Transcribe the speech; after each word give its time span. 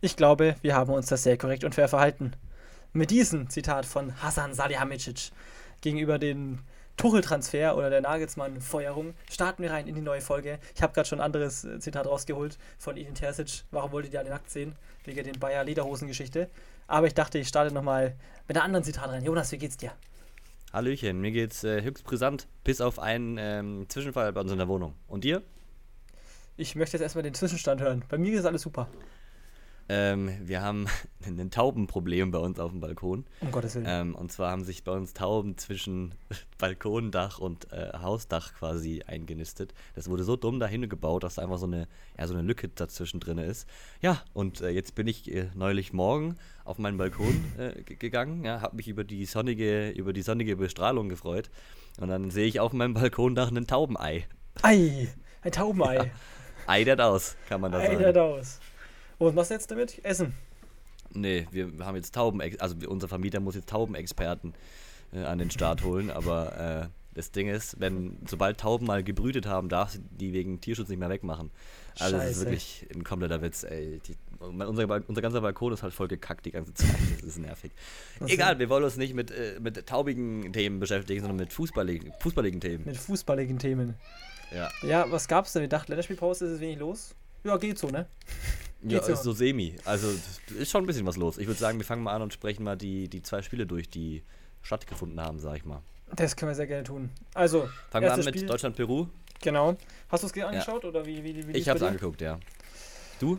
Ich 0.00 0.14
glaube, 0.14 0.54
wir 0.62 0.76
haben 0.76 0.92
uns 0.92 1.06
das 1.06 1.24
sehr 1.24 1.36
korrekt 1.36 1.64
und 1.64 1.74
fair 1.74 1.88
verhalten. 1.88 2.30
Mit 2.92 3.10
diesem 3.10 3.50
Zitat 3.50 3.84
von 3.84 4.22
Hasan 4.22 4.54
Salihamidzic 4.54 5.32
gegenüber 5.80 6.20
den 6.20 6.60
Tuchel-Transfer 6.96 7.76
oder 7.76 7.90
der 7.90 8.00
Nagelsmann-Feuerung 8.02 9.14
starten 9.28 9.60
wir 9.64 9.72
rein 9.72 9.88
in 9.88 9.96
die 9.96 10.00
neue 10.00 10.20
Folge. 10.20 10.60
Ich 10.76 10.82
habe 10.82 10.92
gerade 10.92 11.08
schon 11.08 11.18
ein 11.18 11.24
anderes 11.24 11.64
äh, 11.64 11.80
Zitat 11.80 12.06
rausgeholt 12.06 12.58
von 12.78 12.96
Edin 12.96 13.14
Terzic. 13.14 13.64
Warum 13.72 13.90
wolltet 13.90 14.12
ihr 14.12 14.20
alle 14.20 14.30
nackt 14.30 14.50
sehen? 14.50 14.76
Wegen 15.04 15.24
den 15.24 15.40
Bayer 15.40 15.64
Lederhosen-Geschichte. 15.64 16.48
Aber 16.86 17.08
ich 17.08 17.14
dachte, 17.14 17.38
ich 17.40 17.48
starte 17.48 17.74
nochmal 17.74 18.14
mit 18.46 18.56
einem 18.56 18.66
anderen 18.66 18.84
Zitat 18.84 19.08
rein. 19.08 19.24
Jonas, 19.24 19.50
wie 19.50 19.58
geht's 19.58 19.78
dir? 19.78 19.90
Hallöchen, 20.72 21.20
mir 21.20 21.32
geht's 21.32 21.64
äh, 21.64 21.82
höchst 21.82 22.04
brisant, 22.04 22.46
bis 22.62 22.80
auf 22.80 23.00
einen 23.00 23.36
ähm, 23.36 23.86
Zwischenfall 23.88 24.32
bei 24.32 24.42
uns 24.42 24.52
in 24.52 24.58
der 24.58 24.68
Wohnung. 24.68 24.94
Und 25.08 25.24
dir? 25.24 25.42
Ich 26.56 26.76
möchte 26.76 26.96
jetzt 26.96 27.02
erstmal 27.02 27.24
den 27.24 27.34
Zwischenstand 27.34 27.80
hören. 27.80 28.04
Bei 28.08 28.16
mir 28.16 28.38
ist 28.38 28.44
alles 28.44 28.62
super. 28.62 28.88
Ähm, 29.90 30.30
wir 30.42 30.60
haben 30.60 30.86
ein 31.26 31.50
Taubenproblem 31.50 32.30
bei 32.30 32.38
uns 32.38 32.60
auf 32.60 32.70
dem 32.70 32.80
Balkon. 32.80 33.24
Um 33.40 33.50
Gottes 33.50 33.74
Willen. 33.74 33.86
Ähm, 33.88 34.14
und 34.14 34.30
zwar 34.30 34.50
haben 34.50 34.64
sich 34.64 34.84
bei 34.84 34.92
uns 34.92 35.14
Tauben 35.14 35.56
zwischen 35.56 36.14
Balkondach 36.58 37.38
und 37.38 37.72
äh, 37.72 37.92
Hausdach 38.00 38.54
quasi 38.54 39.02
eingenistet. 39.06 39.72
Das 39.94 40.10
wurde 40.10 40.24
so 40.24 40.36
dumm 40.36 40.60
dahin 40.60 40.88
gebaut, 40.88 41.24
dass 41.24 41.36
da 41.36 41.42
einfach 41.42 41.58
so 41.58 41.66
eine, 41.66 41.88
ja, 42.18 42.26
so 42.26 42.34
eine 42.34 42.42
Lücke 42.42 42.68
dazwischen 42.68 43.20
drin 43.20 43.38
ist. 43.38 43.66
Ja, 44.02 44.22
und 44.34 44.60
äh, 44.60 44.68
jetzt 44.68 44.94
bin 44.94 45.06
ich 45.06 45.32
äh, 45.32 45.48
neulich 45.54 45.92
morgen 45.92 46.36
auf 46.64 46.78
meinen 46.78 46.98
Balkon 46.98 47.44
äh, 47.56 47.82
gegangen, 47.82 48.44
ja, 48.44 48.60
habe 48.60 48.76
mich 48.76 48.88
über 48.88 49.04
die 49.04 49.24
sonnige, 49.24 49.88
über 49.90 50.12
die 50.12 50.22
sonnige 50.22 50.56
Bestrahlung 50.56 51.08
gefreut. 51.08 51.50
Und 51.98 52.08
dann 52.08 52.30
sehe 52.30 52.46
ich 52.46 52.60
auf 52.60 52.72
meinem 52.74 52.94
Balkondach 52.94 53.50
ein 53.50 53.66
Taubenei. 53.66 54.26
Ei, 54.62 55.08
ein 55.42 55.52
Taubenei. 55.52 55.96
Ja. 55.96 56.04
Eidert 56.66 57.00
aus, 57.00 57.36
kann 57.48 57.62
man 57.62 57.72
da 57.72 57.80
sagen. 57.80 57.96
Eidert 57.96 58.18
aus. 58.18 58.60
Und 59.18 59.26
was 59.28 59.34
machst 59.34 59.50
du 59.50 59.54
jetzt 59.54 59.70
damit? 59.70 60.04
Essen? 60.04 60.34
Nee, 61.12 61.46
wir 61.50 61.72
haben 61.80 61.96
jetzt 61.96 62.14
Tauben, 62.14 62.40
also 62.58 62.76
unser 62.86 63.08
Vermieter 63.08 63.40
muss 63.40 63.54
jetzt 63.54 63.68
Taubenexperten 63.68 64.54
äh, 65.12 65.22
an 65.24 65.38
den 65.38 65.50
Start 65.50 65.82
holen, 65.82 66.10
aber 66.10 66.84
äh, 66.84 66.88
das 67.14 67.32
Ding 67.32 67.48
ist, 67.48 67.80
wenn, 67.80 68.18
sobald 68.28 68.60
Tauben 68.60 68.86
mal 68.86 69.02
gebrütet 69.02 69.46
haben, 69.46 69.68
darf 69.68 69.98
die 70.10 70.32
wegen 70.32 70.60
Tierschutz 70.60 70.88
nicht 70.88 70.98
mehr 70.98 71.08
wegmachen. 71.08 71.50
Also 71.98 72.16
Scheiße. 72.16 72.28
das 72.28 72.36
ist 72.36 72.44
wirklich 72.44 72.86
ein 72.94 73.02
kompletter 73.02 73.42
Witz, 73.42 73.64
ey. 73.64 74.00
Die, 74.06 74.16
unser, 74.38 74.88
unser 75.08 75.22
ganzer 75.22 75.40
Balkon 75.40 75.72
ist 75.72 75.82
halt 75.82 75.92
voll 75.92 76.06
gekackt 76.06 76.46
die 76.46 76.52
ganze 76.52 76.74
Zeit. 76.74 76.94
Das 77.16 77.24
ist 77.24 77.38
nervig. 77.38 77.72
Egal, 78.26 78.60
wir 78.60 78.68
wollen 78.68 78.84
uns 78.84 78.96
nicht 78.96 79.14
mit, 79.14 79.32
äh, 79.32 79.58
mit 79.60 79.84
taubigen 79.86 80.52
Themen 80.52 80.78
beschäftigen, 80.78 81.20
sondern 81.20 81.38
mit 81.38 81.52
fußballigen, 81.52 82.12
fußballigen 82.20 82.60
Themen. 82.60 82.84
Mit 82.84 82.96
fußballigen 82.96 83.58
Themen. 83.58 83.94
Ja. 84.54 84.70
Ja, 84.86 85.10
was 85.10 85.26
gab's 85.26 85.52
denn? 85.54 85.62
Wir 85.62 85.68
dachten, 85.68 85.90
Länderspielpause 85.90 86.46
ist 86.46 86.52
es 86.52 86.60
wenig 86.60 86.78
los. 86.78 87.16
Ja, 87.44 87.56
geht 87.56 87.78
so, 87.78 87.88
ne? 87.88 88.06
Ja, 88.82 89.00
ist 89.00 89.22
so 89.22 89.32
semi. 89.32 89.76
Also 89.84 90.08
ist 90.56 90.70
schon 90.70 90.84
ein 90.84 90.86
bisschen 90.86 91.06
was 91.06 91.16
los. 91.16 91.38
Ich 91.38 91.46
würde 91.46 91.58
sagen, 91.58 91.78
wir 91.78 91.84
fangen 91.84 92.02
mal 92.02 92.14
an 92.14 92.22
und 92.22 92.32
sprechen 92.32 92.62
mal 92.62 92.76
die, 92.76 93.08
die 93.08 93.22
zwei 93.22 93.42
Spiele 93.42 93.66
durch, 93.66 93.90
die 93.90 94.22
stattgefunden 94.62 95.20
haben, 95.20 95.40
sag 95.40 95.56
ich 95.56 95.64
mal. 95.64 95.82
Das 96.14 96.36
können 96.36 96.50
wir 96.50 96.54
sehr 96.54 96.66
gerne 96.66 96.84
tun. 96.84 97.10
Also, 97.34 97.68
fangen 97.90 98.06
wir 98.06 98.12
an 98.12 98.24
mit 98.24 98.48
Deutschland-Peru. 98.48 99.06
Genau. 99.42 99.76
Hast 100.08 100.22
du 100.22 100.26
es 100.28 100.44
angeschaut 100.44 100.84
ja. 100.84 100.88
oder 100.88 101.06
wie, 101.06 101.22
wie, 101.22 101.48
wie 101.48 101.52
Ich 101.52 101.68
habe 101.68 101.78
es 101.78 101.82
angeguckt, 101.82 102.20
ja. 102.20 102.38
Du? 103.20 103.38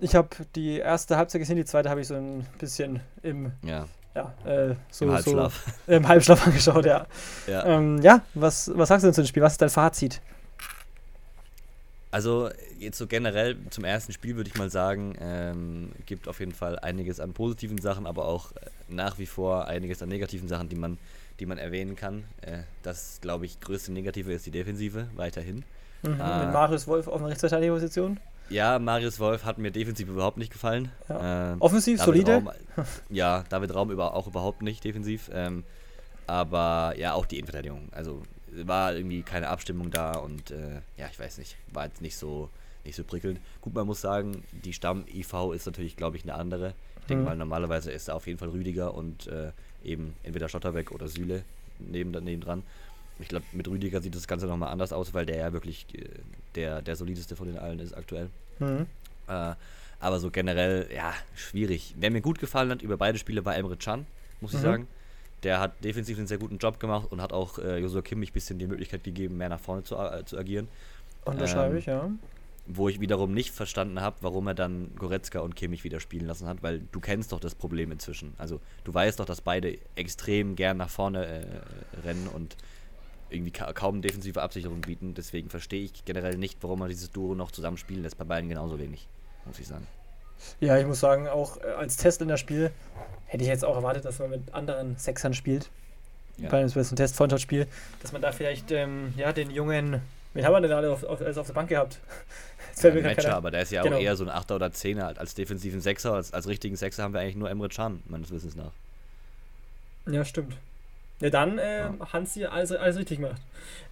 Ich 0.00 0.14
habe 0.14 0.28
die 0.54 0.78
erste 0.78 1.16
Halbzeit 1.16 1.40
gesehen, 1.40 1.56
die 1.56 1.64
zweite 1.64 1.88
habe 1.88 2.00
ich 2.00 2.08
so 2.08 2.14
ein 2.14 2.46
bisschen 2.58 3.00
im 3.22 3.52
ja. 3.64 3.88
Ja, 4.14 4.32
äh, 4.44 4.76
so, 4.90 5.06
Im 5.06 5.12
Halbschlaf. 5.12 5.66
So, 5.86 5.92
Im 5.92 6.06
Halbschlaf 6.06 6.46
angeschaut, 6.46 6.86
ja. 6.86 7.06
Ja, 7.48 7.66
ähm, 7.66 8.00
ja 8.00 8.22
was, 8.34 8.70
was 8.74 8.88
sagst 8.88 9.02
du 9.02 9.08
denn 9.08 9.14
zu 9.14 9.22
dem 9.22 9.26
Spiel? 9.26 9.42
Was 9.42 9.54
ist 9.54 9.62
dein 9.62 9.70
Fazit? 9.70 10.20
Also 12.14 12.48
jetzt 12.78 12.96
so 12.96 13.08
generell 13.08 13.56
zum 13.70 13.82
ersten 13.82 14.12
Spiel 14.12 14.36
würde 14.36 14.48
ich 14.48 14.56
mal 14.56 14.70
sagen, 14.70 15.16
ähm, 15.20 15.90
gibt 16.06 16.28
auf 16.28 16.38
jeden 16.38 16.52
Fall 16.52 16.78
einiges 16.78 17.18
an 17.18 17.32
positiven 17.32 17.78
Sachen, 17.78 18.06
aber 18.06 18.26
auch 18.26 18.52
äh, 18.52 18.66
nach 18.86 19.18
wie 19.18 19.26
vor 19.26 19.66
einiges 19.66 20.00
an 20.00 20.10
negativen 20.10 20.46
Sachen, 20.46 20.68
die 20.68 20.76
man, 20.76 20.96
die 21.40 21.46
man 21.46 21.58
erwähnen 21.58 21.96
kann. 21.96 22.22
Äh, 22.42 22.58
das, 22.84 23.18
glaube 23.20 23.46
ich, 23.46 23.58
größte 23.58 23.90
Negative 23.90 24.32
ist 24.32 24.46
die 24.46 24.52
Defensive, 24.52 25.08
weiterhin. 25.16 25.64
Mhm, 26.02 26.20
äh, 26.20 26.44
mit 26.44 26.52
Marius 26.52 26.86
Wolf 26.86 27.08
auf 27.08 27.18
einer 27.18 27.30
Rechtsverteidigerposition? 27.30 28.20
Ja, 28.48 28.78
Marius 28.78 29.18
Wolf 29.18 29.44
hat 29.44 29.58
mir 29.58 29.72
defensiv 29.72 30.08
überhaupt 30.08 30.36
nicht 30.36 30.52
gefallen. 30.52 30.92
Ja. 31.08 31.54
Äh, 31.54 31.56
Offensiv, 31.58 31.98
David 31.98 32.26
solide? 32.26 32.32
Raum, 32.32 32.50
ja, 33.10 33.42
David 33.48 33.74
Raum 33.74 33.90
über, 33.90 34.14
auch 34.14 34.28
überhaupt 34.28 34.62
nicht 34.62 34.84
defensiv. 34.84 35.32
Ähm, 35.34 35.64
aber 36.28 36.94
ja, 36.96 37.14
auch 37.14 37.26
die 37.26 37.38
Innenverteidigung. 37.40 37.88
Also 37.90 38.22
war 38.62 38.94
irgendwie 38.94 39.22
keine 39.22 39.48
Abstimmung 39.48 39.90
da 39.90 40.12
und 40.12 40.50
äh, 40.50 40.80
ja, 40.96 41.08
ich 41.10 41.18
weiß 41.18 41.38
nicht, 41.38 41.56
war 41.72 41.86
jetzt 41.86 42.02
nicht 42.02 42.16
so, 42.16 42.50
nicht 42.84 42.96
so 42.96 43.04
prickelnd. 43.04 43.40
Gut, 43.60 43.74
man 43.74 43.86
muss 43.86 44.00
sagen, 44.00 44.44
die 44.52 44.72
Stamm-IV 44.72 45.52
ist 45.54 45.66
natürlich, 45.66 45.96
glaube 45.96 46.16
ich, 46.16 46.22
eine 46.24 46.34
andere. 46.34 46.74
Ich 47.00 47.06
denke 47.06 47.22
mhm. 47.22 47.28
mal, 47.28 47.36
normalerweise 47.36 47.90
ist 47.90 48.08
da 48.08 48.14
auf 48.14 48.26
jeden 48.26 48.38
Fall 48.38 48.48
Rüdiger 48.50 48.94
und 48.94 49.26
äh, 49.26 49.52
eben 49.84 50.14
entweder 50.22 50.48
Schotterbeck 50.48 50.90
oder 50.90 51.08
Süle 51.08 51.44
neben, 51.78 52.10
neben 52.24 52.40
dran. 52.40 52.62
Ich 53.20 53.28
glaube, 53.28 53.44
mit 53.52 53.68
Rüdiger 53.68 54.00
sieht 54.00 54.14
das 54.14 54.26
Ganze 54.26 54.46
nochmal 54.46 54.72
anders 54.72 54.92
aus, 54.92 55.14
weil 55.14 55.26
der 55.26 55.36
ja 55.36 55.52
wirklich 55.52 55.86
äh, 55.94 56.08
der, 56.54 56.82
der 56.82 56.96
solideste 56.96 57.36
von 57.36 57.46
den 57.46 57.58
allen 57.58 57.78
ist 57.78 57.96
aktuell. 57.96 58.28
Mhm. 58.58 58.86
Äh, 59.28 59.54
aber 60.00 60.18
so 60.18 60.30
generell, 60.30 60.88
ja, 60.94 61.14
schwierig. 61.34 61.94
Wer 61.98 62.10
mir 62.10 62.20
gut 62.20 62.38
gefallen 62.38 62.70
hat 62.70 62.82
über 62.82 62.96
beide 62.96 63.18
Spiele 63.18 63.44
war 63.44 63.56
Emre 63.56 63.76
Can, 63.76 64.06
muss 64.40 64.52
ich 64.52 64.58
mhm. 64.58 64.62
sagen. 64.62 64.88
Der 65.44 65.60
hat 65.60 65.84
defensiv 65.84 66.18
einen 66.18 66.26
sehr 66.26 66.38
guten 66.38 66.58
Job 66.58 66.80
gemacht 66.80 67.12
und 67.12 67.20
hat 67.20 67.32
auch 67.32 67.58
äh, 67.58 67.78
Josua 67.78 68.02
Kimmich 68.02 68.30
ein 68.30 68.32
bisschen 68.32 68.58
die 68.58 68.66
Möglichkeit 68.66 69.04
gegeben, 69.04 69.36
mehr 69.36 69.50
nach 69.50 69.60
vorne 69.60 69.84
zu, 69.84 69.96
äh, 69.96 70.24
zu 70.24 70.38
agieren. 70.38 70.68
Unterschreibe 71.24 71.74
ähm, 71.74 71.78
ich, 71.78 71.86
ja. 71.86 72.10
Wo 72.66 72.88
ich 72.88 72.98
wiederum 72.98 73.34
nicht 73.34 73.54
verstanden 73.54 74.00
habe, 74.00 74.16
warum 74.22 74.46
er 74.46 74.54
dann 74.54 74.90
Goretzka 74.96 75.40
und 75.40 75.54
Kimmich 75.54 75.84
wieder 75.84 76.00
spielen 76.00 76.26
lassen 76.26 76.46
hat, 76.48 76.62
weil 76.62 76.80
du 76.92 76.98
kennst 76.98 77.32
doch 77.32 77.40
das 77.40 77.54
Problem 77.54 77.92
inzwischen. 77.92 78.32
Also 78.38 78.60
du 78.84 78.94
weißt 78.94 79.20
doch, 79.20 79.26
dass 79.26 79.42
beide 79.42 79.76
extrem 79.96 80.56
gern 80.56 80.78
nach 80.78 80.88
vorne 80.88 81.26
äh, 81.26 81.44
rennen 82.06 82.26
und 82.28 82.56
irgendwie 83.28 83.50
ka 83.50 83.72
kaum 83.74 84.00
defensive 84.00 84.40
Absicherung 84.40 84.80
bieten. 84.80 85.12
Deswegen 85.12 85.50
verstehe 85.50 85.84
ich 85.84 86.06
generell 86.06 86.38
nicht, 86.38 86.62
warum 86.62 86.78
man 86.78 86.88
dieses 86.88 87.10
Duo 87.10 87.34
noch 87.34 87.50
zusammen 87.50 87.76
spielen 87.76 88.02
lässt. 88.02 88.16
Bei 88.16 88.24
beiden 88.24 88.48
genauso 88.48 88.78
wenig, 88.78 89.08
muss 89.44 89.58
ich 89.58 89.66
sagen. 89.66 89.86
Ja, 90.60 90.78
ich 90.78 90.86
muss 90.86 91.00
sagen, 91.00 91.28
auch 91.28 91.58
äh, 91.58 91.66
als 91.78 91.96
Test 91.96 92.22
in 92.22 92.28
das 92.28 92.40
Spiel 92.40 92.70
hätte 93.26 93.42
ich 93.42 93.48
jetzt 93.48 93.64
auch 93.64 93.76
erwartet, 93.76 94.04
dass 94.04 94.18
man 94.18 94.30
mit 94.30 94.54
anderen 94.54 94.96
Sechsern 94.96 95.34
spielt. 95.34 95.70
Ja. 96.36 96.50
Bei 96.50 96.58
einem 96.58 96.70
Test-Freundschaftsspiel, 96.70 97.66
dass 98.02 98.12
man 98.12 98.22
da 98.22 98.32
vielleicht 98.32 98.72
ähm, 98.72 99.14
ja, 99.16 99.32
den 99.32 99.50
jungen, 99.50 100.00
wen 100.34 100.44
haben 100.44 100.52
wir 100.52 100.60
denn 100.60 100.70
gerade 100.70 100.90
auf, 100.90 101.04
auf, 101.04 101.20
also 101.20 101.40
auf 101.40 101.46
der 101.46 101.54
Bank 101.54 101.68
gehabt? 101.68 101.98
Ja, 102.82 102.90
Matcher, 102.90 103.36
aber 103.36 103.52
der 103.52 103.62
ist 103.62 103.70
ja 103.70 103.82
genau. 103.82 103.98
auch 103.98 104.00
eher 104.00 104.16
so 104.16 104.24
ein 104.24 104.30
Achter 104.30 104.56
oder 104.56 104.72
Zehner. 104.72 105.14
Als 105.16 105.34
defensiven 105.34 105.80
Sechser, 105.80 106.14
als, 106.14 106.34
als 106.34 106.48
richtigen 106.48 106.74
Sechser 106.74 107.04
haben 107.04 107.14
wir 107.14 107.20
eigentlich 107.20 107.36
nur 107.36 107.48
Emre 107.48 107.68
Can, 107.68 108.02
meines 108.08 108.32
Wissens 108.32 108.56
nach. 108.56 108.72
Ja, 110.10 110.24
stimmt. 110.24 110.56
Ja, 111.24 111.30
dann 111.30 111.56
äh, 111.56 111.78
ja. 111.78 111.94
Hansi 112.12 112.44
alles, 112.44 112.70
alles 112.70 112.98
richtig 112.98 113.18
macht. 113.18 113.40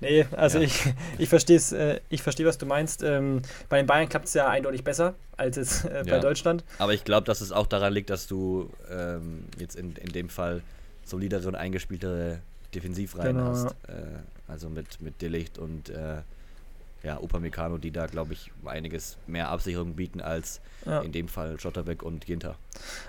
Nee, 0.00 0.26
also 0.32 0.58
ja. 0.58 0.64
ich, 0.64 0.84
ich 1.16 1.30
verstehe 1.30 1.56
äh, 1.72 2.00
ich 2.10 2.22
verstehe, 2.22 2.44
was 2.44 2.58
du 2.58 2.66
meinst. 2.66 3.02
Ähm, 3.02 3.40
bei 3.70 3.78
den 3.78 3.86
Bayern 3.86 4.06
klappt 4.06 4.26
es 4.26 4.34
ja 4.34 4.48
eindeutig 4.48 4.84
besser 4.84 5.14
als 5.38 5.56
jetzt 5.56 5.86
äh, 5.86 6.02
bei 6.04 6.10
ja. 6.10 6.20
Deutschland. 6.20 6.62
Aber 6.78 6.92
ich 6.92 7.04
glaube, 7.04 7.24
dass 7.24 7.40
es 7.40 7.50
auch 7.50 7.66
daran 7.66 7.94
liegt, 7.94 8.10
dass 8.10 8.26
du 8.26 8.68
ähm, 8.90 9.44
jetzt 9.58 9.76
in, 9.76 9.96
in 9.96 10.12
dem 10.12 10.28
Fall 10.28 10.60
solidere 11.06 11.48
und 11.48 11.54
eingespieltere 11.54 12.40
Defensivreihen 12.74 13.38
genau. 13.38 13.48
hast. 13.48 13.70
Äh, 13.88 14.02
also 14.46 14.68
mit, 14.68 15.00
mit 15.00 15.22
Delicht 15.22 15.56
und 15.56 15.88
äh, 15.88 16.18
ja, 17.02 17.18
Upamecano, 17.18 17.78
die 17.78 17.90
da, 17.90 18.06
glaube 18.06 18.32
ich, 18.32 18.52
einiges 18.64 19.18
mehr 19.26 19.48
Absicherung 19.48 19.94
bieten 19.94 20.20
als 20.20 20.60
ja. 20.86 21.00
in 21.00 21.12
dem 21.12 21.28
Fall 21.28 21.58
Schotterbeck 21.58 22.02
und 22.02 22.26
Ginter. 22.26 22.56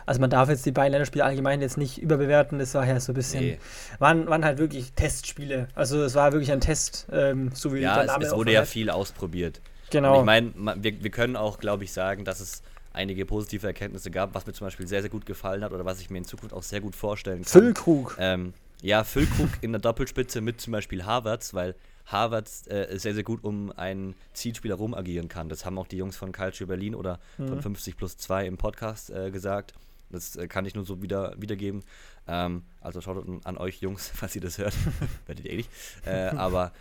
Also 0.06 0.20
man 0.20 0.30
darf 0.30 0.50
jetzt 0.50 0.66
die 0.66 0.72
beiden 0.72 0.92
Länderspiele 0.92 1.24
allgemein 1.24 1.62
jetzt 1.62 1.78
nicht 1.78 2.02
überbewerten, 2.02 2.60
das 2.60 2.74
war 2.74 2.88
ja 2.88 3.00
so 3.00 3.12
ein 3.12 3.16
bisschen, 3.16 3.44
nee. 3.44 3.60
waren, 4.00 4.28
waren 4.28 4.44
halt 4.44 4.58
wirklich 4.58 4.94
Testspiele, 4.94 5.68
also 5.76 6.02
es 6.04 6.16
war 6.16 6.32
wirklich 6.32 6.52
ein 6.52 6.62
Test, 6.62 7.08
ähm, 7.12 7.52
so 7.54 7.74
wie 7.74 7.82
ja, 7.82 7.96
der 7.96 8.06
Name 8.06 8.24
es, 8.24 8.32
es 8.32 8.36
wurde 8.36 8.52
ja 8.52 8.66
viel 8.66 8.90
ausprobiert. 8.90 9.62
Genau. 9.92 10.16
Und 10.16 10.20
ich 10.22 10.26
meine, 10.26 10.54
wir, 10.84 11.04
wir 11.04 11.12
können 11.12 11.36
auch, 11.36 11.60
glaube 11.60 11.84
ich, 11.84 11.94
sagen, 11.94 12.26
dass 12.26 12.40
es 12.40 12.64
einige 12.94 13.26
positive 13.26 13.68
Erkenntnisse 13.68 14.12
gab, 14.12 14.34
was 14.34 14.46
mir 14.46 14.54
zum 14.54 14.68
Beispiel 14.68 14.88
sehr, 14.88 15.02
sehr 15.02 15.10
gut 15.10 15.26
gefallen 15.26 15.64
hat 15.64 15.72
oder 15.72 15.86
was 15.86 16.00
ich 16.00 16.10
mir 16.10 16.20
in 16.20 16.26
Zukunft 16.26 16.54
auch 16.54 16.64
sehr 16.64 16.82
gut 16.82 16.96
vorstellen 16.96 17.44
kann. 17.44 17.62
Füllkrug. 17.62 18.16
Ähm, 18.20 18.54
ja, 18.82 19.04
Füllkrug 19.04 19.50
in 19.62 19.72
der 19.72 19.82
Doppelspitze 19.82 20.42
mit 20.42 20.62
zum 20.62 20.72
Beispiel 20.74 21.06
Harvards, 21.06 21.54
weil 21.54 21.76
Harvard 22.06 22.50
äh, 22.68 22.98
sehr, 22.98 23.14
sehr 23.14 23.24
gut 23.24 23.44
um 23.44 23.72
einen 23.72 24.16
Zielspieler 24.34 24.76
rum 24.76 24.94
agieren 24.94 25.30
kann. 25.30 25.50
Das 25.50 25.66
haben 25.66 25.78
auch 25.78 25.88
die 25.88 25.98
Jungs 25.98 26.16
von 26.16 26.32
Culture 26.32 26.68
Berlin 26.68 26.96
oder 26.96 27.20
mhm. 27.38 27.48
von 27.48 27.62
50 27.62 27.98
plus 27.98 28.18
2 28.18 28.46
im 28.48 28.58
Podcast 28.58 29.10
äh, 29.10 29.32
gesagt. 29.32 29.74
Das 30.10 30.36
äh, 30.36 30.48
kann 30.48 30.66
ich 30.66 30.76
nur 30.76 30.86
so 30.86 31.02
wieder, 31.02 31.34
wiedergeben. 31.40 31.84
Ähm, 32.28 32.64
also 32.82 33.02
schaut 33.02 33.26
an 33.44 33.58
euch 33.58 33.82
Jungs, 33.82 34.10
falls 34.14 34.36
ihr 34.36 34.42
das 34.42 34.58
hört. 34.58 34.74
Werdet 35.26 35.46
ihr 35.46 35.52
eh 35.52 35.58
nicht. 35.58 35.70
Äh, 36.06 36.30
aber 36.36 36.72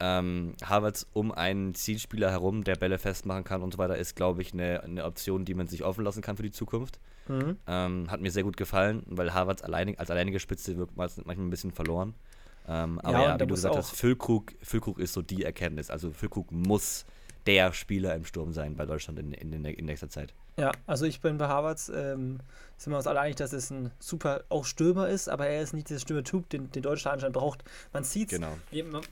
ähm, 0.00 0.54
Harvards 0.62 1.06
um 1.12 1.32
einen 1.32 1.74
Zielspieler 1.74 2.30
herum, 2.30 2.64
der 2.64 2.76
Bälle 2.76 2.98
festmachen 2.98 3.44
kann 3.44 3.62
und 3.62 3.72
so 3.72 3.78
weiter, 3.78 3.96
ist, 3.96 4.16
glaube 4.16 4.42
ich, 4.42 4.52
eine, 4.52 4.82
eine 4.82 5.04
Option, 5.04 5.44
die 5.44 5.54
man 5.54 5.68
sich 5.68 5.84
offen 5.84 6.04
lassen 6.04 6.20
kann 6.20 6.36
für 6.36 6.42
die 6.42 6.50
Zukunft. 6.50 6.98
Mhm. 7.28 7.56
Ähm, 7.66 8.10
hat 8.10 8.20
mir 8.20 8.30
sehr 8.30 8.42
gut 8.42 8.56
gefallen, 8.56 9.02
weil 9.06 9.32
Harvards 9.32 9.62
alleinig, 9.62 9.98
als 9.98 10.10
alleinige 10.10 10.40
Spitze 10.40 10.76
wirkt 10.76 10.96
manchmal 10.96 11.36
ein 11.36 11.50
bisschen 11.50 11.72
verloren. 11.72 12.14
Ähm, 12.66 12.98
aber 13.00 13.12
ja, 13.12 13.22
ja 13.28 13.34
wie 13.34 13.38
du 13.38 13.54
gesagt 13.54 13.76
hast, 13.76 13.96
Füllkrug, 13.96 14.52
Füllkrug 14.62 14.98
ist 14.98 15.12
so 15.12 15.22
die 15.22 15.44
Erkenntnis. 15.44 15.90
Also 15.90 16.10
Füllkrug 16.12 16.50
muss 16.50 17.04
der 17.46 17.72
Spieler 17.72 18.14
im 18.14 18.24
Sturm 18.24 18.52
sein 18.52 18.74
bei 18.76 18.86
Deutschland 18.86 19.18
in, 19.18 19.32
in, 19.32 19.64
in 19.64 19.84
nächster 19.84 20.08
Zeit. 20.08 20.34
Ja, 20.56 20.70
also 20.86 21.04
ich 21.04 21.20
bin 21.20 21.36
bei 21.36 21.48
Harvards, 21.48 21.88
ähm, 21.88 22.38
sind 22.76 22.92
wir 22.92 22.96
uns 22.96 23.08
alle 23.08 23.20
einig, 23.20 23.36
dass 23.36 23.52
es 23.52 23.70
ein 23.70 23.90
super 23.98 24.44
auch 24.50 24.64
Stürmer 24.64 25.08
ist, 25.08 25.28
aber 25.28 25.48
er 25.48 25.60
ist 25.60 25.74
nicht 25.74 25.90
der 25.90 25.98
Stürmer-Typ, 25.98 26.48
den, 26.48 26.70
den 26.70 26.82
Deutschland 26.82 27.14
anscheinend 27.14 27.36
braucht. 27.36 27.64
Man 27.92 28.04
sieht 28.04 28.28
Genau. 28.28 28.52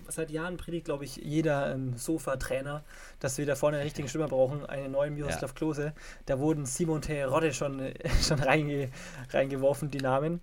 seit 0.09 0.31
Jahren 0.31 0.57
predigt, 0.57 0.85
glaube 0.85 1.05
ich, 1.05 1.17
jeder 1.17 1.75
ähm, 1.75 1.97
Sofa-Trainer, 1.97 2.85
dass 3.19 3.39
wir 3.39 3.47
da 3.47 3.57
vorne 3.57 3.79
einen 3.79 3.85
richtigen 3.85 4.09
Stürmer 4.09 4.29
brauchen, 4.29 4.65
einen 4.67 4.93
neuen 4.93 5.15
Miroslav 5.15 5.51
Ja. 5.51 5.55
Klose. 5.55 5.93
Da 6.27 6.39
wurden 6.39 6.65
Simon 6.65 7.03
Terodde 7.03 7.53
schon, 7.53 7.81
äh, 7.81 7.95
schon 8.23 8.39
reinge, 8.39 8.91
reingeworfen, 9.31 9.91
die 9.91 9.99
Namen. 9.99 10.41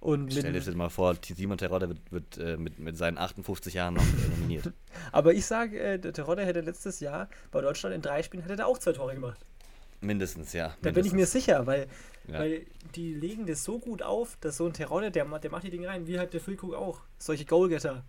Und 0.00 0.32
Stell 0.32 0.52
dir 0.52 0.60
das 0.60 0.74
mal 0.74 0.90
vor, 0.90 1.16
Simon 1.24 1.58
Terodde 1.58 1.88
wird, 1.88 2.12
wird 2.12 2.38
äh, 2.38 2.56
mit, 2.56 2.78
mit 2.78 2.96
seinen 2.96 3.18
58 3.18 3.74
Jahren 3.74 3.94
noch 3.94 4.02
äh, 4.02 4.28
nominiert. 4.30 4.72
aber 5.12 5.34
ich 5.34 5.44
sage, 5.44 5.78
äh, 5.80 5.98
der 5.98 6.12
Terodde 6.12 6.44
hätte 6.44 6.60
letztes 6.60 7.00
Jahr 7.00 7.28
bei 7.50 7.60
Deutschland 7.60 7.94
in 7.96 8.02
drei 8.02 8.22
Spielen 8.22 8.44
hätte 8.44 8.62
er 8.62 8.68
auch 8.68 8.78
zwei 8.78 8.92
Tore 8.92 9.14
gemacht. 9.14 9.38
Mindestens, 10.00 10.52
ja. 10.52 10.76
Da 10.82 10.92
bin 10.92 11.04
ich 11.04 11.12
mir 11.12 11.26
sicher, 11.26 11.66
weil, 11.66 11.88
Ja. 12.28 12.38
weil 12.38 12.66
die 12.94 13.12
legen 13.14 13.46
das 13.46 13.64
so 13.64 13.80
gut 13.80 14.02
auf, 14.02 14.36
dass 14.40 14.56
so 14.56 14.66
ein 14.66 14.72
Terodde, 14.72 15.10
der, 15.10 15.24
der 15.24 15.50
macht 15.50 15.64
die 15.64 15.70
Dinge 15.70 15.88
rein, 15.88 16.06
wie 16.06 16.18
halt 16.18 16.32
der 16.32 16.40
Füllkrug 16.40 16.74
auch. 16.74 17.00
Solche 17.18 17.44
Goalgetter, 17.44 18.04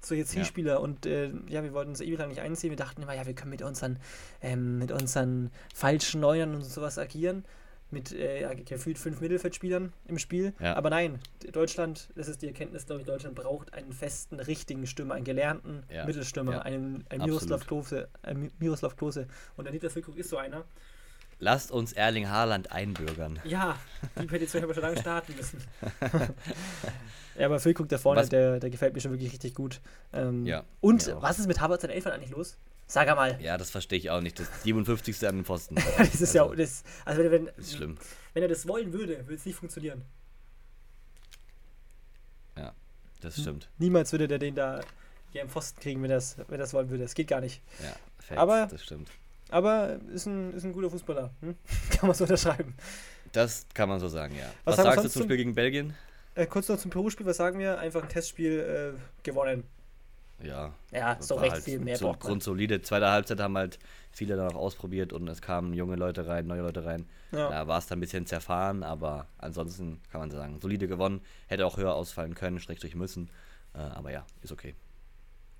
solche 0.00 0.24
Zielspieler. 0.24 0.80
Und 0.80 1.06
äh, 1.06 1.30
ja, 1.48 1.62
wir 1.62 1.72
wollten 1.72 1.90
uns 1.90 2.00
ewig 2.00 2.18
lang 2.18 2.30
nicht 2.30 2.40
einziehen. 2.40 2.70
Wir 2.70 2.76
dachten 2.76 3.02
immer, 3.02 3.14
ja, 3.14 3.24
wir 3.26 3.34
können 3.34 3.50
mit 3.50 3.62
unseren, 3.62 4.00
ähm, 4.42 4.78
mit 4.78 4.90
unseren 4.90 5.52
falschen 5.72 6.20
Neunern 6.20 6.56
und 6.56 6.64
sowas 6.64 6.98
agieren. 6.98 7.44
Mit 7.90 8.12
äh, 8.12 8.54
gefühlt 8.66 8.98
fünf 8.98 9.20
Mittelfeldspielern 9.22 9.94
im 10.08 10.18
Spiel. 10.18 10.52
Ja. 10.60 10.76
Aber 10.76 10.90
nein, 10.90 11.20
Deutschland, 11.52 12.10
das 12.16 12.28
ist 12.28 12.42
die 12.42 12.46
Erkenntnis, 12.48 12.84
glaube 12.84 13.00
ich, 13.00 13.06
Deutschland 13.06 13.34
braucht 13.34 13.72
einen 13.72 13.92
festen, 13.94 14.40
richtigen 14.40 14.86
Stürmer, 14.86 15.14
einen 15.14 15.24
gelernten 15.24 15.84
Ja. 15.90 16.04
Mittelstürmer, 16.04 16.52
Ja. 16.52 16.58
einen, 16.62 17.04
einen. 17.08 17.24
Miroslav 17.24 17.66
Klose. 17.66 18.08
Einen 18.22 18.44
Mi- 18.48 18.50
Miroslav 18.58 18.94
Klose. 18.96 19.26
Und 19.56 19.64
der 19.64 19.72
Dieter 19.72 19.88
Füllkrug 19.88 20.18
ist 20.18 20.28
so 20.28 20.36
einer. 20.36 20.64
Lasst 21.40 21.70
uns 21.70 21.92
Erling 21.94 22.28
Haaland 22.28 22.72
einbürgern. 22.72 23.38
Ja, 23.44 23.78
die 24.20 24.26
Petition 24.26 24.60
haben 24.60 24.68
wir 24.68 24.74
schon 24.74 24.82
lange 24.82 24.98
starten 25.00 25.34
müssen. 25.36 25.62
ja, 27.38 27.46
aber 27.46 27.60
Füllkrug 27.60 27.88
da 27.88 27.96
vorne, 27.98 28.20
Was- 28.22 28.28
der, 28.28 28.58
der 28.60 28.70
gefällt 28.70 28.94
mir 28.94 29.00
schon 29.00 29.12
wirklich 29.12 29.32
richtig 29.32 29.54
gut. 29.54 29.80
Ähm, 30.12 30.44
Ja, 30.46 30.64
Und 30.80 31.14
was 31.20 31.38
ist 31.38 31.46
mit 31.46 31.60
Havertz 31.60 31.84
und 31.84 31.90
Elfern 31.90 32.12
eigentlich 32.12 32.30
los? 32.30 32.58
Sag 32.90 33.14
mal. 33.14 33.38
Ja, 33.40 33.58
das 33.58 33.68
verstehe 33.70 33.98
ich 33.98 34.08
auch 34.10 34.20
nicht. 34.22 34.40
Das 34.40 34.48
57. 34.62 35.28
an 35.28 35.36
den 35.36 35.44
Pfosten. 35.44 35.74
das 35.98 36.20
ist 36.22 36.34
ja, 36.34 36.42
Also, 36.42 36.54
das, 36.54 36.82
also 37.04 37.22
wenn, 37.22 37.30
wenn, 37.30 37.46
ist 37.58 37.74
schlimm. 37.76 37.98
wenn 38.32 38.42
er 38.42 38.48
das 38.48 38.66
wollen 38.66 38.92
würde, 38.94 39.18
würde 39.26 39.34
es 39.34 39.44
nicht 39.44 39.56
funktionieren. 39.56 40.02
Ja, 42.56 42.72
das 43.20 43.36
Hm. 43.36 43.42
stimmt. 43.42 43.68
Niemals 43.78 44.10
würde 44.12 44.26
der 44.28 44.38
den 44.38 44.54
da 44.54 44.80
hier 45.32 45.42
im 45.42 45.48
Pfosten 45.50 45.80
kriegen, 45.80 46.02
wenn 46.02 46.10
er 46.10 46.16
das, 46.16 46.36
wenn 46.48 46.58
das 46.58 46.72
wollen 46.72 46.88
würde. 46.90 47.02
Das 47.04 47.14
geht 47.14 47.28
gar 47.28 47.40
nicht. 47.40 47.60
Ja, 47.82 47.94
Facts, 48.18 48.40
Aber- 48.40 48.66
das 48.70 48.82
stimmt. 48.82 49.10
Aber 49.50 49.98
ist 50.12 50.26
ein, 50.26 50.52
ist 50.52 50.64
ein 50.64 50.72
guter 50.74 50.90
Fußballer. 50.90 51.30
Hm? 51.40 51.56
Kann 51.90 52.06
man 52.08 52.14
so 52.14 52.24
unterschreiben. 52.24 52.74
Das 53.32 53.66
kann 53.74 53.88
man 53.90 54.00
so 54.00 54.08
sagen, 54.08 54.34
ja. 54.36 54.50
Was 54.64 54.78
Was, 54.78 54.84
sagst 54.84 55.04
du 55.04 55.08
zum- 55.10 55.22
Spiel 55.24 55.36
gegen 55.36 55.54
Belgien? 55.54 55.94
Äh, 56.34 56.46
kurz 56.46 56.68
noch 56.68 56.78
zum 56.78 56.90
Peru-Spiel, 56.90 57.26
was 57.26 57.36
sagen 57.36 57.58
wir? 57.58 57.78
Einfach 57.78 58.02
ein 58.02 58.08
Testspiel 58.08 58.94
äh, 58.96 59.22
gewonnen. 59.22 59.64
Ja, 60.42 60.72
Ja, 60.92 61.18
war 61.30 61.40
recht 61.40 61.52
halt 61.54 61.64
viel 61.64 61.80
mehr 61.80 61.96
so 61.96 62.06
braucht 62.06 62.22
man. 62.22 62.30
grundsolide. 62.30 62.80
Zweite 62.82 63.08
Halbzeit 63.10 63.40
haben 63.40 63.56
halt 63.56 63.78
viele 64.12 64.36
dann 64.36 64.48
auch 64.48 64.54
ausprobiert 64.54 65.12
und 65.12 65.26
es 65.28 65.42
kamen 65.42 65.74
junge 65.74 65.96
Leute 65.96 66.26
rein, 66.26 66.46
neue 66.46 66.62
Leute 66.62 66.84
rein. 66.84 67.06
Ja. 67.32 67.50
Da 67.50 67.66
war 67.66 67.78
es 67.78 67.86
dann 67.86 67.98
ein 67.98 68.00
bisschen 68.00 68.26
zerfahren, 68.26 68.82
aber 68.82 69.26
ansonsten 69.38 70.00
kann 70.10 70.20
man 70.20 70.30
sagen, 70.30 70.60
solide 70.60 70.86
gewonnen. 70.86 71.20
Hätte 71.48 71.66
auch 71.66 71.76
höher 71.76 71.94
ausfallen 71.94 72.34
können, 72.34 72.60
schrägstrich 72.60 72.94
müssen. 72.94 73.30
Äh, 73.74 73.78
aber 73.78 74.12
ja, 74.12 74.24
ist 74.42 74.52
okay. 74.52 74.74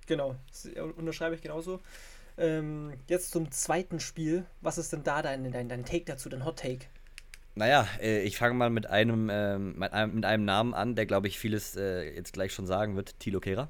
Genau, 0.06 0.36
das 0.48 0.66
unterschreibe 0.96 1.34
ich 1.34 1.42
genauso. 1.42 1.80
Ähm, 2.38 2.92
jetzt 3.08 3.32
zum 3.32 3.50
zweiten 3.50 3.98
Spiel. 4.00 4.46
Was 4.60 4.78
ist 4.78 4.92
denn 4.92 5.02
da 5.02 5.22
dein, 5.22 5.50
dein, 5.50 5.68
dein 5.68 5.84
Take 5.84 6.04
dazu, 6.04 6.28
dein 6.28 6.44
Hot 6.44 6.60
Take? 6.60 6.86
Naja, 7.56 7.86
äh, 8.00 8.22
ich 8.22 8.38
fange 8.38 8.54
mal 8.54 8.70
mit 8.70 8.86
einem, 8.86 9.28
ähm, 9.30 9.76
mit 9.76 9.92
einem, 9.92 10.14
mit 10.14 10.24
einem 10.24 10.44
Namen 10.44 10.72
an, 10.72 10.94
der 10.94 11.06
glaube 11.06 11.26
ich 11.26 11.38
vieles 11.38 11.74
äh, 11.76 12.14
jetzt 12.14 12.32
gleich 12.32 12.54
schon 12.54 12.66
sagen 12.68 12.94
wird. 12.94 13.18
Tilo 13.18 13.40
Kehrer. 13.40 13.68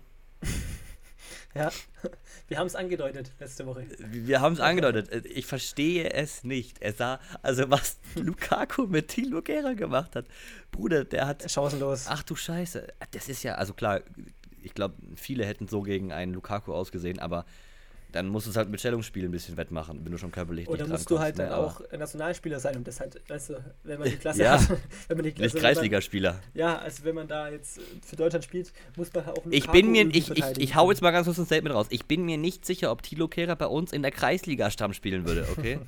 Ja, 1.54 1.70
wir 2.48 2.58
haben 2.58 2.66
es 2.66 2.76
angedeutet 2.76 3.32
letzte 3.40 3.66
Woche. 3.66 3.86
Wir 3.98 4.40
haben 4.40 4.52
es 4.52 4.60
angedeutet. 4.60 5.26
Ich 5.26 5.46
verstehe 5.46 6.12
es 6.12 6.44
nicht. 6.44 6.80
Er 6.80 6.92
sah, 6.92 7.20
also 7.42 7.70
was 7.70 7.98
Lukaku 8.14 8.86
mit 8.86 9.08
Tilo 9.08 9.42
Kehrer 9.42 9.74
gemacht 9.74 10.14
hat. 10.14 10.26
Bruder, 10.70 11.04
der 11.04 11.26
hat 11.26 11.50
Chancenlos. 11.50 12.06
Ach 12.08 12.22
du 12.22 12.36
Scheiße. 12.36 12.86
Das 13.12 13.28
ist 13.28 13.42
ja, 13.42 13.54
also 13.54 13.72
klar, 13.74 14.02
ich 14.62 14.74
glaube, 14.74 14.96
viele 15.16 15.46
hätten 15.46 15.68
so 15.68 15.82
gegen 15.82 16.12
einen 16.12 16.34
Lukaku 16.34 16.72
ausgesehen, 16.72 17.18
aber 17.18 17.46
dann 18.12 18.28
musst 18.28 18.46
du 18.46 18.50
es 18.50 18.56
halt 18.56 18.70
mit 18.70 18.80
Stellungsspiel 18.80 19.24
ein 19.24 19.30
bisschen 19.30 19.56
wettmachen, 19.56 20.04
wenn 20.04 20.12
du 20.12 20.18
schon 20.18 20.32
körperlich 20.32 20.66
Oder 20.68 20.84
nicht 20.84 20.92
musst 20.92 21.10
du 21.10 21.18
halt 21.18 21.38
dann 21.38 21.50
ne, 21.50 21.56
auch 21.56 21.80
Nationalspieler 21.92 22.58
sein 22.58 22.76
und 22.76 22.88
das 22.88 23.00
halt, 23.00 23.20
weißt 23.28 23.50
du, 23.50 23.64
wenn 23.84 23.98
man 23.98 24.08
die 24.08 24.16
Klasse 24.20 24.42
Ja. 24.42 24.60
hat, 24.60 24.68
wenn 25.08 25.16
man 25.18 25.24
die 25.24 25.30
Nicht 25.30 25.36
Klasse, 25.38 25.54
wenn 25.54 25.62
Kreisligaspieler. 25.62 26.40
Ja, 26.54 26.78
also 26.78 27.04
wenn 27.04 27.14
man 27.14 27.28
da 27.28 27.48
jetzt 27.50 27.80
für 28.06 28.16
Deutschland 28.16 28.44
spielt, 28.44 28.72
muss 28.96 29.12
man 29.12 29.26
auch 29.26 29.36
Ich 29.50 29.68
bin 29.70 29.92
mir, 29.92 30.06
ich, 30.06 30.30
ich, 30.30 30.58
ich 30.58 30.74
hau 30.74 30.90
jetzt 30.90 31.02
mal 31.02 31.10
ganz 31.10 31.26
kurz 31.26 31.38
ein 31.38 31.44
Statement 31.46 31.74
raus. 31.74 31.86
Ich 31.90 32.06
bin 32.06 32.24
mir 32.24 32.38
nicht 32.38 32.64
sicher, 32.64 32.90
ob 32.90 33.02
Tilo 33.02 33.28
Kehrer 33.28 33.56
bei 33.56 33.66
uns 33.66 33.92
in 33.92 34.00
der 34.02 34.10
Kreisliga-Stamm 34.10 34.94
spielen 34.94 35.26
würde, 35.26 35.46
okay? 35.52 35.78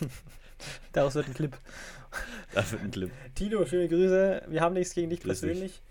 Daraus 0.92 1.14
wird 1.14 1.28
ein 1.28 1.34
Clip. 1.34 1.56
das 2.52 2.72
wird 2.72 2.82
ein 2.82 2.90
Clip. 2.90 3.10
Tino, 3.34 3.64
schöne 3.64 3.88
Grüße. 3.88 4.42
Wir 4.48 4.60
haben 4.60 4.74
nichts 4.74 4.94
gegen 4.94 5.10
dich 5.10 5.20
Grüß 5.20 5.40
dich. 5.40 5.48
persönlich. 5.50 5.82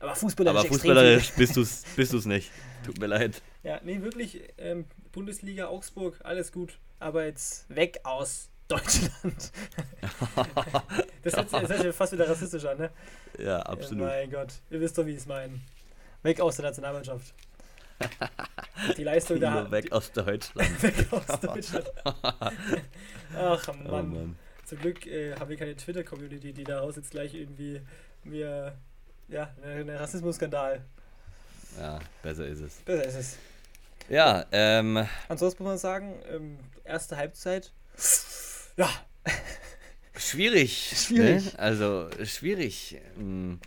Aber 0.00 0.14
fußballerisch 0.14 0.60
Aber 0.60 0.68
fußballerisch 0.68 1.32
bist 1.32 1.56
du's, 1.56 1.82
bist 1.94 2.12
du's 2.12 2.26
nicht. 2.26 2.50
Tut 2.84 2.98
mir 2.98 3.06
leid. 3.06 3.40
Ja, 3.62 3.80
nee, 3.82 4.00
wirklich, 4.02 4.40
ähm, 4.58 4.84
Bundesliga, 5.16 5.68
Augsburg, 5.68 6.20
alles 6.24 6.52
gut. 6.52 6.78
Aber 6.98 7.24
jetzt 7.24 7.64
weg 7.74 8.00
aus 8.04 8.50
Deutschland. 8.68 9.50
das 11.22 11.34
hört 11.36 11.48
sich 11.50 11.94
fast 11.94 12.12
wieder 12.12 12.28
rassistisch 12.28 12.64
an, 12.66 12.76
ne? 12.76 12.90
Ja, 13.38 13.44
Ja, 13.44 13.58
absolut. 13.60 14.06
mein 14.06 14.30
Gott, 14.30 14.52
ihr 14.70 14.78
wisst 14.78 14.98
doch, 14.98 15.06
wie 15.06 15.12
ich 15.12 15.18
es 15.18 15.26
meine. 15.26 15.58
Weg 16.22 16.38
aus 16.40 16.56
der 16.56 16.66
Nationalmannschaft. 16.66 17.32
Die 18.98 19.04
Leistung 19.04 19.40
da. 19.40 19.60
Tilo 19.62 19.70
weg 19.70 19.90
aus 19.90 20.12
Deutschland. 20.12 20.82
weg 20.82 21.06
aus 21.10 21.40
Deutschland. 21.40 21.90
Ach 22.04 23.68
Oh 23.68 23.72
Mann. 23.88 24.10
Mann. 24.12 24.38
Zum 24.66 24.78
Glück 24.80 25.06
äh, 25.06 25.34
haben 25.34 25.48
wir 25.48 25.56
keine 25.56 25.76
Twitter-Community, 25.76 26.52
die 26.52 26.64
daraus 26.64 26.96
jetzt 26.96 27.10
gleich 27.12 27.32
irgendwie 27.32 27.80
mir. 28.24 28.74
Ja, 29.28 29.50
ein 29.64 29.88
Rassismus-Skandal. 29.88 30.84
Ja, 31.78 32.00
besser 32.22 32.46
ist 32.46 32.60
es. 32.60 32.74
Besser 32.80 33.04
ist 33.06 33.14
es. 33.16 33.36
Ja, 34.08 34.44
ähm, 34.52 35.06
Ansonsten 35.28 35.62
muss 35.62 35.70
man 35.70 35.78
sagen, 35.78 36.14
ähm, 36.30 36.58
erste 36.84 37.16
Halbzeit. 37.16 37.72
Ja, 38.76 38.88
Schwierig. 40.18 40.92
Schwierig. 40.96 41.52
Ne? 41.52 41.58
Also 41.58 42.08
schwierig. 42.24 43.00
Hm, 43.16 43.60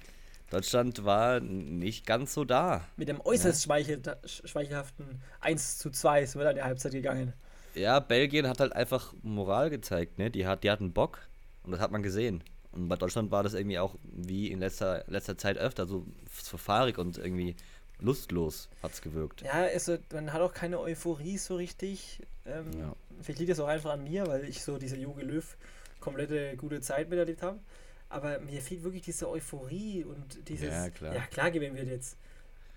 Deutschland 0.50 1.06
war 1.06 1.40
nicht 1.40 2.06
ganz 2.08 2.34
so 2.34 2.44
da. 2.44 2.86
mit 2.98 3.08
dem 3.08 3.22
äußerst 3.22 3.64
schmeichel 3.64 4.02
schmeichelhaften 4.26 5.22
1 5.42 5.78
zu 5.78 5.92
2 5.92 6.26
sind 6.26 6.40
wir 6.40 6.46
dann 6.46 6.56
in 6.56 6.58
die 6.58 6.64
Halbzeit 6.64 6.92
gegangen. 6.92 7.34
Ja, 7.76 8.00
Belgien 8.00 8.48
hat 8.48 8.60
halt 8.60 8.74
einfach 8.74 9.14
Moral 9.22 9.70
gezeigt, 9.70 10.18
ne? 10.18 10.32
Die, 10.32 10.48
hat, 10.48 10.64
die 10.64 10.72
hatten 10.72 10.92
Bock 10.92 11.20
und 11.64 11.72
das 11.72 11.80
hat 11.80 11.92
man 11.92 12.02
gesehen. 12.02 12.44
Und 12.72 12.88
bei 12.88 12.96
Deutschland 12.96 13.30
war 13.30 13.44
das 13.44 13.54
irgendwie 13.54 13.78
auch 13.78 13.96
wie 14.04 14.52
in 14.52 14.60
letzter, 14.60 15.04
letzter 15.08 15.38
Zeit 15.38 15.58
öfter 15.58 15.86
so, 15.86 16.06
so 16.32 16.58
fahrig 16.58 16.98
und 16.98 17.18
irgendwie 17.20 17.56
lustlos 18.02 18.70
hat 18.82 18.94
es 18.94 19.02
gewirkt. 19.02 19.42
Ja, 19.42 19.52
also, 19.64 19.98
man 20.14 20.32
hat 20.34 20.42
auch 20.42 20.54
keine 20.54 20.80
Euphorie 20.80 21.38
so 21.38 21.56
richtig. 21.56 22.22
Ähm, 22.46 22.72
Ja. 22.78 22.96
Vielleicht 23.22 23.40
liegt 23.40 23.52
das 23.52 23.60
auch 23.60 23.68
einfach 23.68 23.92
an 23.92 24.04
mir, 24.06 24.26
weil 24.28 24.46
ich 24.46 24.64
so 24.64 24.78
diese 24.78 24.96
Jogi 24.96 25.24
Löw 25.24 25.58
komplette 26.00 26.56
gute 26.56 26.80
Zeit 26.80 27.10
miterlebt 27.10 27.42
habe. 27.44 27.60
Aber 28.08 28.40
mir 28.40 28.62
fehlt 28.62 28.84
wirklich 28.84 29.04
diese 29.04 29.30
Euphorie 29.30 30.04
und 30.06 30.48
dieses. 30.48 30.70
Ja, 30.70 30.90
klar. 30.90 31.14
Ja, 31.16 31.22
klar 31.28 31.52
gewinnen 31.52 31.76
wir 31.76 31.84
jetzt. 31.84 32.18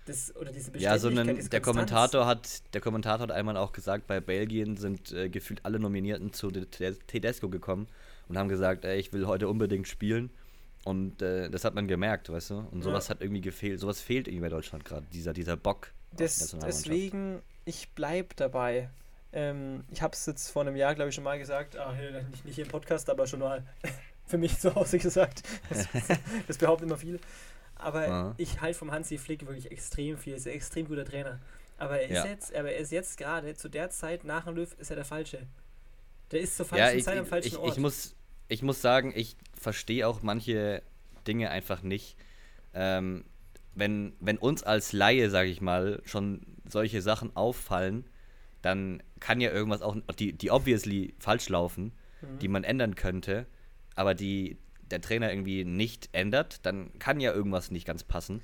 Das, 0.05 0.35
oder 0.35 0.51
diese 0.51 0.69
Ja, 0.77 0.97
so 0.99 1.07
Beständigkeit, 1.07 1.27
einen, 1.29 1.35
diese 1.37 1.49
der. 1.49 1.61
Kommentator 1.61 2.25
hat 2.25 2.61
der 2.73 2.81
Kommentator 2.81 3.23
hat 3.23 3.31
einmal 3.31 3.55
auch 3.55 3.71
gesagt, 3.71 4.05
bei 4.05 4.19
Belgien 4.19 4.75
sind 4.75 5.13
äh, 5.13 5.29
gefühlt 5.29 5.61
alle 5.63 5.79
Nominierten 5.79 6.33
zu 6.33 6.51
Te- 6.51 6.97
Tedesco 7.07 7.47
gekommen 7.47 7.87
und 8.27 8.37
haben 8.37 8.49
gesagt, 8.49 8.83
ey, 8.83 8.99
ich 8.99 9.13
will 9.13 9.25
heute 9.27 9.47
unbedingt 9.47 9.87
spielen. 9.87 10.29
Und 10.85 11.21
äh, 11.21 11.49
das 11.49 11.63
hat 11.63 11.75
man 11.75 11.87
gemerkt, 11.87 12.29
weißt 12.31 12.49
du? 12.51 12.67
Und 12.71 12.81
sowas 12.81 13.07
Ja. 13.07 13.11
hat 13.15 13.21
irgendwie 13.21 13.41
gefehlt. 13.41 13.79
Sowas 13.79 14.01
fehlt 14.01 14.27
irgendwie 14.27 14.41
bei 14.43 14.49
Deutschland 14.49 14.83
gerade. 14.83 15.05
Dieser, 15.13 15.33
dieser 15.33 15.55
Bock. 15.55 15.91
Des, 16.11 16.55
deswegen, 16.63 17.41
ich 17.65 17.89
bleib 17.95 18.35
dabei. 18.35 18.89
Ähm, 19.31 19.83
ich 19.89 20.01
habe 20.01 20.13
es 20.13 20.25
jetzt 20.25 20.49
vor 20.51 20.61
einem 20.61 20.75
Jahr, 20.75 20.93
glaube 20.93 21.09
ich, 21.09 21.15
schon 21.15 21.23
mal 21.23 21.39
gesagt. 21.39 21.75
Hier, 21.97 22.21
nicht, 22.29 22.45
nicht 22.45 22.55
hier 22.55 22.65
im 22.65 22.69
Podcast, 22.71 23.09
aber 23.09 23.25
schon 23.27 23.39
mal 23.39 23.63
für 24.27 24.37
mich 24.37 24.59
zu 24.59 24.75
Hause 24.75 24.97
gesagt. 24.99 25.43
Das, 25.69 25.87
das 26.47 26.57
behaupten 26.57 26.85
immer 26.85 26.97
viele. 26.97 27.19
Aber 27.75 28.07
Aha. 28.07 28.35
ich 28.37 28.61
halte 28.61 28.77
vom 28.77 28.91
Hansi 28.91 29.17
Flick 29.17 29.41
wirklich 29.47 29.71
extrem 29.71 30.17
viel. 30.17 30.33
Er 30.33 30.37
ist 30.37 30.47
ein 30.47 30.53
extrem 30.53 30.87
guter 30.87 31.05
Trainer. 31.05 31.39
Aber 31.77 31.99
er 31.99 32.07
ist 32.09 32.11
Ja. 32.23 32.25
jetzt, 32.27 32.53
aber 32.55 32.71
er 32.71 32.77
ist 32.79 32.91
jetzt 32.91 33.17
gerade 33.17 33.55
zu 33.55 33.69
der 33.69 33.89
Zeit 33.89 34.23
nach 34.23 34.45
dem 34.45 34.55
Löw 34.55 34.71
ist 34.77 34.89
er 34.91 34.95
der 34.97 35.05
Falsche. 35.05 35.39
Der 36.31 36.41
ist 36.41 36.55
zur 36.57 36.65
falschen 36.65 36.85
Ja, 36.85 36.93
ich, 36.93 37.03
Zeit 37.03 37.17
am 37.17 37.25
falschen 37.25 37.47
ich, 37.47 37.57
Ort. 37.57 37.71
ich, 37.71 37.77
muss, 37.79 38.15
ich 38.47 38.61
muss 38.61 38.81
sagen, 38.81 39.11
ich 39.15 39.35
verstehe 39.63 40.07
auch 40.07 40.21
manche 40.21 40.83
Dinge 41.27 41.49
einfach 41.49 41.81
nicht. 41.81 42.17
Ähm, 42.73 43.25
wenn, 43.75 44.13
wenn 44.19 44.37
uns 44.37 44.63
als 44.63 44.93
Laie, 44.93 45.29
sage 45.29 45.49
ich 45.49 45.61
mal, 45.61 46.01
schon 46.05 46.41
solche 46.69 47.01
Sachen 47.01 47.35
auffallen, 47.35 48.05
dann 48.61 49.01
kann 49.19 49.41
ja 49.41 49.51
irgendwas 49.51 49.81
auch, 49.81 49.97
die, 50.19 50.33
die 50.33 50.51
obviously 50.51 51.15
falsch 51.17 51.49
laufen. 51.49 51.93
mhm. 52.23 52.39
die 52.39 52.47
man 52.47 52.63
ändern 52.63 52.95
könnte, 52.95 53.45
aber 53.95 54.13
die 54.13 54.57
der 54.91 55.01
Trainer 55.01 55.31
irgendwie 55.31 55.65
nicht 55.65 56.09
ändert, 56.11 56.65
dann 56.65 56.91
kann 56.99 57.19
ja 57.19 57.33
irgendwas 57.33 57.71
nicht 57.71 57.85
ganz 57.85 58.03
passen. 58.03 58.41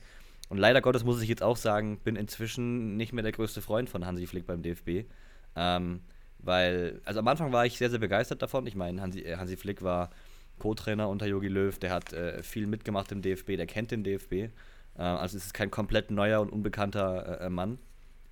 Und 0.47 0.57
leider 0.57 0.81
Gottes 0.81 1.03
muss 1.03 1.21
ich 1.21 1.29
jetzt 1.29 1.43
auch 1.43 1.57
sagen, 1.57 1.99
bin 1.99 2.15
inzwischen 2.15 2.97
nicht 2.97 3.13
mehr 3.13 3.21
der 3.21 3.33
größte 3.33 3.61
Freund 3.61 3.87
von 3.89 4.05
Hansi 4.05 4.25
Flick 4.25 4.47
beim 4.47 4.63
DFB. 4.63 5.05
Ähm, 5.55 6.01
weil, 6.39 7.01
also 7.05 7.19
am 7.19 7.27
Anfang 7.27 7.51
war 7.51 7.65
ich 7.67 7.77
sehr, 7.77 7.91
sehr 7.91 7.99
begeistert 7.99 8.41
davon. 8.41 8.65
Ich 8.65 8.75
meine, 8.75 8.99
Hansi, 8.99 9.19
äh, 9.19 9.35
Hansi 9.35 9.57
Flick 9.57 9.83
war 9.83 10.09
Co-Trainer 10.59 11.09
unter 11.09 11.25
Jogi 11.25 11.47
Löw, 11.47 11.77
der 11.77 11.91
hat 11.91 12.13
äh, 12.13 12.43
viel 12.43 12.67
mitgemacht 12.67 13.11
im 13.11 13.21
DFB, 13.21 13.57
der 13.57 13.65
kennt 13.65 13.91
den 13.91 14.03
DFB. 14.03 14.33
Äh, 14.33 14.49
also 14.95 15.37
es 15.37 15.45
ist 15.45 15.53
kein 15.53 15.71
komplett 15.71 16.11
neuer 16.11 16.41
und 16.41 16.49
unbekannter 16.49 17.41
äh, 17.41 17.45
äh, 17.45 17.49
Mann. 17.49 17.79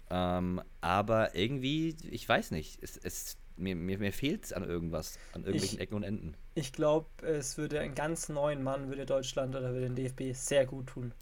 Ähm, 0.09 0.61
aber 0.81 1.35
irgendwie, 1.35 1.95
ich 2.09 2.27
weiß 2.27 2.51
nicht, 2.51 2.81
es, 2.81 2.97
es, 2.97 3.37
mir, 3.57 3.75
mir, 3.75 3.97
mir 3.97 4.13
fehlt 4.13 4.45
es 4.45 4.53
an 4.53 4.63
irgendwas, 4.63 5.17
an 5.33 5.43
irgendwelchen 5.43 5.79
ich, 5.79 5.81
Ecken 5.81 5.95
und 5.95 6.03
Enden. 6.03 6.35
Ich 6.55 6.71
glaube, 6.71 7.07
es 7.25 7.57
würde 7.57 7.79
einen 7.79 7.95
ganz 7.95 8.29
neuen 8.29 8.63
Mann, 8.63 8.89
würde 8.89 9.05
Deutschland 9.05 9.55
oder 9.55 9.73
würde 9.73 9.89
den 9.89 9.95
DFB 9.95 10.33
sehr 10.33 10.65
gut 10.65 10.87
tun. 10.87 11.13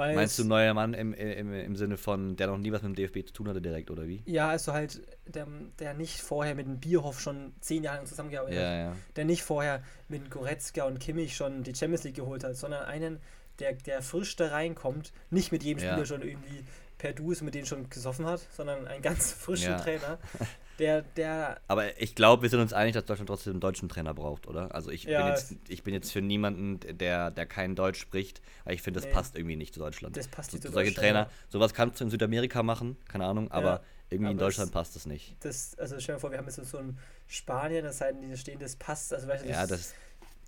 Weil 0.00 0.14
Meinst 0.14 0.38
du 0.38 0.44
neuer 0.44 0.72
Mann 0.72 0.94
im, 0.94 1.12
im, 1.12 1.52
im 1.52 1.76
Sinne 1.76 1.98
von, 1.98 2.34
der 2.34 2.46
noch 2.46 2.56
nie 2.56 2.72
was 2.72 2.80
mit 2.80 2.92
dem 2.92 2.94
DFB 2.94 3.26
zu 3.26 3.34
tun 3.34 3.48
hatte 3.48 3.60
direkt, 3.60 3.90
oder 3.90 4.08
wie? 4.08 4.22
Ja, 4.24 4.48
also 4.48 4.72
halt, 4.72 5.02
der, 5.26 5.46
der 5.78 5.92
nicht 5.92 6.22
vorher 6.22 6.54
mit 6.54 6.66
dem 6.66 6.80
Bierhoff 6.80 7.20
schon 7.20 7.52
zehn 7.60 7.84
Jahre 7.84 8.04
zusammengearbeitet 8.06 8.58
hat. 8.58 8.64
Ja. 8.64 8.96
Der 9.16 9.26
nicht 9.26 9.42
vorher 9.42 9.82
mit 10.08 10.30
Goretzka 10.30 10.84
und 10.84 11.00
Kimmich 11.00 11.36
schon 11.36 11.64
die 11.64 11.74
Champions 11.74 12.04
League 12.04 12.16
geholt 12.16 12.44
hat, 12.44 12.56
sondern 12.56 12.84
einen, 12.84 13.20
der, 13.58 13.74
der 13.74 14.00
frisch 14.00 14.36
da 14.36 14.48
reinkommt, 14.48 15.12
nicht 15.28 15.52
mit 15.52 15.62
jedem 15.62 15.80
Spieler 15.80 15.98
ja. 15.98 16.06
schon 16.06 16.22
irgendwie 16.22 16.64
per 16.96 17.12
Dus 17.12 17.42
mit 17.42 17.54
denen 17.54 17.66
schon 17.66 17.90
gesoffen 17.90 18.24
hat, 18.24 18.40
sondern 18.56 18.86
einen 18.86 19.02
ganz 19.02 19.32
frischen 19.32 19.76
Trainer, 19.76 20.18
der, 20.80 21.02
der. 21.02 21.60
Aber 21.68 22.00
ich 22.00 22.14
glaube, 22.14 22.42
wir 22.42 22.50
sind 22.50 22.60
uns 22.60 22.72
einig, 22.72 22.94
dass 22.94 23.04
Deutschland 23.04 23.28
trotzdem 23.28 23.52
einen 23.52 23.60
deutschen 23.60 23.88
Trainer 23.88 24.14
braucht, 24.14 24.48
oder? 24.48 24.74
Also 24.74 24.90
ich, 24.90 25.04
ja, 25.04 25.22
bin, 25.22 25.28
jetzt, 25.28 25.54
ich 25.68 25.82
bin 25.82 25.94
jetzt 25.94 26.10
für 26.10 26.20
niemanden, 26.20 26.80
der, 26.98 27.30
der 27.30 27.46
kein 27.46 27.76
Deutsch 27.76 28.00
spricht, 28.00 28.40
weil 28.64 28.74
ich 28.74 28.82
finde, 28.82 29.00
das 29.00 29.06
nee, 29.06 29.12
passt 29.12 29.36
irgendwie 29.36 29.56
nicht 29.56 29.74
zu 29.74 29.80
Deutschland. 29.80 30.16
Das 30.16 30.28
passt 30.28 30.52
nicht 30.52 30.62
so, 30.62 30.70
zu 30.70 30.74
Solche 30.74 30.94
Trainer, 30.94 31.30
sowas 31.48 31.74
kannst 31.74 32.00
du 32.00 32.04
in 32.04 32.10
Südamerika 32.10 32.62
machen, 32.62 32.96
keine 33.06 33.26
Ahnung, 33.26 33.50
aber 33.50 33.64
ja, 33.64 33.80
irgendwie 34.10 34.26
aber 34.26 34.32
in 34.32 34.38
Deutschland 34.38 34.68
das, 34.68 34.72
passt 34.72 34.96
das 34.96 35.06
nicht. 35.06 35.36
Das, 35.40 35.78
also 35.78 36.00
stell 36.00 36.16
dir 36.16 36.20
vor, 36.20 36.30
wir 36.30 36.38
haben 36.38 36.46
jetzt 36.46 36.56
so 36.56 36.78
ein 36.78 36.98
Spanien, 37.28 37.84
das 37.84 37.98
Seiten, 37.98 38.20
die 38.22 38.36
stehen, 38.36 38.58
das 38.58 38.76
passt, 38.76 39.14
also 39.14 39.28
weißt 39.28 39.44
du, 39.44 39.48
das 39.48 39.56
Ja, 39.56 39.66
das 39.66 39.94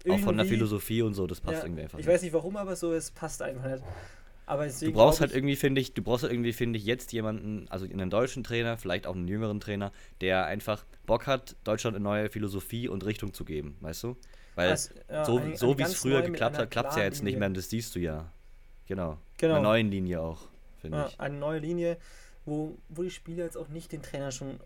auch 0.09 0.19
von 0.19 0.37
der 0.37 0.47
Philosophie 0.47 1.03
und 1.03 1.15
so, 1.15 1.27
das 1.27 1.41
passt 1.41 1.59
ja, 1.59 1.65
irgendwie 1.65 1.83
einfach. 1.83 1.99
Ich 1.99 2.07
nicht. 2.07 2.15
weiß 2.15 2.23
nicht 2.23 2.33
warum, 2.33 2.57
aber 2.57 2.75
so, 2.75 2.93
es 2.93 3.11
passt 3.11 3.43
einfach 3.43 3.71
nicht. 3.71 3.85
Aber 4.47 4.67
du 4.67 4.93
brauchst 4.93 5.21
halt 5.21 5.33
irgendwie, 5.33 5.57
finde 5.57 5.81
ich, 5.81 5.95
du 5.95 6.03
brauchst 6.03 6.25
halt 6.25 6.33
irgendwie, 6.33 6.53
finde 6.53 6.79
ich, 6.79 6.85
jetzt 6.85 7.13
jemanden, 7.13 7.67
also 7.71 7.87
einen 7.87 8.11
deutschen 8.11 8.43
Trainer, 8.43 8.77
vielleicht 8.77 9.07
auch 9.07 9.15
einen 9.15 9.29
jüngeren 9.29 9.61
Trainer, 9.61 9.93
der 10.21 10.47
einfach 10.47 10.85
Bock 11.07 11.27
hat, 11.27 11.57
Deutschland 11.65 11.97
eine 11.97 12.03
neue 12.03 12.29
Philosophie 12.29 12.89
und 12.89 13.05
Richtung 13.05 13.33
zu 13.33 13.45
geben, 13.45 13.77
weißt 13.81 14.03
du? 14.03 14.17
Weil 14.55 14.71
also, 14.71 14.91
ja, 15.09 15.25
so, 15.25 15.39
ein, 15.39 15.57
so 15.57 15.79
wie 15.79 15.83
es 15.83 15.95
früher 15.95 16.23
geklappt 16.23 16.59
hat, 16.59 16.71
klappt 16.71 16.91
es 16.91 16.97
ja 16.97 17.05
jetzt 17.05 17.23
nicht 17.23 17.39
mehr 17.39 17.49
und 17.49 17.57
das 17.57 17.71
siehst 17.71 17.95
du 17.95 18.01
ja. 18.01 18.31
Genau. 18.87 19.17
genau. 19.39 19.55
Eine 19.55 19.63
neue 19.63 19.83
Linie 19.83 20.21
auch, 20.21 20.49
finde 20.81 20.99
ja, 20.99 21.07
ich. 21.07 21.21
Eine 21.21 21.39
neue 21.39 21.61
Linie, 21.61 21.97
wo, 22.45 22.77
wo 22.89 23.03
die 23.03 23.11
Spieler 23.11 23.45
jetzt 23.45 23.57
auch 23.57 23.69
nicht 23.69 23.93
den 23.93 24.03
Trainer 24.03 24.33
schon 24.33 24.59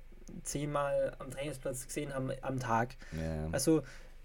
zehnmal 0.43 1.15
am 1.19 1.31
Trainingsplatz 1.31 1.87
gesehen 1.87 2.15
haben 2.15 2.33
am 2.43 2.59
Tag. 2.59 2.97
Ja. 3.13 3.49
Also 3.53 3.83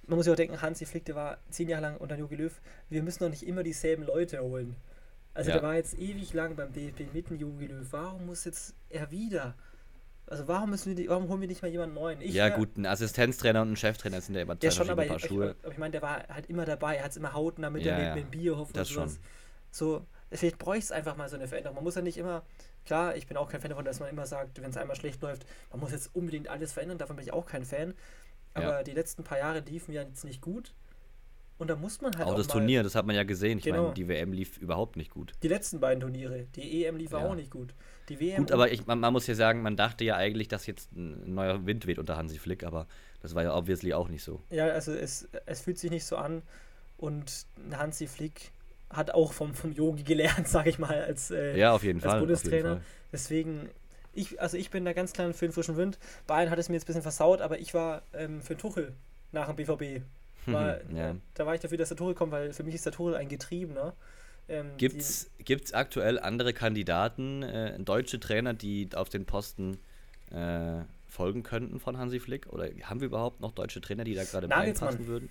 man 0.08 0.18
muss 0.18 0.26
ja 0.26 0.34
auch 0.34 0.38
denken, 0.38 0.62
Hansi 0.62 0.86
Flick, 0.86 1.06
der 1.06 1.16
war 1.16 1.38
zehn 1.50 1.70
Jahre 1.70 1.84
lang 1.84 1.98
unter 1.98 2.18
Jogi 2.18 2.36
Löw. 2.36 2.62
Wir 2.90 3.04
müssen 3.04 3.24
doch 3.24 3.30
nicht 3.30 3.46
immer 3.46 3.64
dieselben 3.64 4.04
Leute 4.04 4.42
holen. 4.42 4.76
Also 5.34 5.50
ja. 5.50 5.58
der 5.58 5.64
war 5.64 5.76
jetzt 5.76 5.98
ewig 5.98 6.34
lang 6.34 6.56
beim 6.56 6.74
DFB 6.74 7.14
mit 7.14 7.30
dem 7.30 7.38
Jogi 7.38 7.68
Löw. 7.68 7.88
Warum 7.92 8.26
muss 8.26 8.46
jetzt 8.46 8.76
er 8.90 9.12
wieder? 9.12 9.56
Also 10.28 10.48
warum 10.48 10.70
müssen 10.70 10.96
wir 10.96 11.10
warum 11.10 11.28
holen 11.30 11.42
wir 11.42 11.48
nicht 11.48 11.62
mal 11.62 11.70
jemanden 11.70 11.96
neuen? 11.96 12.22
Ich 12.22 12.34
ja 12.34 12.46
wär, 12.46 12.52
gut, 12.52 12.78
ein 12.78 12.86
Assistenztrainer 12.86 13.62
und 13.62 13.74
ein 13.74 13.76
Cheftrainer 13.76 14.22
sind 14.22 14.36
ja 14.36 14.42
immer 14.42 14.60
zwei 14.60 14.68
ja, 14.68 14.72
schon, 14.72 14.90
aber, 14.90 15.06
Paar 15.06 15.20
Schuhe. 15.20 15.56
Ich, 15.58 15.66
aber 15.66 15.74
ich 15.74 15.78
meine, 15.78 15.92
der 15.92 16.02
war 16.02 16.28
halt 16.30 16.50
immer 16.50 16.66
dabei, 16.66 16.96
er 16.96 17.04
hat 17.04 17.12
es 17.12 17.18
immer 17.18 17.34
hautnah 17.34 17.70
mit, 17.70 17.84
ja, 17.84 18.00
ja. 18.00 18.16
mit 18.16 18.24
dem 18.24 18.32
Bierhof 18.32 18.72
das 18.72 18.90
und 18.90 18.96
sowas. 18.96 19.14
Schon. 19.14 19.22
So, 19.72 20.06
vielleicht 20.32 20.58
bräuchte 20.58 20.86
es 20.86 20.92
einfach 20.92 21.16
mal 21.18 21.30
so 21.30 21.36
eine 21.36 21.48
Veränderung. 21.48 21.76
Man 21.76 21.84
muss 21.84 21.96
ja 21.96 22.02
nicht 22.02 22.18
immer, 22.18 22.44
klar, 22.86 23.16
ich 23.16 23.28
bin 23.28 23.38
auch 23.38 23.50
kein 23.50 23.62
Fan 23.62 23.70
davon, 23.70 23.86
dass 23.86 24.00
man 24.00 24.10
immer 24.10 24.26
sagt, 24.26 24.62
wenn 24.62 24.70
es 24.70 24.78
einmal 24.78 24.96
schlecht 24.96 25.22
läuft, 25.22 25.46
man 25.72 25.80
muss 25.80 25.92
jetzt 25.92 26.14
unbedingt 26.14 26.50
alles 26.50 26.74
verändern, 26.74 26.98
davon 26.98 27.16
bin 27.16 27.26
ich 27.26 27.34
auch 27.34 27.46
kein 27.46 27.66
Fan. 27.66 27.94
Aber 28.54 28.66
ja. 28.66 28.84
die 28.84 28.92
letzten 28.92 29.24
paar 29.24 29.38
Jahre 29.38 29.60
liefen 29.60 29.94
ja 29.94 30.02
jetzt 30.02 30.26
nicht 30.26 30.42
gut. 30.42 30.74
Und 31.62 31.68
da 31.68 31.76
muss 31.76 32.02
man 32.02 32.18
halt 32.18 32.26
auch. 32.26 32.32
Auch 32.32 32.38
das 32.38 32.48
Turnier, 32.48 32.82
das 32.82 32.96
hat 32.96 33.06
man 33.06 33.16
ja 33.16 33.22
gesehen. 33.22 33.60
Ich 33.60 33.66
genau. 33.66 33.84
meine, 33.84 33.94
die 33.94 34.08
WM 34.08 34.34
lief 34.34 34.58
überhaupt 34.58 34.96
nicht 34.96 35.12
gut. 35.12 35.34
Die 35.44 35.48
letzten 35.48 35.80
beiden 35.80 36.02
Turniere. 36.02 36.48
Die 36.56 36.86
EM 36.86 36.98
lief 36.98 37.12
ja. 37.12 37.20
auch 37.20 37.36
nicht 37.36 37.52
gut. 37.52 37.76
Die 38.10 38.20
WM. 38.20 38.38
Gut, 38.38 38.52
aber 38.52 38.72
ich, 38.72 38.88
man, 38.88 39.00
man, 39.00 39.14
muss 39.14 39.28
ja 39.28 39.36
sagen, 39.36 39.62
man 39.62 39.78
dachte 39.78 40.04
ja 40.04 40.16
eigentlich, 40.16 40.48
dass 40.48 40.66
jetzt 40.66 40.92
ein 40.94 41.36
neuer 41.36 41.64
Wind 41.68 41.86
weht 41.86 42.00
unter 42.00 42.18
Hansi 42.18 42.40
Flick, 42.40 42.64
aber 42.64 42.88
das 43.22 43.36
war 43.36 43.44
ja 43.44 43.56
obviously 43.56 43.94
auch 43.94 44.10
nicht 44.10 44.24
so. 44.24 44.42
Ja, 44.50 44.70
also 44.70 44.92
es, 44.92 45.30
es 45.46 45.62
fühlt 45.62 45.78
sich 45.78 45.92
nicht 45.92 46.04
so 46.04 46.16
an. 46.16 46.42
Und 46.98 47.46
Hansi 47.72 48.08
Flick 48.08 48.54
hat 48.90 49.12
auch 49.12 49.32
vom, 49.32 49.54
vom 49.54 49.72
Yogi 49.72 50.02
gelernt, 50.02 50.48
sage 50.48 50.72
ich 50.72 50.80
mal, 50.80 51.04
als, 51.04 51.30
äh, 51.30 51.56
ja, 51.60 51.74
auf 51.74 51.84
jeden 51.84 52.00
als 52.00 52.12
Fall, 52.12 52.20
Bundestrainer. 52.22 52.56
Jeden 52.70 52.82
Fall. 52.82 52.86
Deswegen, 53.12 53.70
ich, 54.14 54.42
also 54.42 54.58
ich 54.58 54.72
bin 54.72 54.84
da 54.84 54.94
ganz 54.94 55.14
klar 55.14 55.32
für 55.32 55.46
den 55.46 55.52
frischen 55.52 55.78
Wind. 55.78 56.00
Bayern 56.26 56.50
hat 56.50 56.58
es 56.58 56.70
mir 56.70 56.76
jetzt 56.78 56.86
ein 56.86 56.88
bisschen 56.88 57.04
versaut, 57.04 57.40
aber 57.40 57.60
ich 57.60 57.76
war 57.76 58.02
ähm, 58.16 58.42
für 58.42 58.58
Tuchel 58.58 58.94
nach 59.32 59.46
dem 59.46 59.58
BVB. 59.58 60.04
War, 60.46 60.80
ja. 60.92 61.16
Da 61.34 61.46
war 61.46 61.56
ich 61.56 61.62
dafür, 61.62 61.78
dass 61.78 61.90
der 61.90 61.98
Tuchel 61.98 62.16
kommt, 62.16 62.32
weil 62.32 62.54
für 62.54 62.64
mich 62.64 62.76
ist 62.76 62.86
der 62.86 62.94
Tuchel 62.94 63.16
ein 63.16 63.30
Getriebener. 63.30 63.94
Ähm, 64.50 64.72
Gibt 64.78 65.02
es 65.02 65.74
aktuell 65.74 66.20
andere 66.20 66.54
Kandidaten, 66.54 67.44
äh, 67.44 67.80
deutsche 67.80 68.20
Trainer, 68.20 68.54
die 68.54 68.90
auf 68.94 69.10
den 69.10 69.26
Posten 69.26 69.78
äh, 70.32 70.82
folgen 71.08 71.44
könnten 71.44 71.80
von 71.80 71.98
Hansi 71.98 72.20
Flick? 72.20 72.48
Oder 72.48 72.70
haben 72.84 73.02
wir 73.02 73.08
überhaupt 73.08 73.40
noch 73.40 73.52
deutsche 73.52 73.82
Trainer, 73.82 74.04
die 74.04 74.16
da 74.16 74.24
gerade 74.24 74.50
reinpassen 74.50 75.08
würden? 75.08 75.30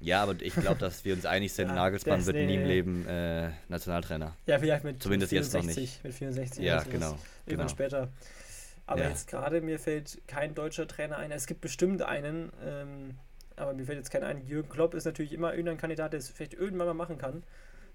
Ja, 0.00 0.22
aber 0.22 0.40
ich 0.40 0.54
glaube, 0.54 0.78
dass 0.78 1.04
wir 1.04 1.14
uns 1.14 1.26
einig 1.26 1.52
sind, 1.52 1.68
ja, 1.68 1.74
Nagelsmann 1.74 2.24
wird 2.24 2.36
nee, 2.36 2.46
nie 2.46 2.54
im 2.54 2.64
Leben 2.64 3.06
äh, 3.06 3.50
Nationaltrainer. 3.68 4.36
Ja, 4.46 4.58
vielleicht 4.58 4.84
mit 4.84 5.02
Zumindest 5.02 5.30
64, 5.30 5.54
jetzt 5.54 5.76
noch 5.76 5.76
nicht. 5.76 6.04
Mit 6.04 6.14
64 6.14 6.64
ja, 6.64 6.82
genau. 6.84 7.18
Irgendwann 7.46 7.66
genau. 7.66 7.68
später. 7.68 8.08
Aber 8.86 9.02
ja. 9.02 9.08
jetzt 9.08 9.28
gerade 9.28 9.60
mir 9.60 9.78
fällt 9.78 10.20
kein 10.26 10.54
deutscher 10.54 10.86
Trainer 10.86 11.18
ein. 11.18 11.30
Es 11.32 11.46
gibt 11.46 11.60
bestimmt 11.60 12.02
einen, 12.02 12.52
ähm, 12.64 13.16
aber 13.58 13.74
mir 13.74 13.84
fällt 13.84 13.98
jetzt 13.98 14.10
keiner 14.10 14.26
ein. 14.26 14.46
Jürgen 14.46 14.68
Klopp 14.68 14.94
ist 14.94 15.04
natürlich 15.04 15.32
immer 15.32 15.52
irgendein 15.52 15.78
Kandidat, 15.78 16.12
der 16.12 16.18
es 16.18 16.30
vielleicht 16.30 16.54
irgendwann 16.54 16.86
mal 16.86 16.94
machen 16.94 17.18
kann. 17.18 17.42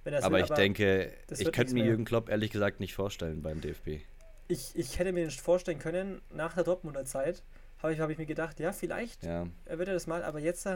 aber 0.06 0.32
will, 0.32 0.44
ich 0.44 0.46
aber 0.46 0.56
denke, 0.56 1.12
ich 1.30 1.52
könnte 1.52 1.74
mir 1.74 1.86
Jürgen 1.86 2.06
Klopp 2.06 2.30
ehrlich 2.30 2.52
gesagt 2.52 2.80
nicht 2.80 2.94
vorstellen 2.94 3.42
beim 3.42 3.62
DFB. 3.62 4.02
Ich, 4.48 4.76
ich 4.76 5.00
hätte 5.00 5.14
mir 5.14 5.26
nicht 5.26 5.42
vorstellen 5.42 5.80
können, 5.80 6.22
nach 6.30 6.54
der 6.54 6.64
Dortmunder 6.64 7.06
Zeit, 7.06 7.44
habe 7.82 7.94
ich, 7.94 8.00
hab 8.00 8.10
ich 8.10 8.18
mir 8.18 8.26
gedacht, 8.26 8.60
ja, 8.60 8.72
vielleicht 8.72 9.24
ja. 9.24 9.48
wird 9.66 9.88
er 9.88 9.94
das 9.94 10.08
mal, 10.08 10.24
aber 10.24 10.40
jetzt 10.40 10.68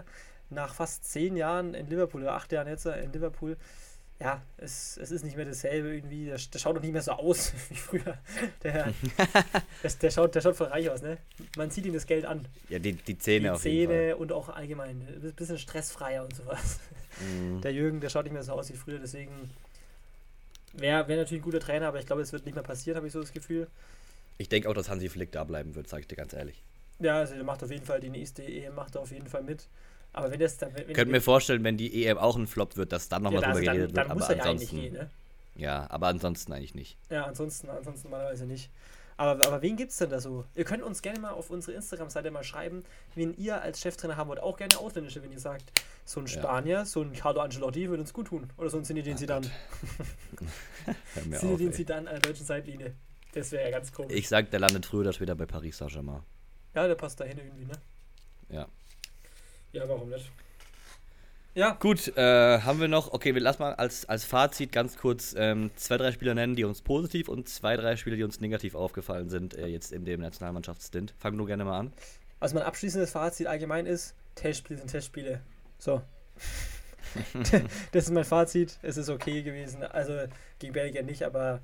nach 0.50 0.74
fast 0.74 1.06
zehn 1.06 1.36
Jahren 1.36 1.74
in 1.74 1.88
Liverpool, 1.88 2.22
oder 2.22 2.34
acht 2.34 2.51
Jahren 2.51 2.67
jetzt 2.67 2.86
in 2.86 3.12
Liverpool, 3.12 3.58
ja, 4.20 4.42
es, 4.58 4.98
es 4.98 5.12
ist 5.12 5.24
nicht 5.24 5.38
mehr 5.38 5.46
dasselbe 5.46 5.94
irgendwie. 5.94 6.26
Der, 6.26 6.38
der 6.38 6.60
schaut 6.60 6.76
doch 6.76 6.82
nicht 6.82 6.92
mehr 6.92 7.02
so 7.02 7.12
aus 7.12 7.54
wie 7.70 7.76
früher. 7.76 8.18
Der, 8.64 8.94
der, 9.84 9.92
der, 10.02 10.12
schaut, 10.12 10.34
der 10.34 10.42
schaut 10.42 10.56
voll 10.56 10.68
reich 10.68 10.90
aus, 10.90 11.02
ne? 11.02 11.18
Man 11.56 11.70
sieht 11.70 11.86
ihm 11.86 11.94
das 11.94 12.08
Geld 12.08 12.26
an. 12.26 12.48
Ja, 12.70 12.80
die, 12.80 12.94
die 12.94 13.18
Zähne 13.18 13.44
die 13.44 13.50
auf 13.52 13.66
jeden 13.66 13.92
Fall. 13.92 14.14
und 14.16 14.32
auch 14.32 14.50
allgemein. 14.50 15.08
Ein 15.08 15.34
bisschen 15.34 15.60
stressfreier 15.60 16.24
und 16.24 16.36
sowas. 16.36 16.80
Mhm. 17.22 17.62
Der 17.62 17.74
Jürgen, 17.74 18.02
der 18.02 18.10
schaut 18.10 18.24
nicht 18.24 18.34
mehr 18.34 18.44
so 18.44 18.54
aus 18.54 18.70
wie 18.72 18.78
früher, 18.78 19.00
deswegen 19.00 19.52
wäre 20.74 21.08
wär 21.08 21.18
natürlich 21.18 21.42
ein 21.42 21.46
guter 21.46 21.60
Trainer, 21.60 21.88
aber 21.88 22.00
ich 22.00 22.06
glaube, 22.06 22.22
es 22.22 22.34
wird 22.34 22.46
nicht 22.46 22.56
mehr 22.56 22.64
passieren, 22.64 22.98
habe 22.98 23.08
ich 23.08 23.14
so 23.14 23.22
das 23.22 23.32
Gefühl. 23.32 23.68
Ich 24.38 24.50
denke 24.50 24.70
auch, 24.70 24.74
dass 24.74 24.90
Hansi 24.90 25.10
Flick 25.10 25.32
da 25.32 25.44
bleiben 25.44 25.76
wird, 25.76 25.88
sage 25.88 26.02
ich 26.02 26.08
dir 26.08 26.16
ganz 26.16 26.34
ehrlich. 26.34 26.62
Ja, 27.00 27.20
also 27.20 27.36
der 27.36 27.44
macht 27.44 27.64
auf 27.64 27.72
jeden 27.72 27.86
Fall 27.86 28.00
die 28.00 28.10
nächste 28.10 28.44
EM, 28.44 28.76
macht 28.76 28.96
er 28.96 29.02
auf 29.02 29.12
jeden 29.12 29.28
Fall 29.28 29.44
mit. 29.44 29.68
Aber 30.14 30.32
wenn 30.32 30.40
das 30.40 30.58
dann. 30.58 30.74
Wenn, 30.76 30.94
Könnt 30.94 31.12
mir 31.12 31.22
vorstellen, 31.22 31.64
wenn 31.64 31.78
die 31.78 32.06
EM 32.06 32.18
auch 32.18 32.36
ein 32.36 32.48
Flop 32.48 32.78
wird, 32.78 32.92
dass 32.92 33.10
dann 33.10 33.24
nochmal 33.24 33.42
ja, 33.42 33.48
drüber 33.48 33.60
also 33.60 33.72
geredet 33.72 33.98
dann, 33.98 34.08
dann 34.10 34.20
wird. 34.20 34.32
aber 34.32 34.42
ansonsten. 34.42 34.76
Gehen, 34.76 34.94
ne? 34.94 35.10
Ja, 35.56 35.90
aber 35.90 36.08
ansonsten 36.08 36.54
eigentlich 36.54 36.76
nicht. 36.76 36.98
Ja, 37.10 37.26
ansonsten, 37.26 37.70
ansonsten 37.70 38.10
normalerweise 38.10 38.46
nicht. 38.46 38.70
Aber, 39.18 39.46
aber 39.48 39.62
wen 39.64 39.76
gibt 39.76 39.92
es 39.92 39.98
denn 39.98 40.12
da 40.12 40.20
so? 40.20 40.46
Ihr 40.54 40.64
könnt 40.64 40.84
uns 40.84 41.02
gerne 41.02 41.20
mal 41.20 41.32
auf 41.32 41.50
unsere 41.50 41.76
Instagram-Seite 41.76 42.30
mal 42.30 42.44
schreiben, 42.44 42.84
wen 43.16 43.36
ihr 43.36 43.60
als 43.62 43.82
Cheftrainer 43.82 44.16
haben 44.16 44.30
wollt. 44.30 44.40
Auch 44.40 44.58
gerne 44.58 44.78
Ausländische, 44.78 45.24
wenn 45.24 45.32
ihr 45.32 45.40
sagt, 45.40 45.72
so 46.06 46.20
ein 46.20 46.28
Spanier, 46.28 46.78
ja. 46.78 46.86
so 46.86 47.02
ein 47.02 47.14
Carlo 47.14 47.42
Ancelotti 47.42 47.90
würde 47.90 48.02
uns 48.02 48.14
gut 48.14 48.28
tun. 48.28 48.48
Oder 48.58 48.70
so 48.70 48.78
ein 48.78 48.86
Zinedine 48.86 49.16
Zidane. 49.16 49.50
Zinedine 51.40 51.72
Zidane 51.72 52.08
an 52.08 52.16
der 52.22 52.32
deutschen 52.32 52.46
Seitlinie. 52.46 52.94
Das 53.34 53.52
wäre 53.52 53.66
ja 53.66 53.72
ganz 53.72 53.92
komisch. 53.92 54.14
Ich 54.14 54.30
sag, 54.30 54.52
der 54.52 54.60
landet 54.60 54.86
früher 54.86 55.02
oder 55.02 55.14
später 55.14 55.36
bei 55.36 55.48
Paris 55.48 55.78
Saint-Germain. 55.78 56.22
Ja, 56.76 56.88
der 56.88 56.96
passt 56.96 57.20
dahin 57.20 57.40
irgendwie, 57.40 57.66
ne? 57.66 57.74
Ja. 58.50 58.68
Ja, 59.72 59.88
warum 59.88 60.10
nicht? 60.10 60.32
Ja. 61.54 61.72
Gut, 61.72 62.16
äh, 62.18 62.60
haben 62.60 62.80
wir 62.80 62.88
noch, 62.88 63.14
okay, 63.14 63.34
wir 63.34 63.42
lassen 63.42 63.64
mal 63.64 63.74
als, 63.74 64.08
als 64.08 64.26
Fazit 64.26 64.72
ganz 64.72 64.98
kurz 64.98 65.34
ähm, 65.38 65.72
zwei, 65.76 65.98
drei 65.98 66.12
Spieler 66.12 66.36
nennen, 66.36 66.56
die 66.56 66.66
uns 66.66 66.82
positiv 66.82 67.30
und 67.30 67.50
zwei, 67.50 67.76
drei 67.76 67.96
Spieler, 67.96 68.16
die 68.16 68.24
uns 68.24 68.40
negativ 68.40 68.76
aufgefallen 68.76 69.30
sind, 69.30 69.56
äh, 69.56 69.66
jetzt 69.66 69.92
in 69.92 70.06
dem 70.06 70.22
Nationalmannschaftsstint. 70.22 71.16
Fang 71.18 71.36
nur 71.36 71.48
gerne 71.48 71.66
mal 71.66 71.80
an. 71.80 71.94
Also 72.40 72.56
mein 72.56 72.64
abschließendes 72.64 73.12
Fazit 73.12 73.48
allgemein 73.48 73.88
ist, 73.88 74.14
Testspiele 74.36 74.78
sind 74.78 74.92
Testspiele. 74.92 75.42
So. 75.80 76.02
das 77.92 78.04
ist 78.06 78.12
mein 78.12 78.26
Fazit. 78.26 78.78
Es 78.82 78.98
ist 78.98 79.10
okay 79.10 79.42
gewesen. 79.42 79.84
Also 79.84 80.14
gegen 80.60 80.74
Belgien 80.74 81.06
nicht, 81.06 81.24
aber 81.24 81.62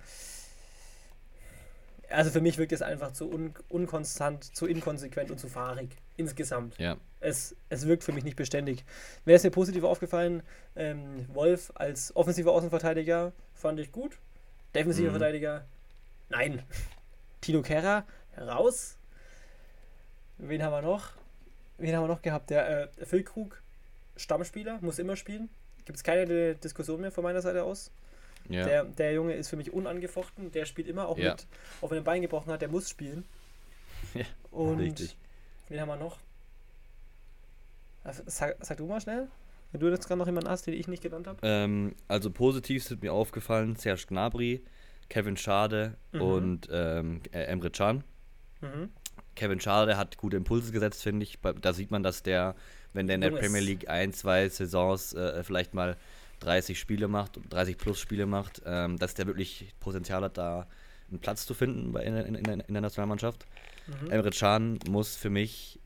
also 2.10 2.30
für 2.32 2.42
mich 2.42 2.58
wirkt 2.58 2.72
es 2.72 2.82
einfach 2.82 3.12
zu 3.14 3.30
un 3.30 3.54
unkonstant, 3.70 4.56
zu 4.56 4.66
inkonsequent 4.68 5.32
und 5.32 5.40
zu 5.40 5.48
fahrig 5.48 5.90
insgesamt. 6.18 6.78
Ja. 6.78 6.98
Es, 7.20 7.56
es 7.70 7.88
wirkt 7.88 8.04
für 8.04 8.12
mich 8.12 8.24
nicht 8.24 8.36
beständig. 8.36 8.84
Wäre 9.26 9.38
es 9.38 9.44
mir 9.44 9.52
positiv 9.52 9.84
aufgefallen, 9.84 10.44
ähm, 10.76 11.26
Wolf 11.34 11.72
als 11.76 12.16
offensiver 12.16 12.52
Außenverteidiger 12.52 13.32
fand 13.54 13.80
ich 13.80 13.92
gut. 13.92 14.18
Defensiver 14.76 15.10
Mhm. 15.10 15.14
Verteidiger, 15.18 15.66
nein. 16.30 16.64
Tino 17.42 17.62
Kerrer, 17.62 18.06
raus. 18.38 18.98
Wen 20.38 20.64
haben 20.64 20.72
wir 20.72 20.82
noch? 20.82 21.12
Wen 21.78 21.96
haben 21.96 22.04
wir 22.04 22.08
noch 22.08 22.22
gehabt? 22.22 22.50
Der 22.50 22.90
äh, 23.00 23.06
Füllkrug, 23.06 23.62
Stammspieler, 24.18 24.80
muss 24.82 25.00
immer 25.00 25.16
spielen. 25.16 25.50
Gibt 25.86 25.98
es 25.98 26.04
keine 26.04 26.26
Di- 26.26 26.60
Diskussion 26.60 27.02
mehr 27.02 27.12
von 27.12 27.24
meiner 27.24 27.42
Seite 27.42 27.64
aus. 27.64 27.92
Ja. 28.50 28.66
Der, 28.66 28.84
der 28.86 29.14
Junge 29.14 29.34
ist 29.34 29.50
für 29.50 29.56
mich 29.58 29.72
unangefochten. 29.74 30.52
Der 30.52 30.66
spielt 30.66 30.88
immer 30.88 31.08
auch 31.08 31.18
Ja. 31.18 31.32
mit, 31.32 31.48
auch 31.82 31.90
wenn 31.92 31.98
er 31.98 32.02
ein 32.02 32.06
Bein 32.06 32.22
gebrochen 32.22 32.52
hat, 32.52 32.62
der 32.62 32.70
muss 32.70 32.90
spielen. 32.90 33.24
Ja, 34.14 34.26
Und 34.52 34.80
richtig. 34.80 35.16
wen 35.70 35.80
haben 35.80 35.88
wir 35.88 35.96
noch? 35.96 36.18
Sag, 38.26 38.58
sag 38.60 38.78
du 38.78 38.86
mal 38.86 39.00
schnell, 39.00 39.28
wenn 39.72 39.80
du 39.80 39.88
jetzt 39.90 40.08
gerade 40.08 40.20
noch 40.20 40.26
jemanden 40.28 40.50
hast, 40.50 40.68
den 40.68 40.74
ich 40.74 40.88
nicht 40.90 41.02
genannt 41.02 41.26
habe. 41.26 41.40
Ähm, 41.42 41.96
also 42.10 42.30
positiv 42.30 42.84
sind 42.84 43.02
mir 43.02 43.14
aufgefallen 43.14 43.78
Serge 43.78 44.04
Gnabry, 44.10 44.62
Kevin 45.10 45.38
Schade 45.38 45.96
Mhm. 46.12 46.22
und 46.22 46.68
ähm, 46.72 47.22
äh, 47.32 47.44
Emre 47.46 47.72
Can. 47.72 48.04
Mhm. 48.60 48.90
Kevin 49.36 49.60
Schade 49.62 49.96
hat 49.98 50.18
gute 50.18 50.36
Impulse 50.38 50.72
gesetzt, 50.74 51.02
finde 51.02 51.24
ich. 51.24 51.40
Da 51.62 51.74
sieht 51.74 51.92
man, 51.92 52.04
dass 52.04 52.24
der, 52.24 52.56
wenn 52.92 53.08
der 53.08 53.16
in 53.16 53.22
der. 53.22 53.32
Premier 53.32 53.62
League 53.62 53.90
ein, 53.90 54.12
zwei 54.14 54.50
Saisons 54.50 55.14
äh, 55.14 55.44
vielleicht 55.44 55.74
mal 55.74 55.96
30 56.44 56.80
Spiele 56.80 57.08
macht, 57.08 57.40
30 57.50 57.78
plus 57.78 58.00
Spiele 58.00 58.26
macht, 58.26 58.62
ähm, 58.66 58.98
dass 58.98 59.14
der 59.14 59.28
wirklich 59.28 59.74
Potenzial 59.80 60.24
hat, 60.24 60.38
da 60.38 60.68
einen 61.10 61.20
Platz 61.20 61.46
zu 61.46 61.54
finden 61.54 61.92
bei, 61.94 62.04
in, 62.04 62.16
in, 62.16 62.36
in, 62.36 62.74
der 62.74 62.82
Nationalmannschaft. 62.82 63.46
Mhm. 63.88 64.12
Emre 64.12 64.30
Can 64.32 64.80
muss 64.90 65.16
für 65.16 65.30
mich 65.30 65.80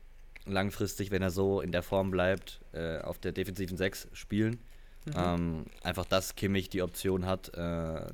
langfristig, 0.46 1.10
wenn 1.10 1.22
er 1.22 1.30
so 1.30 1.60
in 1.60 1.72
der 1.72 1.82
Form 1.82 2.10
bleibt, 2.10 2.60
äh, 2.72 2.98
auf 2.98 3.18
der 3.18 3.32
defensiven 3.32 3.76
6 3.76 4.08
spielen. 4.12 4.58
Mhm. 5.06 5.12
Ähm, 5.16 5.66
einfach, 5.82 6.06
dass 6.06 6.34
Kimmich 6.34 6.68
die 6.70 6.82
Option 6.82 7.26
hat, 7.26 7.54
äh, 7.54 8.06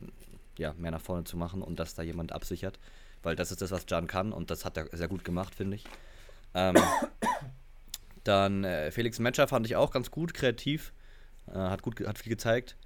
ja, 0.59 0.75
mehr 0.77 0.91
nach 0.91 1.01
vorne 1.01 1.25
zu 1.25 1.37
machen 1.37 1.63
und 1.63 1.79
dass 1.79 1.95
da 1.95 2.03
jemand 2.03 2.33
absichert. 2.33 2.79
Weil 3.23 3.37
das 3.37 3.51
ist 3.51 3.63
das, 3.63 3.71
was 3.71 3.87
Can 3.87 4.07
kann 4.07 4.33
und 4.33 4.51
das 4.51 4.65
hat 4.65 4.77
er 4.77 4.89
sehr 4.93 5.09
gut 5.09 5.25
gemacht, 5.25 5.55
finde 5.55 5.77
ich. 5.77 5.85
Ähm, 6.55 6.77
dann 8.25 8.65
äh, 8.65 8.91
Felix 8.91 9.19
Metscher 9.19 9.49
fand 9.49 9.67
ich 9.67 9.77
auch 9.77 9.91
ganz 9.91 10.11
gut, 10.11 10.35
kreativ. 10.35 10.93
Äh, 11.49 11.53
hat, 11.59 11.83
gut, 11.83 12.01
hat 12.07 12.19
viel 12.19 12.31
gezeigt. 12.31 12.77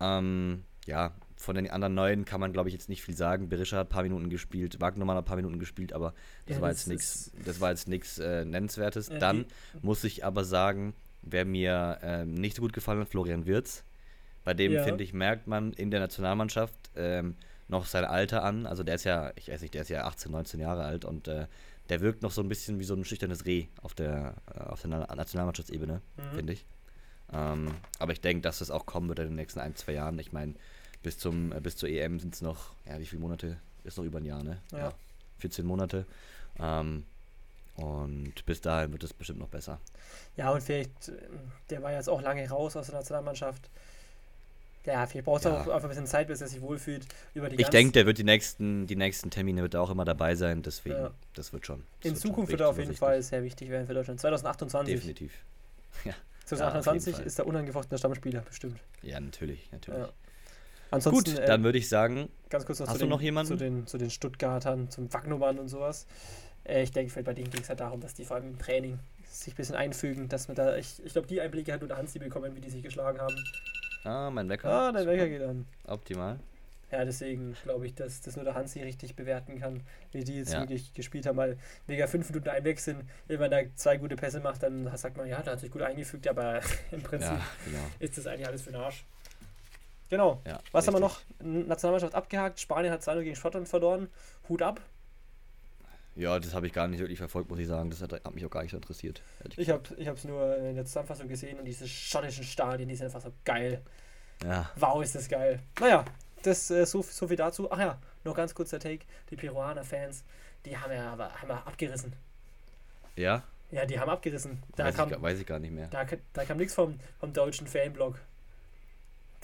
Ähm, 0.00 0.64
ja, 0.86 1.12
von 1.36 1.54
den 1.56 1.70
anderen 1.70 1.94
Neuen 1.94 2.24
kann 2.24 2.40
man, 2.40 2.52
glaube 2.52 2.68
ich, 2.68 2.72
jetzt 2.72 2.88
nicht 2.88 3.02
viel 3.02 3.16
sagen. 3.16 3.48
Berisha 3.48 3.76
hat 3.78 3.86
ein 3.88 3.90
paar 3.90 4.02
Minuten 4.02 4.30
gespielt, 4.30 4.80
Wagnermann 4.80 5.16
hat 5.16 5.24
ein 5.24 5.26
paar 5.26 5.36
Minuten 5.36 5.58
gespielt, 5.58 5.92
aber 5.92 6.14
das 6.46 6.56
Ja, 6.56 6.62
war 6.62 6.68
das 6.68 6.78
jetzt 6.80 6.88
nichts, 6.88 7.26
ist- 7.28 7.32
das 7.48 7.60
war 7.60 7.70
jetzt 7.70 7.88
nichts 7.88 8.18
äh, 8.18 8.44
Nennenswertes. 8.44 9.08
Ja, 9.08 9.18
Dann 9.18 9.46
muss 9.80 10.04
ich 10.04 10.24
aber 10.24 10.44
sagen, 10.44 10.94
wer 11.22 11.44
mir 11.44 11.98
ähm, 12.02 12.34
nicht 12.34 12.56
so 12.56 12.62
gut 12.62 12.72
gefallen 12.72 13.00
hat, 13.00 13.08
Florian 13.08 13.46
Wirz. 13.46 13.84
Bei 14.44 14.54
dem, 14.54 14.72
Ja. 14.72 14.82
finde 14.82 15.04
ich, 15.04 15.12
merkt 15.12 15.46
man 15.46 15.72
in 15.72 15.90
der 15.92 16.00
Nationalmannschaft 16.00 16.74
ähm, 16.96 17.36
noch 17.68 17.86
sein 17.86 18.04
Alter 18.04 18.42
an. 18.42 18.66
Also 18.66 18.82
der 18.82 18.96
ist 18.96 19.04
ja, 19.04 19.32
ich 19.36 19.48
weiß 19.48 19.62
nicht, 19.62 19.74
der 19.74 19.82
ist 19.82 19.88
ja 19.88 20.04
18, 20.04 20.32
19 20.32 20.58
Jahre 20.60 20.82
alt 20.84 21.04
und 21.04 21.28
äh, 21.28 21.46
der 21.88 22.00
wirkt 22.00 22.22
noch 22.22 22.32
so 22.32 22.40
ein 22.42 22.48
bisschen 22.48 22.78
wie 22.80 22.84
so 22.84 22.94
ein 22.94 23.04
schüchternes 23.04 23.46
Reh 23.46 23.66
auf 23.82 23.94
der, 23.94 24.34
äh, 24.52 24.58
auf 24.60 24.80
der 24.82 24.90
Na- 24.90 25.14
Nationalmannschaftsebene, 25.14 25.94
Mhm. 26.16 26.36
finde 26.36 26.52
ich. 26.54 26.66
Ähm, 27.32 27.74
aber 27.98 28.12
ich 28.12 28.20
denke, 28.20 28.42
dass 28.42 28.58
das 28.58 28.70
auch 28.70 28.84
kommen 28.86 29.08
wird 29.08 29.18
in 29.20 29.26
den 29.26 29.36
nächsten 29.36 29.60
ein, 29.60 29.74
zwei 29.76 29.92
Jahren. 29.92 30.18
Ich 30.18 30.32
meine, 30.32 30.54
bis, 31.02 31.18
zum, 31.18 31.52
äh, 31.52 31.60
bis 31.60 31.76
zur 31.76 31.88
EM 31.88 32.20
sind 32.20 32.34
es 32.34 32.42
noch, 32.42 32.72
ja, 32.86 32.98
wie 32.98 33.06
viele 33.06 33.22
Monate? 33.22 33.56
Ist 33.84 33.96
noch 33.98 34.04
über 34.04 34.18
ein 34.18 34.24
Jahr, 34.26 34.42
ne? 34.42 34.58
Ja. 34.72 34.92
14 35.40 35.64
Monate. 35.66 36.04
Ähm, 36.58 37.04
und 37.76 38.44
bis 38.46 38.60
dahin 38.60 38.92
wird 38.92 39.02
es 39.02 39.12
bestimmt 39.12 39.38
noch 39.38 39.48
besser. 39.48 39.80
Ja, 40.36 40.50
und 40.50 40.62
vielleicht, 40.62 41.08
äh, 41.08 41.12
der 41.70 41.82
war 41.82 41.92
jetzt 41.92 42.08
auch 42.08 42.20
lange 42.20 42.48
raus 42.48 42.76
aus 42.76 42.86
der 42.86 42.96
Nationalmannschaft. 42.96 43.62
Ja, 44.84 45.06
vielleicht 45.06 45.24
braucht 45.26 45.38
es 45.40 45.44
Ja. 45.44 45.54
auch 45.62 45.66
einfach 45.68 45.84
ein 45.84 45.88
bisschen 45.88 46.06
Zeit, 46.06 46.26
bis 46.26 46.40
er 46.40 46.48
sich 46.48 46.60
wohlfühlt. 46.60 47.06
Über 47.34 47.48
die 47.48 47.56
Ich 47.60 47.68
denke, 47.68 47.92
der 47.92 48.04
wird 48.04 48.18
die 48.18 48.24
nächsten, 48.24 48.86
die 48.86 48.96
nächsten 48.96 49.30
Termine 49.30 49.62
wird 49.62 49.74
er 49.74 49.80
auch 49.80 49.90
immer 49.90 50.04
dabei 50.04 50.34
sein, 50.34 50.62
deswegen, 50.62 50.96
Ja. 50.96 51.10
das 51.34 51.52
wird 51.52 51.66
schon. 51.66 51.78
das 51.78 51.86
in 52.06 52.10
wird 52.14 52.22
schon 52.22 52.30
Zukunft 52.30 52.50
wird 52.52 52.60
er 52.60 52.68
auf 52.68 52.78
jeden 52.78 52.94
Fall 52.94 53.22
sehr 53.22 53.42
wichtig 53.44 53.70
werden 53.70 53.86
für 53.86 53.94
Deutschland. 53.94 54.20
2028. 54.20 54.94
Definitiv. 54.94 55.32
Ja, 56.04 56.14
2028 56.46 57.14
Fall. 57.16 57.24
ist 57.24 57.38
er 57.38 57.46
unangefochtener 57.46 57.98
Stammspieler, 57.98 58.40
bestimmt. 58.42 58.78
ja, 59.02 59.20
natürlich, 59.20 59.70
natürlich. 59.72 60.00
Ja. 60.00 60.08
Ansonsten, 60.90 61.30
Gut, 61.32 61.40
äh, 61.40 61.46
dann 61.46 61.64
würde 61.64 61.78
ich 61.78 61.88
sagen, 61.88 62.28
ganz 62.50 62.66
kurz 62.66 62.78
noch, 62.80 62.86
hast 62.86 62.94
zu, 62.94 62.98
du 62.98 63.04
den, 63.06 63.10
noch 63.10 63.22
jemanden? 63.22 63.48
zu 63.52 63.56
den 63.56 63.86
zu 63.86 63.96
den 63.96 64.10
Stuttgartern, 64.10 64.90
zum 64.90 65.12
Wagnumann 65.12 65.58
und 65.58 65.68
sowas. 65.68 66.06
Äh, 66.64 66.82
ich 66.82 66.90
denke, 66.90 67.22
bei 67.22 67.32
denen 67.32 67.50
ging 67.50 67.62
es 67.62 67.68
halt 67.68 67.80
darum, 67.80 68.00
dass 68.00 68.12
die 68.14 68.24
vor 68.24 68.36
allem 68.36 68.48
im 68.48 68.58
Training 68.58 68.98
sich 69.30 69.54
ein 69.54 69.56
bisschen 69.56 69.74
einfügen, 69.74 70.28
dass 70.28 70.48
man 70.48 70.54
da, 70.54 70.76
ich, 70.76 71.02
ich 71.04 71.12
glaube, 71.12 71.26
die 71.26 71.40
Einblicke 71.40 71.72
hat 71.72 71.80
nur 71.80 71.88
der 71.88 71.96
Hansi 71.96 72.18
bekommen, 72.18 72.54
wie 72.54 72.60
die 72.60 72.68
sich 72.68 72.82
geschlagen 72.82 73.18
haben. 73.20 73.34
ah, 74.04 74.30
mein 74.30 74.48
Wecker. 74.50 74.68
Ah, 74.68 74.92
dein 74.92 75.06
Wecker 75.06 75.28
geht 75.28 75.42
an. 75.42 75.66
Optimal. 75.86 76.38
Ja, 76.92 77.04
deswegen 77.06 77.56
glaube 77.64 77.86
ich, 77.86 77.94
dass 77.94 78.20
das 78.20 78.36
nur 78.36 78.44
der 78.44 78.54
Hansi 78.54 78.82
richtig 78.82 79.16
bewerten 79.16 79.58
kann, 79.58 79.80
wie 80.12 80.22
die 80.24 80.36
jetzt 80.36 80.52
Ja. 80.52 80.60
wirklich 80.60 80.92
gespielt 80.92 81.24
haben, 81.26 81.38
weil 81.38 81.56
mega 81.86 82.06
fünf 82.06 82.28
Minuten 82.28 82.50
einwechseln, 82.50 83.08
wenn 83.28 83.40
man 83.40 83.50
da 83.50 83.60
zwei 83.76 83.96
gute 83.96 84.14
Pässe 84.14 84.40
macht, 84.40 84.62
dann 84.62 84.94
sagt 84.96 85.16
man, 85.16 85.26
ja, 85.26 85.42
da 85.42 85.52
hat 85.52 85.60
sich 85.60 85.70
gut 85.70 85.80
eingefügt, 85.82 86.28
aber 86.28 86.60
im 86.92 87.02
Prinzip 87.02 87.30
Ja, 87.30 87.40
genau. 87.64 87.78
ist 87.98 88.18
das 88.18 88.26
eigentlich 88.26 88.46
alles 88.46 88.62
für 88.62 88.72
den 88.72 88.80
Arsch. 88.82 89.04
Genau. 90.10 90.42
Ja, 90.46 90.60
Was 90.72 90.86
haben 90.86 90.94
wir 90.98 91.02
richtig. 91.02 91.40
noch? 91.40 91.66
Nationalmannschaft 91.66 92.14
abgehakt, 92.14 92.60
Spanien 92.60 92.92
hat 92.92 93.02
2 93.02 93.22
gegen 93.24 93.34
Schottland 93.36 93.66
verloren. 93.66 94.08
Hut 94.50 94.60
ab. 94.60 94.82
Ja, 96.14 96.38
das 96.38 96.52
habe 96.52 96.66
ich 96.66 96.74
gar 96.74 96.88
nicht 96.88 97.00
wirklich 97.00 97.16
verfolgt, 97.18 97.48
muss 97.48 97.58
ich 97.58 97.66
sagen. 97.66 97.88
Das 97.88 98.02
hat, 98.02 98.12
hat 98.12 98.34
mich 98.34 98.44
auch 98.44 98.50
gar 98.50 98.60
nicht 98.60 98.72
so 98.72 98.76
interessiert. 98.76 99.22
Ich 99.56 99.70
habe 99.70 99.82
es 99.96 100.24
nur 100.24 100.58
in 100.58 100.74
der 100.76 100.84
Zusammenfassung 100.84 101.26
gesehen 101.28 101.58
und 101.58 101.64
diese 101.64 101.88
schottischen 101.88 102.44
Stadien, 102.44 102.90
die 102.90 102.96
sind 102.96 103.06
einfach 103.06 103.22
so 103.22 103.32
geil. 103.46 103.80
Ja, 104.44 104.70
Wow, 104.76 105.02
ist 105.02 105.14
das 105.14 105.26
geil. 105.28 105.60
Naja, 105.80 106.04
das 106.46 106.70
äh, 106.70 106.86
so, 106.86 107.02
so 107.02 107.28
viel 107.28 107.36
dazu. 107.36 107.70
Ach 107.70 107.78
ja, 107.78 107.98
noch 108.24 108.34
ganz 108.34 108.54
kurzer 108.54 108.78
Take. 108.78 109.04
Die 109.30 109.36
Peruaner-Fans, 109.36 110.24
die 110.64 110.76
haben 110.76 110.92
ja 110.92 111.12
aber 111.12 111.32
haben 111.32 111.48
ja 111.48 111.62
abgerissen. 111.64 112.12
ja 113.16 113.42
Ja, 113.70 113.86
die 113.86 113.98
haben 113.98 114.10
abgerissen. 114.10 114.62
Da 114.76 114.84
weiß, 114.84 114.94
kam, 114.94 115.12
ich, 115.12 115.20
weiß 115.22 115.40
ich 115.40 115.46
gar 115.46 115.58
nicht 115.58 115.72
mehr. 115.72 115.88
da, 115.88 116.04
da 116.32 116.44
kam 116.44 116.58
nichts 116.58 116.74
vom, 116.74 116.98
vom 117.20 117.32
deutschen 117.32 117.66
Fanblock. 117.66 118.18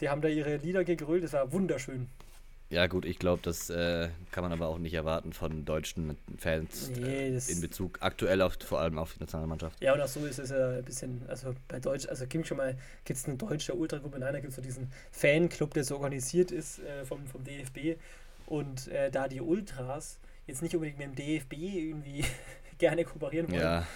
Die 0.01 0.09
haben 0.09 0.21
da 0.21 0.29
ihre 0.29 0.57
Lieder 0.57 0.85
gegrölt, 0.85 1.25
das 1.25 1.33
war 1.33 1.51
wunderschön. 1.51 2.09
Ja, 2.71 2.87
gut, 2.87 3.07
ich 3.07 3.19
glaube, 3.19 3.41
das 3.43 3.71
äh, 3.71 4.11
kann 4.31 4.43
man 4.45 4.53
aber 4.53 4.67
auch 4.67 4.77
nicht 4.77 4.93
erwarten 4.93 5.33
von 5.33 5.65
deutschen 5.65 6.19
Fans 6.37 6.91
Nee, 6.91 7.29
äh, 7.29 7.41
in 7.51 7.63
Bezug 7.63 7.99
aktuell 8.03 8.43
auf, 8.43 8.59
vor 8.63 8.81
allem 8.81 8.99
auf 8.99 9.15
die 9.15 9.21
Nationalmannschaft. 9.21 9.83
Ja, 9.83 9.95
und 9.95 10.03
auch 10.03 10.09
so 10.09 10.27
ist 10.27 10.39
es 10.39 10.51
ja 10.51 10.71
ein 10.77 10.85
bisschen, 10.85 11.23
also 11.29 11.55
bei 11.67 11.81
Deutsch, 11.81 12.07
also 12.09 12.27
gibt 12.27 12.47
schon 12.47 12.59
mal, 12.59 12.77
gibt 13.05 13.19
es 13.19 13.25
eine 13.25 13.37
deutsche 13.37 13.75
Ultragruppe, 13.75 14.19
nein, 14.19 14.35
da 14.35 14.41
gibt 14.41 14.51
es 14.51 14.57
so 14.57 14.63
diesen 14.63 14.93
Fanclub, 15.13 15.73
der 15.73 15.85
so 15.85 15.95
organisiert 15.97 16.51
ist 16.51 16.81
äh, 16.81 17.07
vom, 17.07 17.27
vom 17.27 17.43
DFB 17.43 17.99
und 18.45 18.89
äh, 18.89 19.11
da 19.11 19.29
die 19.29 19.41
Ultras 19.41 20.19
jetzt 20.47 20.61
nicht 20.61 20.75
unbedingt 20.75 20.99
mit 20.99 21.09
dem 21.09 21.15
DFB 21.15 21.55
irgendwie 21.55 22.23
gerne 22.79 23.05
kooperieren 23.05 23.51
wollen, 23.51 23.63
Ja, 23.63 23.87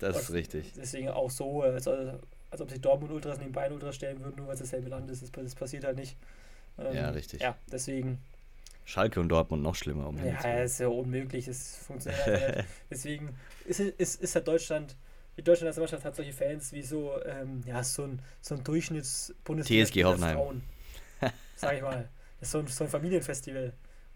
das 0.00 0.22
ist 0.22 0.32
richtig. 0.32 0.72
deswegen 0.76 1.10
auch 1.10 1.30
so, 1.30 1.62
äh, 1.62 1.68
als, 1.68 1.86
als 1.86 2.60
ob 2.60 2.70
sich 2.70 2.80
Dortmund 2.80 3.12
Ultras 3.12 3.38
neben 3.38 3.52
Bayern 3.52 3.72
Ultras 3.72 3.94
stellen 3.94 4.18
würden, 4.18 4.34
nur 4.36 4.48
weil 4.48 4.54
es 4.54 4.60
dasselbe 4.60 4.88
Land 4.88 5.08
ist, 5.12 5.22
das, 5.22 5.30
das 5.30 5.54
passiert 5.54 5.84
halt 5.84 5.96
nicht. 5.96 6.16
Ähm, 6.78 6.94
Ja, 6.94 7.10
richtig. 7.10 7.40
Ja, 7.40 7.56
deswegen, 7.70 8.18
Schalke 8.84 9.18
und 9.20 9.28
Dortmund 9.28 9.62
noch 9.62 9.74
schlimmer. 9.74 10.06
Um 10.08 10.16
ja, 10.24 10.62
ist 10.62 10.78
ja 10.80 10.88
unmöglich, 10.88 11.48
es 11.48 11.76
funktioniert 11.78 12.26
nicht. 12.56 12.68
Deswegen 12.90 13.36
ist, 13.64 13.80
ist, 13.80 14.20
ist 14.22 14.34
halt 14.34 14.46
Deutschland, 14.46 14.94
die 15.36 15.42
deutsche 15.42 15.64
Nationalmannschaft 15.64 16.04
hat 16.04 16.14
solche 16.16 16.32
Fans 16.32 16.72
wie 16.72 16.82
so, 16.82 17.12
ähm, 17.24 17.62
ja, 17.66 17.82
so 17.82 18.04
ein, 18.04 18.20
so 18.40 18.54
ein 18.54 18.62
Durchschnitts-Bundesliga. 18.64 19.84
TSG 19.86 20.04
Hoffenheim. 20.04 20.36
Frauen, 20.36 20.62
sag 21.56 21.74
ich 21.76 21.82
mal. 21.82 22.08
Das 22.38 22.48
ist 22.48 22.52
so 22.52 22.58
ein, 22.58 22.66
so 22.66 22.84
ein 22.84 22.90
Familienfestival. 22.90 23.72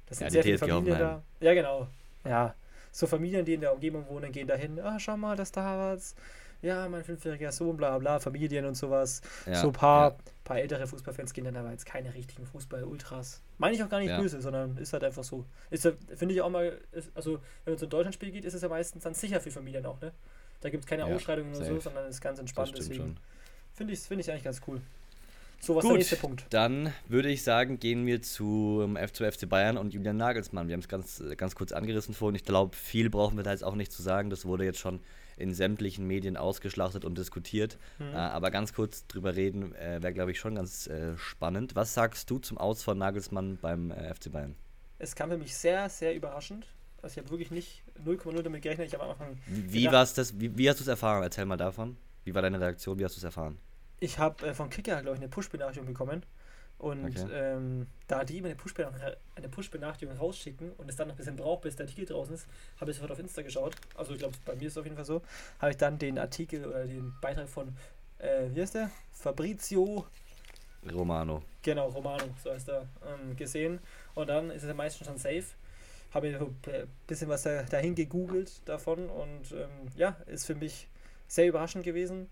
Das 0.07 0.19
sind 0.19 0.27
Ja, 0.27 0.29
die 0.29 0.33
sehr 0.35 0.43
viele 0.43 0.57
TSG 0.59 0.69
Familien 0.69 0.95
Hoffenheim. 0.99 1.23
da. 1.41 1.47
Ja, 1.47 1.55
genau. 1.55 1.87
Ja. 2.25 2.55
So 2.93 3.07
Familien, 3.07 3.47
die 3.47 3.55
in 3.55 3.63
der 3.63 3.73
Umgebung 3.73 4.07
wohnen, 4.09 4.31
gehen 4.31 4.47
dahin. 4.47 4.79
Ah, 4.79 4.99
schau 5.01 5.17
mal, 5.17 5.37
das 5.37 5.51
da 5.51 5.63
Harvards. 5.63 6.15
Ja, 6.63 6.89
mein 6.89 7.05
fünfjähriger 7.05 7.53
Sohn, 7.53 7.77
bla 7.77 7.99
bla, 7.99 8.21
Familien 8.21 8.67
und 8.67 8.75
sowas. 8.75 9.23
Ja, 9.47 9.55
so 9.55 9.69
ein 9.69 9.73
paar, 9.73 10.11
ja. 10.11 10.17
paar 10.45 10.59
ältere 10.59 10.87
Fußballfans 10.87 11.33
gehen 11.33 11.45
dann 11.45 11.57
aber 11.57 11.71
jetzt 11.71 11.87
keine 11.87 12.13
richtigen 12.15 12.47
Fußball-Ultras. 12.47 13.41
Meine 13.59 13.75
ich 13.75 13.83
auch 13.83 13.89
gar 13.89 14.01
nicht 14.01 14.11
Ja. 14.11 14.21
böse, 14.21 14.41
sondern 14.41 14.77
ist 14.77 14.93
halt 14.93 15.05
einfach 15.05 15.25
so. 15.25 15.45
Ist, 15.71 15.91
finde 16.15 16.35
ich 16.35 16.43
auch 16.43 16.51
mal, 16.51 16.79
ist, 16.93 17.11
also 17.15 17.41
wenn 17.65 17.73
man 17.73 17.79
zu 17.79 17.87
einem 17.87 17.91
Deutschlandspiel 17.91 18.31
geht, 18.31 18.45
ist 18.45 18.55
es 18.55 18.63
ja 18.63 18.69
meistens 18.69 19.05
dann 19.05 19.15
sicher 19.15 19.41
für 19.41 19.51
Familien 19.51 19.87
auch, 19.87 20.01
ne? 20.01 20.13
Da 20.61 20.69
gibt 20.69 20.85
es 20.85 20.89
keine 20.89 21.07
Ausschreitungen 21.07 21.55
oder 21.55 21.65
so, 21.65 21.81
sondern 21.81 22.09
ist 22.09 22.21
ganz 22.21 22.39
entspannt. 22.39 22.75
Deswegen 22.77 23.17
finde 23.73 23.95
ich 23.95 24.01
find 24.01 24.21
ich 24.21 24.31
eigentlich 24.31 24.45
ganz 24.45 24.61
cool. 24.67 24.83
So, 25.63 25.77
was 25.77 25.85
ist 25.85 25.91
der 25.91 25.97
nächste 25.99 26.17
Gut, 26.17 26.23
Punkt? 26.23 26.47
dann 26.51 26.93
würde 27.09 27.29
ich 27.29 27.43
sagen, 27.43 27.79
gehen 27.79 28.07
wir 28.07 28.23
zum 28.23 28.97
F 28.97 29.13
zu 29.13 29.31
FC 29.31 29.47
Bayern 29.47 29.77
und 29.77 29.93
Julian 29.93 30.17
Nagelsmann. 30.17 30.69
Wir 30.69 30.73
haben 30.73 30.81
es 30.81 30.89
ganz, 30.89 31.23
ganz 31.37 31.55
kurz 31.55 31.73
angerissen 31.73 32.15
vorhin. 32.15 32.35
Ich 32.35 32.45
glaube, 32.45 32.75
viel 32.75 33.11
brauchen 33.11 33.37
wir 33.37 33.45
da 33.45 33.51
jetzt 33.51 33.65
auch 33.65 33.75
nicht 33.75 33.93
zu 33.93 34.03
sagen. 34.03 34.31
Das 34.31 34.47
wurde 34.47 34.65
jetzt 34.65 34.79
schon 34.79 35.01
in 35.41 35.55
sämtlichen 35.55 36.07
Medien 36.07 36.37
ausgeschlachtet 36.37 37.05
und 37.05 37.17
diskutiert. 37.17 37.79
Mhm. 37.99 38.15
Äh, 38.15 38.17
aber 38.17 38.51
ganz 38.51 38.73
kurz 38.73 39.07
drüber 39.07 39.37
reden 39.37 39.75
äh, 39.75 40.03
wäre, 40.03 40.13
glaube 40.13 40.31
ich, 40.31 40.39
schon 40.39 40.55
ganz 40.55 40.87
äh, 40.87 41.17
spannend. 41.17 41.75
Was 41.75 41.95
sagst 41.95 42.31
du 42.31 42.39
zum 42.39 42.59
Aus 42.59 42.83
von 42.83 42.99
Nagelsmann 42.99 43.59
beim 43.61 43.91
äh, 43.91 44.15
FC 44.15 44.31
Bayern? 44.31 44.55
Es 44.99 45.15
kam 45.15 45.31
für 45.31 45.39
mich 45.39 45.57
sehr, 45.57 45.89
sehr 45.89 46.15
überraschend. 46.15 46.67
Also 47.03 47.15
ich 47.15 47.19
habe 47.19 47.31
wirklich 47.31 47.51
nicht 47.51 47.83
0,0 48.05 48.43
damit 48.43 48.63
gerechnet. 48.63 48.89
Ich 48.89 48.95
habe 48.95 49.05
am 49.05 49.11
Anfang. 49.11 49.39
Wie, 49.47 49.73
wie, 49.73 49.87
war's 49.87 50.13
das, 50.13 50.39
wie, 50.39 50.57
wie 50.57 50.69
hast 50.69 50.81
du 50.81 50.85
es 50.85 50.89
erfahren? 50.89 51.23
Erzähl 51.23 51.47
mal 51.47 51.57
davon. 51.57 51.97
Wie 52.25 52.35
war 52.35 52.43
deine 52.43 52.61
Reaktion? 52.61 52.99
Wie 52.99 53.05
hast 53.05 53.17
du 53.17 53.21
es 53.21 53.25
erfahren? 53.25 53.57
Ich 54.01 54.19
habe 54.19 54.49
äh, 54.49 54.55
von 54.55 54.71
Kicker, 54.71 55.01
glaube 55.03 55.17
ich, 55.17 55.23
eine 55.23 55.29
Push-Benachrichtigung 55.29 55.87
bekommen. 55.87 56.25
Und 56.79 57.05
okay. 57.05 57.29
ähm, 57.31 57.87
da 58.09 58.25
die 58.25 58.39
immer 58.39 58.49
eine 58.49 58.57
Push-Benachrichtigung 58.57 60.15
Push 60.15 60.23
rausschicken 60.23 60.73
und 60.73 60.89
es 60.89 60.97
dann 60.97 61.09
noch 61.09 61.15
ein 61.15 61.19
bisschen 61.19 61.37
braucht, 61.37 61.61
bis 61.61 61.77
der 61.77 61.85
Artikel 61.85 62.07
draußen 62.07 62.35
ist, 62.35 62.47
habe 62.81 62.91
ich 62.91 62.97
sofort 62.97 63.13
auf 63.13 63.19
Insta 63.19 63.43
geschaut. 63.43 63.75
Also 63.95 64.15
ich 64.15 64.19
glaube, 64.19 64.35
bei 64.47 64.55
mir 64.55 64.67
ist 64.67 64.73
es 64.73 64.79
auf 64.79 64.85
jeden 64.85 64.97
Fall 64.97 65.05
so. 65.05 65.21
Habe 65.59 65.73
ich 65.73 65.77
dann 65.77 65.99
den 65.99 66.19
Artikel 66.19 66.65
oder 66.65 66.87
den 66.87 67.13
Beitrag 67.21 67.51
von, 67.51 67.77
äh, 68.19 68.49
wie 68.55 68.63
heißt 68.63 68.77
der? 68.77 68.91
Fabrizio 69.13 70.07
Romano. 70.91 71.43
Genau, 71.63 71.89
Romano, 71.89 72.25
so 72.43 72.51
heißt 72.51 72.69
er, 72.71 72.89
ähm, 73.07 73.37
gesehen. 73.37 73.81
Und 74.15 74.29
dann 74.29 74.51
ist 74.51 74.63
es 74.63 74.69
ja 74.69 74.75
meistens 74.75 75.07
schon 75.07 75.19
safe. 75.19 75.45
Habe 76.15 76.29
ich 76.29 76.37
ein 76.41 76.89
bisschen 77.07 77.29
was 77.29 77.43
da, 77.43 77.63
dahin 77.63 77.95
gegoogelt 77.95 78.63
davon 78.65 79.09
und 79.11 79.53
ähm, 79.53 79.69
ja, 79.97 80.17
ist 80.27 80.47
für 80.47 80.55
mich 80.55 80.89
sehr 81.29 81.47
überraschend 81.47 81.85
gewesen. 81.85 82.29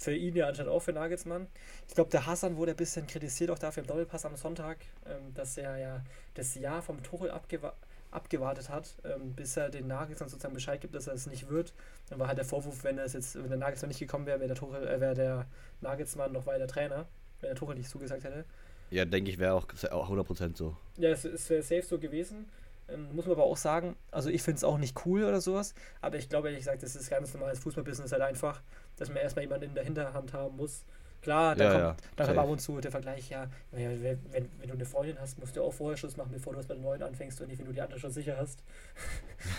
Für 0.00 0.14
ihn 0.14 0.34
ja 0.34 0.48
anscheinend 0.48 0.72
auch 0.72 0.80
für 0.80 0.94
Nagelsmann. 0.94 1.46
Ich 1.86 1.94
glaube, 1.94 2.08
der 2.08 2.24
Hassan 2.24 2.56
wurde 2.56 2.70
ein 2.70 2.76
bisschen 2.76 3.06
kritisiert 3.06 3.50
auch 3.50 3.58
dafür 3.58 3.82
im 3.82 3.86
Doppelpass 3.86 4.24
am 4.24 4.34
Sonntag, 4.34 4.78
ähm, 5.04 5.34
dass 5.34 5.58
er 5.58 5.76
ja 5.76 6.02
das 6.32 6.54
Jahr 6.54 6.80
vom 6.80 7.02
Tuchel 7.02 7.30
abgewa 7.30 7.74
abgewartet 8.10 8.70
hat, 8.70 8.96
ähm, 9.04 9.34
bis 9.34 9.56
er 9.56 9.68
den 9.68 9.86
Nagelsmann 9.86 10.28
sozusagen 10.28 10.54
Bescheid 10.54 10.80
gibt, 10.80 10.96
dass 10.96 11.06
er 11.06 11.14
es 11.14 11.26
nicht 11.26 11.48
wird. 11.48 11.74
Dann 12.08 12.18
war 12.18 12.26
halt 12.26 12.38
der 12.38 12.44
Vorwurf, 12.46 12.82
wenn 12.82 12.98
er 12.98 13.04
es 13.04 13.12
jetzt, 13.12 13.36
wenn 13.36 13.50
der 13.50 13.58
Nagelsmann 13.58 13.88
nicht 13.88 14.00
gekommen 14.00 14.26
wäre, 14.26 14.40
wäre 14.40 14.48
der 14.48 14.56
Tuchel, 14.56 14.88
äh, 14.88 15.00
wäre 15.00 15.14
der 15.14 15.46
Nagelsmann 15.80 16.32
noch 16.32 16.46
weiter 16.46 16.66
Trainer, 16.66 17.06
wenn 17.40 17.50
der 17.50 17.56
Tuchel 17.56 17.76
nicht 17.76 17.88
zugesagt 17.88 18.24
hätte. 18.24 18.46
Ja, 18.90 19.04
denke 19.04 19.30
ich, 19.30 19.38
wäre 19.38 19.54
auch 19.54 19.66
100% 19.68 20.56
so. 20.56 20.76
Ja, 20.96 21.10
es, 21.10 21.24
es 21.24 21.48
wäre 21.50 21.62
safe 21.62 21.82
so 21.82 21.98
gewesen. 21.98 22.48
Ähm, 22.92 23.14
muss 23.14 23.26
man 23.26 23.36
aber 23.36 23.44
auch 23.44 23.56
sagen, 23.56 23.96
also 24.10 24.30
ich 24.30 24.42
finde 24.42 24.56
es 24.56 24.64
auch 24.64 24.78
nicht 24.78 25.06
cool 25.06 25.24
oder 25.24 25.40
sowas, 25.40 25.74
aber 26.00 26.16
ich 26.16 26.28
glaube 26.28 26.48
ehrlich 26.48 26.64
gesagt, 26.64 26.82
das 26.82 26.96
ist 26.96 27.10
ganz 27.10 27.32
normales 27.32 27.60
Fußballbusiness 27.60 28.12
halt 28.12 28.22
einfach, 28.22 28.62
dass 29.00 29.08
man 29.08 29.18
erstmal 29.18 29.44
jemanden 29.44 29.66
in 29.70 29.74
der 29.74 29.84
Hinterhand 29.84 30.32
haben 30.32 30.56
muss. 30.56 30.84
Klar, 31.22 31.54
da 31.54 31.64
ja, 31.64 31.70
kommt 31.70 31.82
ja, 31.82 31.96
dann 32.16 32.26
kommt 32.28 32.38
ab 32.38 32.48
und 32.48 32.60
zu 32.60 32.80
der 32.80 32.90
Vergleich, 32.90 33.28
ja, 33.28 33.46
wenn, 33.72 34.02
wenn, 34.32 34.48
du 34.62 34.72
eine 34.72 34.86
Freundin 34.86 35.18
hast, 35.20 35.38
musst 35.38 35.54
du 35.54 35.62
auch 35.62 35.72
vorher 35.72 35.98
Schluss 35.98 36.16
machen, 36.16 36.30
bevor 36.32 36.54
du 36.54 36.60
es 36.60 36.66
bei 36.66 36.74
der 36.74 36.82
neuen 36.82 37.02
anfängst 37.02 37.40
und 37.42 37.48
nicht, 37.48 37.58
wenn 37.58 37.66
du 37.66 37.72
die 37.72 37.80
andere 37.82 38.00
schon 38.00 38.10
sicher 38.10 38.38
hast. 38.38 38.62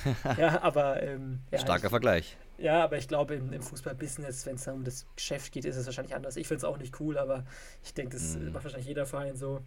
ja, 0.38 0.62
aber 0.64 1.04
ähm, 1.04 1.42
ja, 1.52 1.60
Starker 1.60 1.86
ich, 1.86 1.90
Vergleich. 1.92 2.38
Ja, 2.58 2.84
aber 2.84 2.98
ich 2.98 3.08
glaube, 3.08 3.36
im, 3.36 3.54
im 3.54 3.62
Fußballbusiness, 3.62 4.46
wenn 4.48 4.56
es 4.56 4.68
um 4.68 4.84
das 4.84 5.06
Geschäft 5.16 5.52
geht, 5.52 5.66
ist 5.66 5.76
es 5.76 5.86
wahrscheinlich 5.86 6.16
anders. 6.16 6.36
Ich 6.36 6.48
finde 6.48 6.60
es 6.60 6.64
auch 6.64 6.78
nicht 6.78 7.00
cool, 7.00 7.18
aber 7.18 7.46
ich 7.84 7.94
denke, 7.94 8.14
das 8.14 8.38
mhm. 8.38 8.54
macht 8.54 8.64
wahrscheinlich 8.64 8.88
jeder 8.88 9.06
Verein 9.06 9.36
so. 9.36 9.62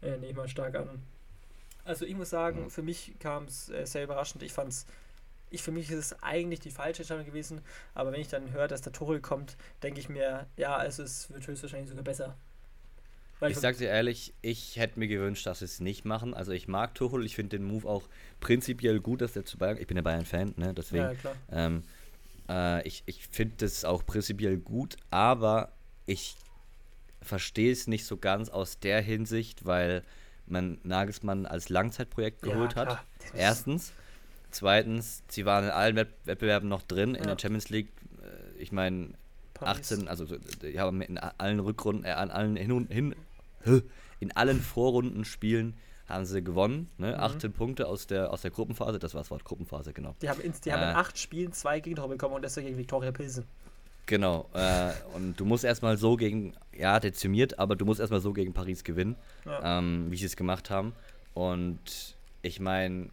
Äh, 0.00 0.12
nehme 0.12 0.28
ich 0.28 0.36
mal 0.36 0.48
stark 0.48 0.74
an. 0.76 1.02
Also 1.84 2.06
ich 2.06 2.14
muss 2.14 2.30
sagen, 2.30 2.64
mhm. 2.64 2.70
für 2.70 2.82
mich 2.82 3.16
kam 3.18 3.44
es 3.44 3.68
äh, 3.68 3.86
sehr 3.86 4.04
überraschend. 4.04 4.42
Ich 4.42 4.52
fand 4.52 4.70
es, 4.70 4.86
ich, 5.50 5.62
für 5.62 5.70
mich 5.70 5.90
ist 5.90 5.98
es 5.98 6.22
eigentlich 6.22 6.60
die 6.60 6.70
falsche 6.70 7.02
Entscheidung 7.02 7.24
gewesen, 7.24 7.60
aber 7.94 8.12
wenn 8.12 8.20
ich 8.20 8.28
dann 8.28 8.52
höre, 8.52 8.68
dass 8.68 8.82
der 8.82 8.92
Tuchel 8.92 9.20
kommt, 9.20 9.56
denke 9.82 10.00
ich 10.00 10.08
mir, 10.08 10.46
ja, 10.56 10.76
also 10.76 11.02
es 11.02 11.30
wird 11.30 11.46
höchstwahrscheinlich 11.46 11.88
sogar 11.88 12.04
besser. 12.04 12.36
Weil 13.40 13.50
ich, 13.50 13.56
ich 13.56 13.60
sag 13.60 13.76
dir 13.76 13.88
ehrlich, 13.88 14.32
ich 14.42 14.76
hätte 14.76 14.98
mir 14.98 15.08
gewünscht, 15.08 15.46
dass 15.46 15.58
sie 15.58 15.64
es 15.64 15.80
nicht 15.80 16.04
machen. 16.04 16.34
Also 16.34 16.52
ich 16.52 16.68
mag 16.68 16.94
Tuchel, 16.94 17.24
ich 17.24 17.34
finde 17.34 17.58
den 17.58 17.66
Move 17.66 17.88
auch 17.88 18.08
prinzipiell 18.40 19.00
gut, 19.00 19.20
dass 19.20 19.32
der 19.32 19.44
zu 19.44 19.58
Bayern, 19.58 19.76
ich 19.78 19.86
bin 19.86 19.96
ja 19.96 20.02
Bayern-Fan, 20.02 20.54
ne, 20.56 20.72
deswegen. 20.72 21.04
Ja, 21.04 21.14
klar. 21.14 21.34
Ähm, 21.50 21.82
äh, 22.48 22.86
ich 22.86 23.02
ich 23.06 23.26
finde 23.28 23.56
das 23.58 23.84
auch 23.84 24.06
prinzipiell 24.06 24.56
gut, 24.56 24.96
aber 25.10 25.72
ich 26.06 26.36
verstehe 27.22 27.72
es 27.72 27.86
nicht 27.86 28.06
so 28.06 28.16
ganz 28.16 28.48
aus 28.48 28.78
der 28.78 29.00
Hinsicht, 29.00 29.64
weil 29.64 30.04
man 30.46 30.78
Nagelsmann 30.82 31.46
als 31.46 31.68
Langzeitprojekt 31.68 32.42
geholt 32.42 32.74
ja, 32.74 32.86
hat. 32.86 33.04
Erstens. 33.34 33.92
Zweitens, 34.54 35.24
sie 35.28 35.44
waren 35.44 35.64
in 35.64 35.70
allen 35.70 35.96
Wettbewerben 35.96 36.68
noch 36.68 36.82
drin, 36.82 37.14
ja. 37.14 37.20
in 37.20 37.26
der 37.26 37.36
Champions 37.36 37.70
League. 37.70 37.88
Äh, 38.22 38.62
ich 38.62 38.70
meine, 38.70 39.14
18, 39.60 40.06
also 40.06 40.26
die 40.26 40.78
haben 40.78 41.02
in 41.02 41.18
allen 41.18 41.58
Rückrunden, 41.58 42.04
äh, 42.04 42.10
an 42.10 42.30
allen 42.30 42.54
hin, 42.54 42.86
hin, 42.88 43.14
in 44.20 44.32
allen 44.36 44.60
Vorrundenspielen 44.60 45.74
haben 46.08 46.24
sie 46.24 46.42
gewonnen. 46.42 46.88
Ne? 46.98 47.08
Mhm. 47.08 47.20
18 47.20 47.52
Punkte 47.52 47.88
aus 47.88 48.06
der, 48.06 48.32
aus 48.32 48.42
der 48.42 48.52
Gruppenphase, 48.52 49.00
das 49.00 49.14
war 49.14 49.22
das 49.22 49.30
Wort 49.32 49.44
Gruppenphase, 49.44 49.92
genau. 49.92 50.14
Die 50.22 50.28
haben, 50.28 50.40
in, 50.40 50.52
die 50.64 50.68
äh, 50.68 50.72
haben 50.72 50.82
in 50.82 50.96
acht 50.96 51.18
Spielen 51.18 51.52
zwei 51.52 51.80
Gegentore 51.80 52.10
bekommen 52.10 52.34
und 52.34 52.42
deswegen 52.42 52.66
gegen 52.68 52.78
Viktoria 52.78 53.10
Pilsen. 53.10 53.44
Genau. 54.06 54.48
Äh, 54.52 54.92
und 55.14 55.40
du 55.40 55.44
musst 55.44 55.64
erstmal 55.64 55.96
so 55.96 56.14
gegen, 56.14 56.54
ja, 56.76 57.00
dezimiert, 57.00 57.58
aber 57.58 57.74
du 57.74 57.84
musst 57.86 57.98
erstmal 57.98 58.20
so 58.20 58.32
gegen 58.32 58.52
Paris 58.52 58.84
gewinnen, 58.84 59.16
ja. 59.46 59.78
ähm, 59.78 60.06
wie 60.10 60.16
sie 60.16 60.26
es 60.26 60.36
gemacht 60.36 60.70
haben. 60.70 60.92
Und 61.32 62.14
ich 62.42 62.60
meine, 62.60 63.08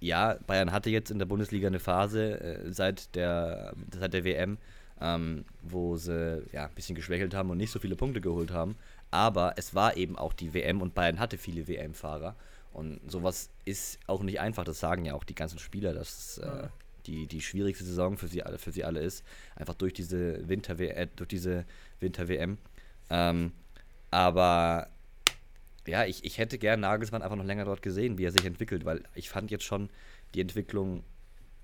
ja, 0.00 0.36
Bayern 0.46 0.72
hatte 0.72 0.90
jetzt 0.90 1.10
in 1.10 1.18
der 1.18 1.26
Bundesliga 1.26 1.66
eine 1.66 1.80
Phase 1.80 2.40
äh, 2.40 2.72
seit, 2.72 3.14
der, 3.14 3.74
seit 3.98 4.12
der 4.12 4.24
WM, 4.24 4.58
ähm, 5.00 5.44
wo 5.62 5.96
sie 5.96 6.44
ja, 6.52 6.66
ein 6.66 6.74
bisschen 6.74 6.94
geschwächelt 6.94 7.34
haben 7.34 7.50
und 7.50 7.58
nicht 7.58 7.70
so 7.70 7.78
viele 7.78 7.96
Punkte 7.96 8.20
geholt 8.20 8.50
haben. 8.52 8.76
Aber 9.10 9.54
es 9.56 9.74
war 9.74 9.96
eben 9.96 10.16
auch 10.16 10.32
die 10.32 10.54
WM 10.54 10.82
und 10.82 10.94
Bayern 10.94 11.18
hatte 11.18 11.38
viele 11.38 11.66
WM-Fahrer. 11.66 12.36
Und 12.72 13.00
sowas 13.10 13.50
ist 13.64 13.98
auch 14.06 14.22
nicht 14.22 14.40
einfach, 14.40 14.64
das 14.64 14.78
sagen 14.78 15.04
ja 15.04 15.14
auch 15.14 15.24
die 15.24 15.34
ganzen 15.34 15.58
Spieler, 15.58 15.94
dass 15.94 16.38
äh, 16.38 16.68
die, 17.06 17.26
die 17.26 17.40
schwierigste 17.40 17.84
Saison 17.84 18.18
für 18.18 18.28
sie 18.28 18.42
alle, 18.42 18.58
für 18.58 18.70
sie 18.70 18.84
alle 18.84 19.00
ist. 19.00 19.24
Einfach 19.56 19.74
durch 19.74 19.94
diese 19.94 20.48
Winter 20.48 20.78
äh, 20.78 21.08
durch 21.16 21.28
diese 21.28 21.64
Winter 22.00 22.28
WM. 22.28 22.58
Ähm, 23.10 23.52
aber 24.10 24.88
ja, 25.88 26.04
ich, 26.04 26.24
ich 26.24 26.38
hätte 26.38 26.58
gern 26.58 26.80
Nagelsmann 26.80 27.22
einfach 27.22 27.36
noch 27.36 27.44
länger 27.44 27.64
dort 27.64 27.82
gesehen, 27.82 28.18
wie 28.18 28.24
er 28.24 28.32
sich 28.32 28.44
entwickelt, 28.44 28.84
weil 28.84 29.02
ich 29.14 29.28
fand 29.30 29.50
jetzt 29.50 29.64
schon 29.64 29.88
die 30.34 30.40
Entwicklung 30.40 31.02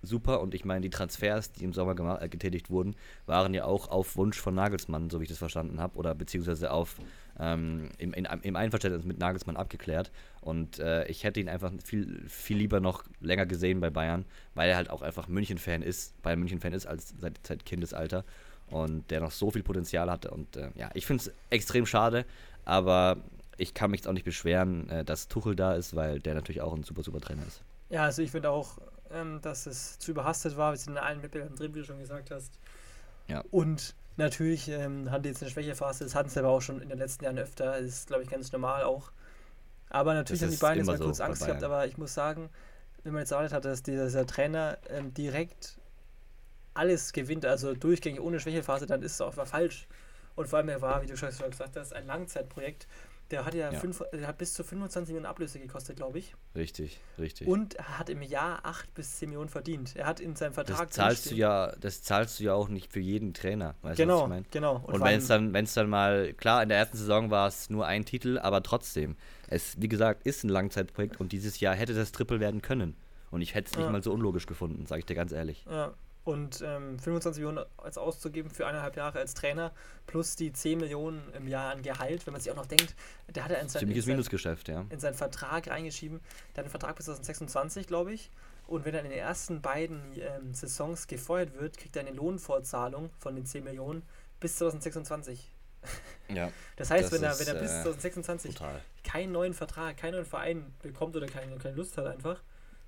super 0.07 0.41
und 0.41 0.55
ich 0.55 0.65
meine, 0.65 0.83
die 0.83 0.91
Transfers, 0.91 1.53
die 1.53 1.65
im 1.65 1.73
Sommer 1.73 2.21
äh, 2.21 2.29
getätigt 2.29 2.71
wurden, 2.71 2.95
waren 3.27 3.55
ja 3.55 3.65
auch 3.65 3.89
auf 3.89 4.17
Wunsch 4.17 4.39
von 4.41 4.55
Nagelsmann, 4.55 5.11
so 5.11 5.21
wie 5.21 5.25
ich 5.25 5.29
das 5.29 5.39
verstanden 5.39 5.81
habe, 5.81 5.97
oder 5.97 6.15
beziehungsweise 6.15 6.71
auf 6.71 6.97
ähm, 7.39 7.91
im, 7.99 8.13
in, 8.13 8.27
im 8.43 8.57
Einverständnis 8.57 9.05
mit 9.05 9.19
Nagelsmann 9.19 9.57
abgeklärt. 9.57 10.11
Und 10.41 10.79
äh, 10.79 11.07
ich 11.07 11.25
hätte 11.25 11.41
ihn 11.41 11.49
einfach 11.49 11.73
viel, 11.85 12.23
viel 12.29 12.59
lieber 12.59 12.81
noch 12.81 13.05
länger 13.21 13.47
gesehen 13.47 13.81
bei 13.81 13.91
Bayern, 13.91 14.25
weil 14.55 14.71
er 14.71 14.77
halt 14.77 14.91
auch 14.91 15.03
einfach 15.03 15.29
München-Fan 15.29 15.83
ist, 15.83 16.21
Bayern 16.23 16.41
München-Fan 16.41 16.73
ist 16.73 16.87
als 16.87 17.15
seit, 17.19 17.39
seit 17.47 17.65
Kindesalter 17.65 18.25
und 18.71 19.11
der 19.11 19.21
noch 19.21 19.31
so 19.31 19.51
viel 19.51 19.63
Potenzial 19.63 20.11
hatte. 20.11 20.31
Und 20.31 20.57
äh, 20.57 20.71
ja, 20.77 20.91
ich 20.95 21.07
finde 21.07 21.23
es 21.23 21.33
extrem 21.51 21.87
schade, 21.87 22.25
aber 22.65 23.19
ich 23.57 23.75
kann 23.75 23.91
mich 23.91 24.01
jetzt 24.01 24.09
auch 24.09 24.13
nicht 24.13 24.25
beschweren, 24.25 24.89
äh, 24.89 25.05
dass 25.05 25.29
Tuchel 25.29 25.57
da 25.57 25.75
ist, 25.75 25.95
weil 25.97 26.21
der 26.21 26.35
natürlich 26.35 26.61
auch 26.61 26.75
ein 26.75 26.83
super, 26.83 27.03
super 27.03 27.21
Trainer 27.21 27.47
ist. 27.47 27.63
Ja, 27.91 28.05
also 28.05 28.23
ich 28.23 28.31
finde 28.31 28.51
auch, 28.51 28.79
ähm, 29.11 29.41
dass 29.43 29.67
es 29.67 29.99
zu 29.99 30.11
überhastet 30.11 30.57
war. 30.57 30.73
Wir 30.73 30.79
sind 30.79 30.95
in 30.95 30.99
allen 30.99 31.23
Wettbewerben 31.23 31.57
drin, 31.57 31.75
wie 31.75 31.81
du 31.81 31.85
schon 31.85 31.99
gesagt 31.99 32.31
hast. 32.31 32.59
Ja. 33.29 33.43
Und 33.51 33.95
natürlich 34.17 34.69
ähm, 34.69 35.09
die 35.23 35.29
jetzt 35.29 35.43
eine 35.43 35.51
Schwächephase. 35.51 36.05
Das 36.05 36.15
hatten 36.15 36.29
sie 36.29 36.39
aber 36.39 36.49
auch 36.49 36.63
schon 36.63 36.81
in 36.81 36.89
den 36.89 36.99
letzten 36.99 37.25
Jahren 37.25 37.39
öfter. 37.39 37.73
Das 37.73 37.83
ist, 37.83 38.07
glaube 38.07 38.23
ich, 38.23 38.31
ganz 38.31 38.53
normal 38.53 38.85
auch. 38.85 39.13
Aber 39.91 40.15
natürlich 40.15 40.43
haben 40.43 40.51
die 40.51 40.57
Bayern 40.57 40.79
jetzt 40.79 40.87
mal 40.87 40.99
so 40.99 41.05
kurz 41.05 41.21
Angst 41.21 41.45
gehabt. 41.45 41.63
Aber 41.63 41.87
ich 41.87 41.99
muss 41.99 42.15
sagen, 42.15 42.51
wenn 43.03 43.13
man 43.13 43.23
jetzt 43.23 43.31
erwartet 43.31 43.53
hat, 43.53 43.65
dass 43.65 43.83
dieser 43.83 44.27
Trainer 44.27 44.79
ähm, 44.89 45.13
direkt 45.15 45.79
alles 46.73 47.13
gewinnt, 47.13 47.47
also 47.47 47.75
durchgängig 47.75 48.21
ohne 48.21 48.41
Schwächephase, 48.41 48.87
dann 48.87 49.03
ist 49.03 49.13
es 49.13 49.21
auch 49.21 49.35
falsch. 49.35 49.87
Und 50.35 50.49
vor 50.49 50.59
allem, 50.59 50.69
er 50.69 50.83
war, 50.83 51.03
wie 51.03 51.07
du 51.07 51.17
schon 51.17 51.29
gesagt 51.29 51.77
hast, 51.77 51.93
ein 51.93 52.07
Langzeitprojekt. 52.07 52.89
Der 53.35 53.45
hat 53.45 53.55
ja, 53.55 53.73
ja. 53.73 53.81
Fünf, 53.81 54.01
der 54.13 54.29
hat 54.29 54.39
bis 54.39 54.55
zu 54.55 54.63
25 54.63 55.13
Millionen 55.13 55.27
Ablöse 55.27 55.59
gekostet, 55.59 55.97
glaube 55.97 56.21
ich. 56.21 56.37
Richtig, 56.55 57.01
richtig. 57.19 57.49
Und 57.49 57.75
er 57.75 57.99
hat 57.99 58.09
im 58.09 58.23
Jahr 58.23 58.61
8 58.65 58.95
bis 58.95 59.17
10 59.17 59.31
Millionen 59.31 59.49
verdient. 59.49 59.97
Er 59.97 60.07
hat 60.07 60.21
in 60.21 60.37
seinem 60.37 60.53
Vertrag. 60.53 60.87
Das 60.87 60.97
zahlst 60.97 61.31
du 61.33 61.35
ja, 61.35 61.75
das 61.81 62.05
zahlst 62.05 62.39
du 62.39 62.45
ja 62.45 62.55
auch 62.55 62.69
nicht 62.69 62.93
für 62.93 63.01
jeden 63.01 63.35
Trainer. 63.35 63.75
Weißt 63.83 63.97
genau, 63.97 64.19
was 64.19 64.23
ich 64.23 64.29
mein? 64.29 64.47
genau. 64.53 64.77
Und, 64.77 64.95
Und 64.95 65.01
wenn 65.03 65.19
es 65.19 65.27
dann, 65.27 65.53
wenn 65.53 65.65
es 65.65 65.75
dann 65.75 65.91
mal, 65.91 66.33
klar, 66.35 66.63
in 66.63 66.69
der 66.69 66.79
ersten 66.79 66.97
Saison 66.97 67.31
war 67.31 67.49
es 67.49 67.71
nur 67.71 67.87
ein 67.87 68.05
Titel, 68.05 68.39
aber 68.39 68.63
trotzdem, 68.63 69.17
es, 69.49 69.75
wie 69.81 69.89
gesagt, 69.89 70.25
ist 70.25 70.45
ein 70.45 70.49
Langzeitprojekt 70.49 71.19
und 71.19 71.33
dieses 71.33 71.59
Jahr 71.59 71.75
hätte 71.75 71.95
das 71.95 72.13
Triple 72.13 72.39
werden 72.39 72.63
können. 72.63 72.95
Und 73.33 73.43
ich 73.43 73.57
hätte 73.57 73.73
es 73.73 73.77
nicht 73.77 73.87
ja. 73.87 73.91
mal 73.91 74.01
so 74.01 74.13
unlogisch 74.13 74.47
gefunden, 74.47 74.87
sage 74.87 75.01
ich 75.01 75.07
dir 75.07 75.17
ganz 75.17 75.33
ehrlich. 75.33 75.65
Ja, 75.69 75.93
und 76.25 76.63
ähm, 76.63 76.99
25 76.99 77.43
Millionen 77.43 77.67
als 77.77 77.99
auszugeben 77.99 78.51
für 78.51 78.67
eineinhalb 78.67 78.97
Jahre 78.97 79.19
als 79.19 79.35
Trainer 79.35 79.73
plus 80.07 80.37
die 80.37 80.53
10 80.53 80.79
Millionen 80.79 81.23
im 81.35 81.47
Jahr 81.47 81.73
an 81.73 81.83
Gehalt, 81.83 82.27
wenn 82.27 82.33
man 82.33 82.41
sich 82.41 82.51
auch 82.51 82.57
noch 82.57 82.67
denkt, 82.67 82.95
der 83.35 83.45
hat 83.45 83.51
er 83.51 83.61
in, 83.61 83.69
sein, 83.69 83.83
in, 83.83 83.89
sein, 84.05 84.17
ja. 84.69 84.87
in 84.89 85.01
seinen 85.01 85.15
Vertrag 85.15 85.69
reingeschrieben, 85.69 86.21
der 86.55 86.59
hat 86.59 86.65
einen 86.65 86.71
Vertrag 86.71 86.97
bis 86.97 87.07
2026, 87.07 87.87
glaube 87.87 88.13
ich. 88.13 88.31
Und 88.67 88.87
wenn 88.87 88.95
er 88.95 89.03
in 89.03 89.11
den 89.11 89.19
ersten 89.19 89.61
beiden 89.61 90.01
ähm, 90.17 90.55
Saisons 90.55 91.07
gefeuert 91.07 91.53
wird, 91.59 91.77
kriegt 91.77 91.97
er 91.97 92.01
eine 92.01 92.13
Lohnfortzahlung 92.13 93.11
von 93.19 93.35
den 93.37 93.45
10 93.45 93.63
Millionen 93.63 94.03
bis 94.41 94.57
2026. 94.57 95.51
Ja. 96.35 96.51
Das 96.77 96.91
heißt, 96.91 97.05
das 97.05 97.13
wenn, 97.13 97.23
er, 97.23 97.39
wenn 97.39 97.47
er 97.47 97.55
bis 97.55 97.71
2026 97.71 98.59
äh, 98.59 98.65
keinen 99.05 99.33
neuen 99.33 99.53
Vertrag, 99.53 99.97
keinen 99.97 100.15
neuen 100.15 100.25
Verein 100.25 100.75
bekommt 100.83 101.15
oder 101.15 101.27
keine, 101.27 101.57
keine 101.59 101.77
Lust 101.77 101.97
hat 101.99 102.07
einfach, 102.07 102.43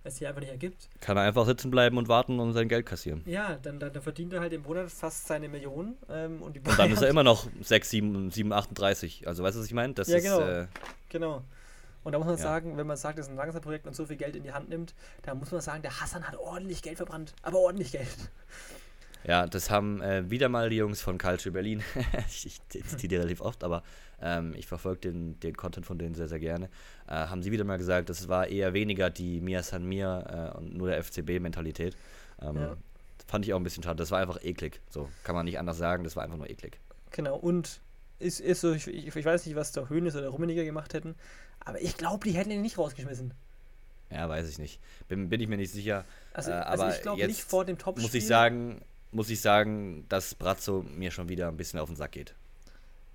es 0.06 0.16
sich 0.16 0.26
einfach 0.26 0.40
nicht 0.40 0.50
ergibt. 0.50 0.88
Kann 1.00 1.16
er 1.16 1.24
einfach 1.24 1.46
sitzen 1.46 1.70
bleiben 1.70 1.98
und 1.98 2.08
warten 2.08 2.40
und 2.40 2.52
sein 2.52 2.68
Geld 2.68 2.86
kassieren. 2.86 3.22
Ja, 3.26 3.58
dann, 3.62 3.78
dann, 3.78 3.92
dann 3.92 4.02
verdient 4.02 4.32
er 4.32 4.40
halt 4.40 4.52
im 4.52 4.62
Monat 4.62 4.90
fast 4.90 5.26
seine 5.26 5.48
Millionen. 5.48 5.96
Ähm, 6.08 6.42
und, 6.42 6.56
und, 6.56 6.78
dann 6.78 6.90
ist 6.90 7.02
er 7.02 7.08
immer 7.08 7.24
noch 7.24 7.46
6, 7.62 7.90
7, 7.90 8.30
7 8.30 8.52
38. 8.52 9.26
Also 9.26 9.42
weißt 9.42 9.56
du, 9.56 9.60
was 9.60 9.66
ich 9.66 9.74
meine? 9.74 9.94
ja, 9.96 10.18
genau. 10.18 10.40
Ist, 10.40 10.48
äh, 10.48 10.66
genau. 11.08 11.42
Und 12.04 12.12
da 12.12 12.18
muss 12.18 12.26
man 12.26 12.36
ja. 12.36 12.42
sagen, 12.42 12.76
wenn 12.76 12.86
man 12.86 12.96
sagt, 12.96 13.18
das 13.18 13.26
ist 13.26 13.32
ein 13.32 13.36
langsames 13.36 13.62
Projekt 13.62 13.86
und 13.86 13.96
so 13.96 14.06
viel 14.06 14.16
Geld 14.16 14.36
in 14.36 14.44
die 14.44 14.52
Hand 14.52 14.68
nimmt, 14.68 14.94
da 15.22 15.34
muss 15.34 15.50
man 15.50 15.60
sagen, 15.60 15.82
der 15.82 16.00
Hassan 16.00 16.22
hat 16.22 16.36
ordentlich 16.36 16.80
Geld 16.80 16.98
verbrannt, 16.98 17.34
aber 17.42 17.58
ordentlich 17.58 17.92
Geld. 17.92 18.06
Ja, 19.26 19.44
das 19.44 19.70
haben 19.70 20.00
äh, 20.02 20.30
wieder 20.30 20.48
mal 20.48 20.70
die 20.70 20.76
Jungs 20.76 21.00
von 21.00 21.18
Culture 21.18 21.52
Berlin. 21.52 21.82
ich, 22.28 22.60
zitiere 22.68 23.08
die 23.08 23.16
relativ 23.16 23.40
oft, 23.40 23.64
aber 23.64 23.82
ähm, 24.22 24.54
ich 24.56 24.68
verfolge 24.68 25.00
den, 25.00 25.40
den 25.40 25.56
Content 25.56 25.84
von 25.84 25.98
denen 25.98 26.14
sehr, 26.14 26.28
sehr 26.28 26.38
gerne. 26.38 26.68
Äh, 27.08 27.12
haben 27.12 27.42
sie 27.42 27.52
wieder 27.52 27.64
mal 27.64 27.78
gesagt, 27.78 28.08
das 28.10 28.28
war 28.28 28.48
eher 28.48 28.74
weniger 28.74 29.10
die 29.10 29.40
Mia 29.40 29.62
San 29.62 29.84
Mir 29.86 30.52
äh, 30.54 30.58
und 30.58 30.74
nur 30.74 30.88
der 30.88 31.02
FCB-Mentalität. 31.02 31.96
Ähm, 32.40 32.56
ja. 32.56 32.76
Fand 33.26 33.44
ich 33.44 33.54
auch 33.54 33.58
ein 33.58 33.64
bisschen 33.64 33.82
schade. 33.82 33.96
Das 33.96 34.10
war 34.10 34.20
einfach 34.20 34.42
eklig. 34.42 34.80
So 34.90 35.08
kann 35.24 35.34
man 35.34 35.44
nicht 35.44 35.58
anders 35.58 35.78
sagen. 35.78 36.04
Das 36.04 36.16
war 36.16 36.24
einfach 36.24 36.36
nur 36.36 36.48
eklig. 36.48 36.78
Genau. 37.10 37.36
Und 37.36 37.80
ist, 38.18 38.40
ist 38.40 38.60
so, 38.60 38.72
ich, 38.72 38.86
ich, 38.86 39.14
ich 39.14 39.24
weiß 39.24 39.46
nicht, 39.46 39.56
was 39.56 39.72
der 39.72 39.88
Höhnes 39.88 40.16
oder 40.16 40.28
Rummeniger 40.28 40.64
gemacht 40.64 40.94
hätten, 40.94 41.14
aber 41.60 41.80
ich 41.80 41.96
glaube, 41.96 42.26
die 42.26 42.34
hätten 42.34 42.50
ihn 42.50 42.62
nicht 42.62 42.78
rausgeschmissen. 42.78 43.34
Ja, 44.10 44.28
weiß 44.28 44.48
ich 44.48 44.58
nicht. 44.58 44.80
Bin, 45.08 45.28
bin 45.28 45.40
ich 45.40 45.48
mir 45.48 45.56
nicht 45.56 45.72
sicher. 45.72 46.04
Also, 46.32 46.50
äh, 46.50 46.54
also 46.54 46.84
aber 46.84 46.94
ich 46.94 47.02
glaube 47.02 47.26
nicht 47.26 47.42
vor 47.42 47.64
dem 47.64 47.76
Top 47.76 47.98
Muss 47.98 48.14
ich 48.14 48.26
sagen, 48.26 48.80
muss 49.10 49.30
ich 49.30 49.40
sagen, 49.40 50.06
dass 50.08 50.34
Brazzo 50.34 50.84
mir 50.94 51.10
schon 51.10 51.28
wieder 51.28 51.48
ein 51.48 51.56
bisschen 51.56 51.80
auf 51.80 51.88
den 51.88 51.96
Sack 51.96 52.12
geht. 52.12 52.34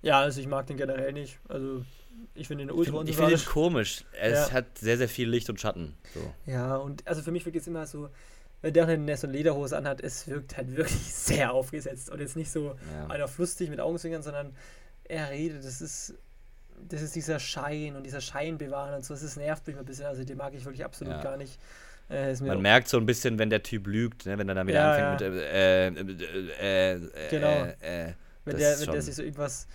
Ja, 0.02 0.20
also 0.20 0.42
ich 0.42 0.48
mag 0.48 0.68
den 0.68 0.78
generell 0.78 1.14
nicht. 1.14 1.40
Also 1.48 1.86
ich 2.34 2.48
finde 2.48 2.66
den 2.66 2.72
ultra 2.72 3.04
Ich 3.04 3.16
finde 3.16 3.34
ihn 3.34 3.46
komisch. 3.46 4.06
Es 4.20 4.50
ja. 4.50 4.52
hat 4.52 4.78
sehr, 4.78 4.98
sehr 4.98 5.10
viel 5.10 5.30
Licht 5.30 5.50
und 5.50 5.60
Schatten. 5.60 5.96
So. 6.14 6.52
Ja, 6.52 6.78
und 6.78 7.06
also 7.08 7.22
für 7.22 7.32
mich 7.32 7.46
wirkt 7.46 7.58
es 7.58 7.68
immer 7.68 7.86
so, 7.86 8.10
wenn 8.62 8.74
der 8.74 8.88
eine 8.88 9.18
so 9.18 9.28
eine 9.28 9.36
Lederhose 9.36 9.78
anhat, 9.78 10.02
es 10.02 10.28
wirkt 10.28 10.58
halt 10.58 10.76
wirklich 10.76 11.14
sehr 11.14 11.54
aufgesetzt. 11.54 12.10
Und 12.10 12.20
jetzt 12.20 12.36
nicht 12.36 12.52
so 12.52 12.76
ja. 12.94 13.08
einer 13.08 13.30
lustig 13.38 13.70
mit 13.70 13.80
Augenzwinkern, 13.80 14.24
sondern 14.24 14.56
er 15.04 15.30
redet, 15.30 15.66
das 15.66 15.82
ist 15.82 16.16
das 16.88 17.02
ist 17.02 17.16
dieser 17.16 17.40
Schein 17.40 17.96
und 17.96 18.04
dieser 18.06 18.22
Schein 18.22 18.58
bewahren 18.58 18.96
und 18.96 19.06
so. 19.06 19.14
Das 19.14 19.36
nervt 19.36 19.68
mich 19.68 19.78
ein 19.78 19.86
bisschen. 19.86 20.06
Also 20.06 20.24
den 20.24 20.38
mag 20.38 20.54
ich 20.54 20.66
wirklich 20.66 20.84
absolut 20.84 21.14
ja. 21.14 21.22
gar 21.22 21.38
nicht. 21.38 21.60
Äh, 22.10 22.36
Man 22.42 22.62
merkt 22.62 22.88
so 22.88 22.98
ein 22.98 23.06
bisschen, 23.06 23.40
wenn 23.40 23.50
der 23.50 23.64
Typ 23.64 23.88
lügt, 23.88 24.26
ne? 24.26 24.38
wenn 24.38 24.50
er 24.50 24.56
dann 24.56 24.68
wieder 24.68 24.80
ja, 24.80 24.92
anfängt 24.92 25.22
ja. 25.22 25.30
mit 25.30 25.42
äh, 25.42 25.88
äh, 26.60 26.96
äh, 26.96 27.30
genau. 27.30 27.66
Äh, 27.80 28.14
wenn, 28.44 28.58
der, 28.58 28.80
wenn 28.80 28.92
der 28.92 29.02
sich 29.02 29.16
so 29.16 29.22
irgendwas 29.22 29.68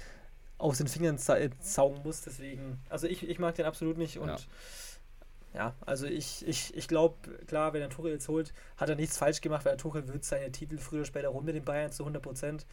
aus 0.59 0.79
den 0.79 0.89
Fingern 0.89 1.19
saugen 1.19 2.03
muss, 2.03 2.23
deswegen. 2.23 2.81
Also 2.89 3.07
ich, 3.07 3.29
ich 3.29 3.39
mag 3.39 3.55
den 3.55 3.67
absolut 3.67 3.99
nicht 3.99 4.19
und 4.19 4.29
ja, 4.29 4.39
ja 5.55 5.75
also 5.85 6.07
ich, 6.07 6.47
ich, 6.47 6.75
ich 6.75 6.89
glaube, 6.89 7.17
klar, 7.47 7.73
wenn 7.73 7.83
er 7.83 7.91
Tuchel 7.91 8.13
jetzt 8.13 8.29
holt, 8.29 8.53
hat 8.77 8.89
er 8.89 8.97
nichts 8.97 9.19
falsch 9.19 9.41
gemacht, 9.41 9.65
weil 9.65 9.73
der 9.73 9.79
Tuchel 9.79 10.09
wird 10.09 10.25
seine 10.25 10.51
Titel 10.53 10.79
früher 10.79 11.01
oder 11.01 11.07
später 11.07 11.33
holen 11.33 11.45
mit 11.45 11.55
den 11.55 11.65
Bayern 11.65 11.93
zu 11.93 12.05
100 12.05 12.23
Prozent. 12.23 12.67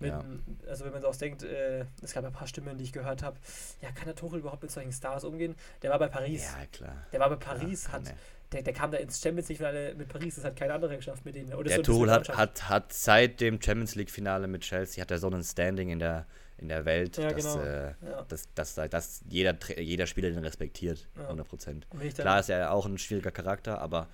Ja. 0.00 0.22
Also 0.68 0.84
wenn 0.84 0.92
man 0.92 1.04
auch 1.04 1.16
denkt, 1.16 1.44
äh, 1.44 1.86
es 2.02 2.12
gab 2.12 2.24
ein 2.24 2.32
paar 2.32 2.46
Stimmen, 2.46 2.76
die 2.76 2.84
ich 2.84 2.92
gehört 2.92 3.22
habe, 3.22 3.38
ja, 3.80 3.90
kann 3.92 4.06
der 4.06 4.16
Tuchel 4.16 4.40
überhaupt 4.40 4.62
mit 4.62 4.70
solchen 4.70 4.92
Stars 4.92 5.24
umgehen? 5.24 5.54
Der 5.82 5.90
war 5.90 5.98
bei 5.98 6.08
Paris. 6.08 6.44
Ja, 6.44 6.66
klar. 6.66 7.06
Der 7.12 7.20
war 7.20 7.30
bei 7.30 7.36
Paris, 7.36 7.84
klar, 7.84 8.02
hat, 8.02 8.14
der, 8.52 8.62
der 8.62 8.72
kam 8.72 8.90
da 8.90 8.98
ins 8.98 9.20
Champions 9.20 9.48
League-Finale 9.48 9.94
mit 9.94 10.08
Paris, 10.08 10.34
das 10.34 10.44
hat 10.44 10.56
keine 10.56 10.74
andere 10.74 10.96
geschafft 10.96 11.24
mit 11.24 11.36
denen. 11.36 11.54
Oder 11.54 11.68
der 11.68 11.76
so 11.76 11.82
Tuchel 11.82 12.10
hat, 12.10 12.28
hat, 12.36 12.68
hat 12.68 12.92
seit 12.92 13.40
dem 13.40 13.62
Champions 13.62 13.94
League-Finale 13.94 14.46
mit 14.46 14.62
Chelsea, 14.62 15.00
hat 15.00 15.10
er 15.10 15.18
so 15.18 15.28
ein 15.28 15.42
Standing 15.42 15.90
in 15.90 16.00
der, 16.00 16.26
in 16.58 16.68
der 16.68 16.84
Welt, 16.84 17.16
ja, 17.16 17.30
dass, 17.30 17.54
genau. 17.54 17.64
äh, 17.64 17.86
ja. 17.86 18.22
dass, 18.28 18.48
dass, 18.54 18.74
dass, 18.74 19.22
jeder, 19.28 19.56
jeder 19.76 20.06
Spieler 20.06 20.30
den 20.30 20.44
respektiert, 20.44 21.06
ja. 21.16 21.24
100 21.24 21.48
Prozent. 21.48 21.86
Klar 22.14 22.40
ist 22.40 22.48
er 22.48 22.72
auch 22.72 22.86
ein 22.86 22.98
schwieriger 22.98 23.30
Charakter, 23.30 23.80
aber 23.80 24.08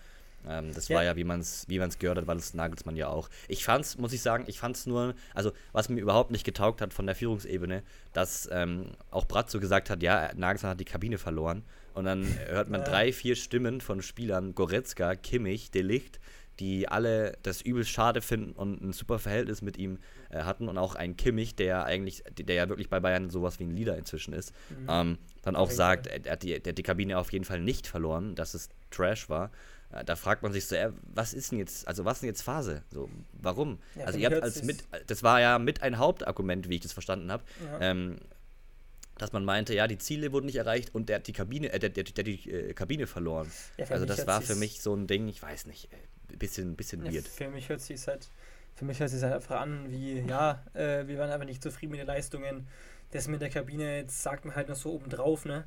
ähm, 0.48 0.72
das 0.74 0.88
war 0.90 1.04
ja, 1.04 1.16
wie 1.16 1.24
man 1.24 1.40
es 1.40 1.68
wie 1.68 1.78
man's 1.78 1.98
gehört 1.98 2.18
hat, 2.18 2.26
weil 2.26 2.38
es 2.38 2.54
Nagelsmann 2.54 2.96
ja 2.96 3.08
auch. 3.08 3.28
Ich 3.48 3.64
fand's, 3.64 3.98
muss 3.98 4.12
ich 4.12 4.22
sagen, 4.22 4.44
ich 4.46 4.58
fand's 4.58 4.86
nur, 4.86 5.14
also 5.34 5.52
was 5.72 5.88
mir 5.88 6.00
überhaupt 6.00 6.30
nicht 6.30 6.44
getaugt 6.44 6.80
hat 6.80 6.94
von 6.94 7.06
der 7.06 7.14
Führungsebene, 7.14 7.82
dass 8.12 8.48
ähm, 8.50 8.92
auch 9.10 9.26
Bratzo 9.26 9.60
gesagt 9.60 9.90
hat, 9.90 10.02
ja, 10.02 10.30
Nagelsmann 10.34 10.70
hat 10.70 10.80
die 10.80 10.84
Kabine 10.84 11.18
verloren. 11.18 11.62
Und 11.92 12.04
dann 12.04 12.24
hört 12.46 12.70
man 12.70 12.84
drei, 12.84 13.12
vier 13.12 13.34
Stimmen 13.34 13.80
von 13.80 14.00
Spielern, 14.00 14.54
Goretzka, 14.54 15.16
Kimmich, 15.16 15.72
Delicht, 15.72 16.20
die 16.60 16.86
alle 16.88 17.36
das 17.42 17.62
übelst 17.62 17.90
schade 17.90 18.20
finden 18.20 18.52
und 18.52 18.80
ein 18.82 18.92
super 18.92 19.18
Verhältnis 19.18 19.62
mit 19.62 19.78
ihm 19.78 19.98
äh, 20.28 20.42
hatten 20.42 20.68
und 20.68 20.78
auch 20.78 20.94
ein 20.94 21.16
Kimmich, 21.16 21.56
der 21.56 21.84
eigentlich, 21.84 22.22
der 22.38 22.54
ja 22.54 22.68
wirklich 22.68 22.90
bei 22.90 23.00
Bayern 23.00 23.30
sowas 23.30 23.58
wie 23.58 23.64
ein 23.64 23.74
Leader 23.74 23.96
inzwischen 23.96 24.34
ist, 24.34 24.52
mhm. 24.68 24.86
ähm, 24.88 25.18
dann 25.42 25.56
auch 25.56 25.66
okay. 25.66 25.74
sagt, 25.74 26.06
er 26.06 26.32
hat, 26.32 26.42
die, 26.42 26.60
der 26.60 26.72
hat 26.72 26.78
die 26.78 26.82
Kabine 26.82 27.18
auf 27.18 27.32
jeden 27.32 27.44
Fall 27.44 27.60
nicht 27.60 27.86
verloren, 27.86 28.34
dass 28.34 28.54
es 28.54 28.68
Trash 28.90 29.28
war 29.28 29.50
äh, 29.92 30.04
da 30.04 30.14
fragt 30.14 30.42
man 30.42 30.52
sich 30.52 30.66
so, 30.66 30.76
äh, 30.76 30.92
was 31.14 31.34
ist 31.34 31.50
denn 31.50 31.58
jetzt, 31.58 31.88
also 31.88 32.04
was 32.04 32.18
ist 32.18 32.22
denn 32.22 32.28
jetzt 32.28 32.42
Phase? 32.42 32.82
So, 32.92 33.08
warum? 33.32 33.78
Ja, 33.96 34.04
also 34.04 34.18
ihr 34.18 34.30
habt 34.30 34.42
als 34.42 34.62
mit, 34.62 34.84
das 35.06 35.22
war 35.22 35.40
ja 35.40 35.58
mit 35.58 35.82
ein 35.82 35.98
Hauptargument, 35.98 36.68
wie 36.68 36.76
ich 36.76 36.80
das 36.80 36.92
verstanden 36.92 37.32
habe, 37.32 37.42
ja. 37.64 37.90
ähm, 37.90 38.18
dass 39.18 39.32
man 39.32 39.44
meinte, 39.44 39.74
ja, 39.74 39.86
die 39.86 39.98
Ziele 39.98 40.32
wurden 40.32 40.46
nicht 40.46 40.56
erreicht 40.56 40.94
und 40.94 41.08
der 41.08 41.16
hat 41.16 41.26
die 41.26 41.32
Kabine, 41.32 41.72
äh, 41.72 41.78
der, 41.78 41.90
der, 41.90 42.04
der 42.04 42.24
die 42.24 42.50
äh, 42.50 42.72
Kabine 42.72 43.06
verloren. 43.06 43.50
Ja, 43.76 43.86
also 43.88 44.06
das 44.06 44.26
war 44.26 44.40
für 44.42 44.54
mich 44.54 44.80
so 44.80 44.94
ein 44.94 45.06
Ding, 45.06 45.28
ich 45.28 45.42
weiß 45.42 45.66
nicht, 45.66 45.88
ein 45.92 45.98
bisschen, 46.38 46.76
bisschen 46.76 47.04
weird. 47.04 47.26
Für 47.26 47.48
mich 47.48 47.68
hört 47.68 47.80
sich 47.80 48.06
halt, 48.06 48.28
für 48.74 48.84
mich 48.84 49.00
hört 49.00 49.10
sich 49.10 49.22
halt 49.22 49.34
einfach 49.34 49.60
an, 49.60 49.90
wie, 49.90 50.20
ja, 50.20 50.64
äh, 50.74 51.06
wir 51.06 51.18
waren 51.18 51.30
einfach 51.30 51.46
nicht 51.46 51.62
zufrieden 51.62 51.92
mit 51.92 52.00
den 52.00 52.06
Leistungen. 52.06 52.66
Das 53.12 53.26
mit 53.26 53.40
der 53.40 53.50
Kabine, 53.50 53.98
jetzt 53.98 54.22
sagt 54.22 54.44
man 54.44 54.54
halt 54.54 54.68
noch 54.68 54.76
so 54.76 54.92
obendrauf, 54.92 55.44
ne? 55.44 55.66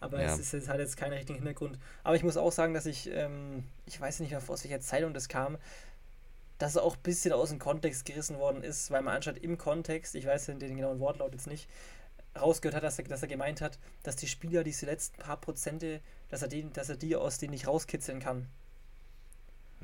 Aber 0.00 0.20
ja. 0.20 0.32
es 0.32 0.38
ist 0.38 0.52
jetzt 0.52 0.68
halt 0.68 0.80
jetzt 0.80 0.96
kein 0.96 1.12
richtiger 1.12 1.36
Hintergrund. 1.36 1.78
Aber 2.02 2.16
ich 2.16 2.24
muss 2.24 2.36
auch 2.36 2.52
sagen, 2.52 2.74
dass 2.74 2.86
ich, 2.86 3.08
ähm, 3.10 3.64
ich 3.86 4.00
weiß 4.00 4.20
nicht, 4.20 4.36
aus 4.36 4.64
welcher 4.64 4.80
Zeitung 4.80 5.14
das 5.14 5.28
kam, 5.28 5.58
dass 6.58 6.72
es 6.72 6.78
auch 6.78 6.96
ein 6.96 7.02
bisschen 7.02 7.32
aus 7.32 7.50
dem 7.50 7.58
Kontext 7.58 8.04
gerissen 8.04 8.38
worden 8.38 8.62
ist, 8.62 8.90
weil 8.90 9.02
man 9.02 9.16
anstatt 9.16 9.38
im 9.38 9.58
Kontext, 9.58 10.14
ich 10.14 10.26
weiß 10.26 10.46
den, 10.46 10.58
den 10.58 10.76
genauen 10.76 11.00
Wortlaut 11.00 11.32
jetzt 11.32 11.46
nicht, 11.46 11.68
rausgehört 12.40 12.76
hat, 12.76 12.82
dass 12.82 12.98
er, 12.98 13.04
dass 13.04 13.22
er 13.22 13.28
gemeint 13.28 13.60
hat, 13.60 13.78
dass 14.02 14.16
die 14.16 14.28
Spieler 14.28 14.64
diese 14.64 14.86
letzten 14.86 15.20
paar 15.20 15.40
Prozente, 15.40 16.00
dass 16.30 16.42
er, 16.42 16.48
den, 16.48 16.72
dass 16.72 16.88
er 16.88 16.96
die 16.96 17.16
aus 17.16 17.38
denen 17.38 17.52
nicht 17.52 17.66
rauskitzeln 17.66 18.20
kann. 18.20 18.48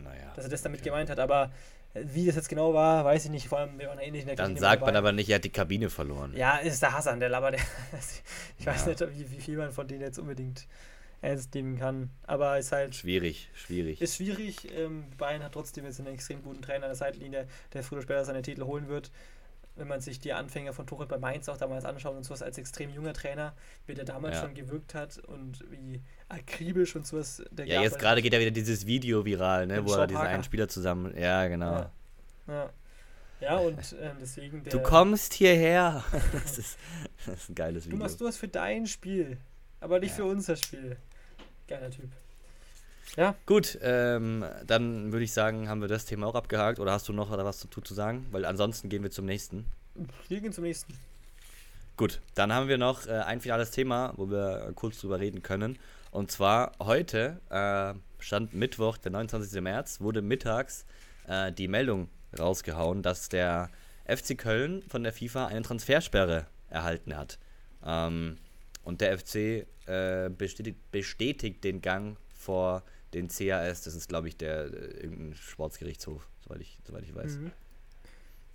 Naja. 0.03 0.33
Dass 0.37 0.45
er 0.45 0.51
das 0.51 0.63
damit 0.63 0.83
gemeint 0.83 1.11
hat, 1.11 1.19
aber 1.19 1.51
wie 1.95 2.27
das 2.27 2.37
jetzt 2.37 2.49
genau 2.49 2.75
war, 2.75 3.05
weiß 3.05 3.27
ich 3.27 3.31
nicht. 3.31 3.49
Vor 3.49 3.59
allem, 3.59 3.79
wir 3.79 3.89
waren 3.89 3.99
ähnlich 3.99 4.23
in 4.23 4.29
der 4.29 4.37
Dann 4.37 4.57
sagt 4.57 4.83
man 4.83 4.95
aber 4.95 5.13
nicht, 5.13 5.29
er 5.31 5.37
hat 5.37 5.45
die 5.45 5.51
Kabine 5.51 5.91
verloren. 5.91 6.35
Ja, 6.37 6.59
ist 6.59 6.83
der 6.83 6.93
Hassan, 6.93 7.21
der 7.21 7.29
Labber. 7.29 7.51
Der, 7.51 7.61
ich 8.59 8.67
weiß 8.67 8.87
ja. 8.87 8.89
nicht, 8.89 9.01
wie, 9.01 9.31
wie, 9.31 9.41
viel 9.41 9.57
man 9.57 9.73
von 9.73 9.89
denen 9.89 10.03
jetzt 10.03 10.19
unbedingt 10.19 10.67
ernst 11.23 11.55
nehmen 11.55 11.79
kann. 11.79 12.11
Aber 12.27 12.59
ist 12.59 12.73
halt. 12.73 12.95
Schwierig, 12.95 13.49
schwierig. 13.55 14.01
Ist 14.01 14.17
schwierig. 14.17 14.69
Ähm, 14.77 15.05
Bayern 15.17 15.43
hat 15.43 15.53
trotzdem 15.53 15.85
jetzt 15.85 15.99
einen 15.99 16.15
extrem 16.15 16.43
guten 16.43 16.63
Trainer 16.63 16.85
an 16.85 16.91
der 16.91 16.97
Seitenlinie, 16.97 17.47
der 17.73 17.83
früher 17.83 17.99
oder 17.99 18.03
später 18.03 18.25
seine 18.25 18.43
Titel 18.43 18.65
holen 18.65 18.89
wird. 18.89 19.11
Wenn 19.79 19.89
man 19.89 20.01
sich 20.01 20.19
die 20.19 20.33
Anfänger 20.33 20.73
von 20.73 20.87
Tuchel 20.87 21.07
bei 21.07 21.19
Mainz 21.19 21.49
auch 21.49 21.57
damals 21.57 21.85
anschaut 21.85 22.17
und 22.17 22.25
sowas 22.25 22.43
als 22.43 22.59
extrem 22.59 22.91
junger 22.91 23.13
Trainer, 23.13 23.55
wie 23.87 23.95
der 23.95 24.05
damals 24.05 24.37
ja. 24.37 24.43
schon 24.43 24.55
gewirkt 24.55 24.95
hat 24.95 25.19
und 25.19 25.65
wie 25.71 26.03
akribisch 26.29 26.97
und 26.97 27.07
sowas. 27.07 27.43
Der 27.53 27.67
ja, 27.67 27.81
jetzt 27.81 27.99
gerade 27.99 28.21
geht 28.21 28.33
ja 28.33 28.41
wieder 28.41 28.51
dieses 28.51 28.87
Video 28.87 29.25
viral, 29.25 29.67
ne, 29.69 29.87
wo 29.87 29.95
er 29.95 30.07
diesen 30.07 30.23
einen 30.23 30.43
Spieler 30.43 30.69
zusammen. 30.69 31.17
Ja, 31.17 31.47
genau. 31.47 31.73
Ja, 31.73 31.93
ja. 32.49 32.71
ja 33.41 33.57
und 33.59 33.97
ähm, 34.01 34.17
deswegen. 34.21 34.65
du 34.65 34.83
kommst 34.83 35.33
hierher. 35.35 36.05
das, 36.33 36.59
ist, 36.59 36.79
das 37.25 37.37
ist 37.37 37.51
ein 37.51 37.55
geiles 37.55 37.85
Video. 37.87 37.97
Du 37.97 38.03
machst 38.03 38.21
du 38.21 38.25
was 38.25 38.37
für 38.37 38.49
dein 38.49 38.87
Spiel, 38.87 39.39
aber 39.81 40.01
nicht 40.01 40.13
für 40.13 40.25
unser 40.25 40.57
Spiel. 40.57 40.97
Geiler 41.69 41.91
Typ. 41.91 42.11
Ja. 43.17 43.35
Gut, 43.47 43.79
ähm, 43.83 44.45
dann 44.67 45.13
würde 45.13 45.25
ich 45.25 45.33
sagen, 45.33 45.69
haben 45.69 45.81
wir 45.81 45.89
das 45.89 46.05
Thema 46.05 46.27
auch 46.27 46.35
abgehakt. 46.35 46.79
Oder 46.79 46.93
hast 46.93 47.09
du 47.09 47.13
noch 47.13 47.31
was 47.31 47.59
zu, 47.59 47.69
zu 47.69 47.95
sagen? 47.95 48.27
Weil 48.31 48.45
ansonsten 48.45 48.89
gehen 48.89 49.03
wir 49.03 49.11
zum 49.11 49.27
nächsten. 49.27 49.67
Wir 50.29 50.41
gehen 50.41 50.53
zum 50.53 50.65
nächsten. 50.65 50.95
Gut, 51.97 52.21
dann 52.35 52.53
haben 52.53 52.69
wir 52.69 52.79
noch 52.79 53.07
äh, 53.07 53.11
ein 53.11 53.41
finales 53.41 53.73
Thema, 53.73 54.13
wo 54.17 54.31
wir 54.31 54.71
kurz 54.77 55.01
drüber 55.01 55.19
reden 55.19 55.43
können. 55.43 55.79
Und 56.13 56.31
zwar 56.31 56.73
heute, 56.79 57.41
äh, 57.51 57.99
stand 58.23 58.55
Mittwoch, 58.55 58.99
der 58.99 59.11
29. 59.11 59.61
März, 59.61 60.01
wurde 60.01 60.23
mittags 60.23 60.87
äh, 61.27 61.53
die 61.53 61.67
Meldung 61.67 62.09
rausgehauen, 62.39 63.03
dass 63.03 63.29
der 63.29 63.71
FC 64.07 64.39
Köln 64.39 64.83
von 64.89 65.03
der 65.03 65.13
FIFA 65.13 65.47
eine 65.47 65.63
Transfersperre 65.63 66.47
erhalten 66.71 67.17
hat. 67.17 67.39
Ähm, 67.85 68.39
und 68.85 69.01
der 69.01 69.19
FC 69.19 69.67
äh, 69.87 70.31
bestätigt, 70.31 70.79
bestätigt, 70.91 71.65
den 71.65 71.83
Gang 71.83 72.17
vor 72.33 72.83
den 73.15 73.29
CAS, 73.29 73.83
das 73.83 73.95
ist 73.95 74.09
glaube 74.09 74.29
ich 74.29 74.37
der 74.37 74.67
äh, 74.67 75.03
irgendein 75.03 75.35
Sportsgerichtshof, 75.35 76.29
soweit 76.45 76.61
ich, 76.61 76.79
soweit 76.87 77.05
ich 77.05 77.15
weiß. 77.15 77.39
Mhm. 77.39 77.53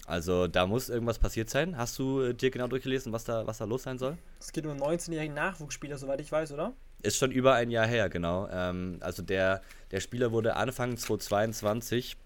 Also 0.05 0.47
da 0.47 0.67
muss 0.67 0.89
irgendwas 0.89 1.17
passiert 1.17 1.49
sein. 1.49 1.77
Hast 1.77 1.97
du 1.97 2.21
äh, 2.21 2.33
dir 2.33 2.51
genau 2.51 2.67
durchgelesen, 2.67 3.13
was 3.13 3.23
da, 3.23 3.47
was 3.47 3.59
da 3.59 3.65
los 3.65 3.83
sein 3.83 3.97
soll? 3.97 4.17
Es 4.39 4.51
geht 4.51 4.65
um 4.65 4.71
einen 4.71 4.81
19-jährigen 4.81 5.33
Nachwuchsspieler, 5.33 5.97
soweit 5.97 6.19
ich 6.19 6.31
weiß, 6.31 6.51
oder? 6.51 6.73
Ist 7.01 7.17
schon 7.17 7.31
über 7.31 7.53
ein 7.55 7.69
Jahr 7.69 7.87
her, 7.87 8.09
genau. 8.09 8.47
Ähm, 8.49 8.97
also 9.01 9.23
der, 9.23 9.61
der 9.91 10.01
Spieler 10.01 10.31
wurde 10.31 10.55
Anfang 10.55 10.97
2022 10.97 12.17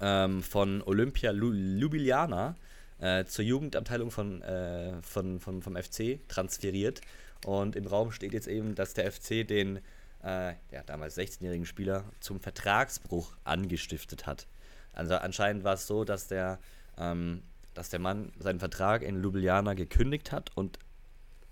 ähm, 0.00 0.42
von 0.42 0.82
Olympia 0.82 1.32
Ljubljana 1.32 2.56
äh, 3.00 3.24
zur 3.24 3.44
Jugendabteilung 3.44 4.10
von, 4.10 4.42
äh, 4.42 5.02
von, 5.02 5.40
von, 5.40 5.62
vom 5.62 5.76
FC 5.76 6.20
transferiert. 6.28 7.00
Und 7.44 7.74
im 7.74 7.86
Raum 7.86 8.12
steht 8.12 8.32
jetzt 8.32 8.46
eben, 8.46 8.76
dass 8.76 8.94
der 8.94 9.10
FC 9.10 9.46
den 9.46 9.80
äh, 10.24 10.54
ja, 10.70 10.82
damals 10.86 11.16
16-jährigen 11.16 11.66
Spieler 11.66 12.04
zum 12.20 12.40
Vertragsbruch 12.40 13.36
angestiftet 13.44 14.26
hat. 14.26 14.46
Also 14.92 15.14
anscheinend 15.16 15.64
war 15.64 15.74
es 15.74 15.86
so, 15.86 16.04
dass 16.04 16.28
der, 16.28 16.58
ähm, 16.98 17.42
dass 17.74 17.90
der 17.90 18.00
Mann 18.00 18.32
seinen 18.38 18.58
Vertrag 18.58 19.02
in 19.02 19.22
Ljubljana 19.22 19.74
gekündigt 19.74 20.32
hat 20.32 20.50
und 20.54 20.78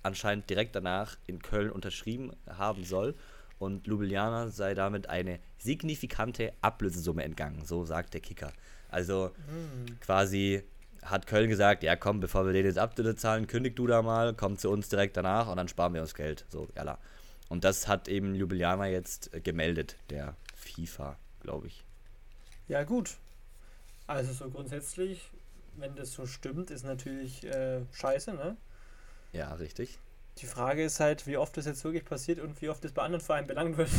anscheinend 0.02 0.48
direkt 0.48 0.74
danach 0.74 1.16
in 1.26 1.40
Köln 1.40 1.70
unterschrieben 1.70 2.32
haben 2.48 2.84
soll 2.84 3.14
und 3.58 3.86
Ljubljana 3.86 4.48
sei 4.48 4.74
damit 4.74 5.08
eine 5.08 5.38
signifikante 5.58 6.52
Ablösesumme 6.62 7.24
entgangen, 7.24 7.64
so 7.64 7.84
sagt 7.84 8.14
der 8.14 8.20
Kicker. 8.20 8.52
Also 8.88 9.32
hm. 9.46 10.00
quasi 10.00 10.62
hat 11.02 11.26
Köln 11.26 11.48
gesagt, 11.48 11.82
ja 11.82 11.96
komm, 11.96 12.20
bevor 12.20 12.46
wir 12.46 12.52
den 12.52 12.66
jetzt 12.66 12.78
Ablöse 12.78 13.16
zahlen, 13.16 13.46
kündig 13.46 13.76
du 13.76 13.86
da 13.86 14.02
mal, 14.02 14.34
komm 14.34 14.58
zu 14.58 14.70
uns 14.70 14.88
direkt 14.88 15.16
danach 15.16 15.48
und 15.48 15.56
dann 15.56 15.68
sparen 15.68 15.94
wir 15.94 16.02
uns 16.02 16.14
Geld. 16.14 16.44
So, 16.48 16.68
ja. 16.76 16.98
Und 17.50 17.64
das 17.64 17.88
hat 17.88 18.06
eben 18.08 18.34
Ljubljana 18.34 18.86
jetzt 18.86 19.34
äh, 19.34 19.40
gemeldet, 19.40 19.96
der 20.08 20.36
FIFA, 20.54 21.18
glaube 21.40 21.66
ich. 21.66 21.84
Ja 22.68 22.84
gut. 22.84 23.16
Also 24.06 24.32
so 24.32 24.48
grundsätzlich, 24.48 25.20
wenn 25.76 25.96
das 25.96 26.12
so 26.12 26.26
stimmt, 26.26 26.70
ist 26.70 26.84
natürlich 26.84 27.44
äh, 27.44 27.80
scheiße, 27.92 28.34
ne? 28.34 28.56
Ja, 29.32 29.52
richtig. 29.54 29.98
Die 30.38 30.46
Frage 30.46 30.84
ist 30.84 31.00
halt, 31.00 31.26
wie 31.26 31.36
oft 31.36 31.56
das 31.56 31.66
jetzt 31.66 31.82
wirklich 31.82 32.04
passiert 32.04 32.38
und 32.38 32.62
wie 32.62 32.68
oft 32.68 32.84
das 32.84 32.92
bei 32.92 33.02
anderen 33.02 33.24
Vereinen 33.24 33.48
belangt 33.48 33.76
wird. 33.76 33.90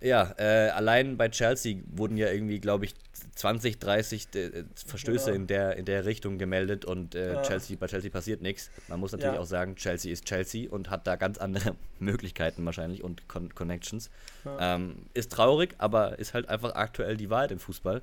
Ja, 0.00 0.34
äh, 0.38 0.68
allein 0.70 1.16
bei 1.16 1.28
Chelsea 1.30 1.78
wurden 1.86 2.16
ja 2.18 2.30
irgendwie, 2.30 2.60
glaube 2.60 2.84
ich, 2.84 2.94
20, 3.36 3.78
30 3.78 4.34
äh, 4.34 4.64
Verstöße 4.86 5.26
genau. 5.26 5.36
in, 5.36 5.46
der, 5.46 5.76
in 5.76 5.84
der 5.84 6.04
Richtung 6.04 6.38
gemeldet 6.38 6.84
und 6.84 7.14
äh, 7.14 7.34
ja. 7.34 7.42
Chelsea, 7.42 7.76
bei 7.78 7.86
Chelsea 7.86 8.10
passiert 8.10 8.42
nichts. 8.42 8.70
Man 8.88 9.00
muss 9.00 9.12
natürlich 9.12 9.34
ja. 9.34 9.40
auch 9.40 9.46
sagen, 9.46 9.76
Chelsea 9.76 10.12
ist 10.12 10.26
Chelsea 10.26 10.70
und 10.70 10.90
hat 10.90 11.06
da 11.06 11.16
ganz 11.16 11.38
andere 11.38 11.76
Möglichkeiten 11.98 12.64
wahrscheinlich 12.66 13.02
und 13.02 13.26
Con 13.28 13.54
Connections. 13.54 14.10
Ja. 14.44 14.76
Ähm, 14.76 15.06
ist 15.14 15.32
traurig, 15.32 15.74
aber 15.78 16.18
ist 16.18 16.34
halt 16.34 16.48
einfach 16.48 16.74
aktuell 16.74 17.16
die 17.16 17.30
Wahrheit 17.30 17.50
im 17.50 17.58
Fußball. 17.58 18.02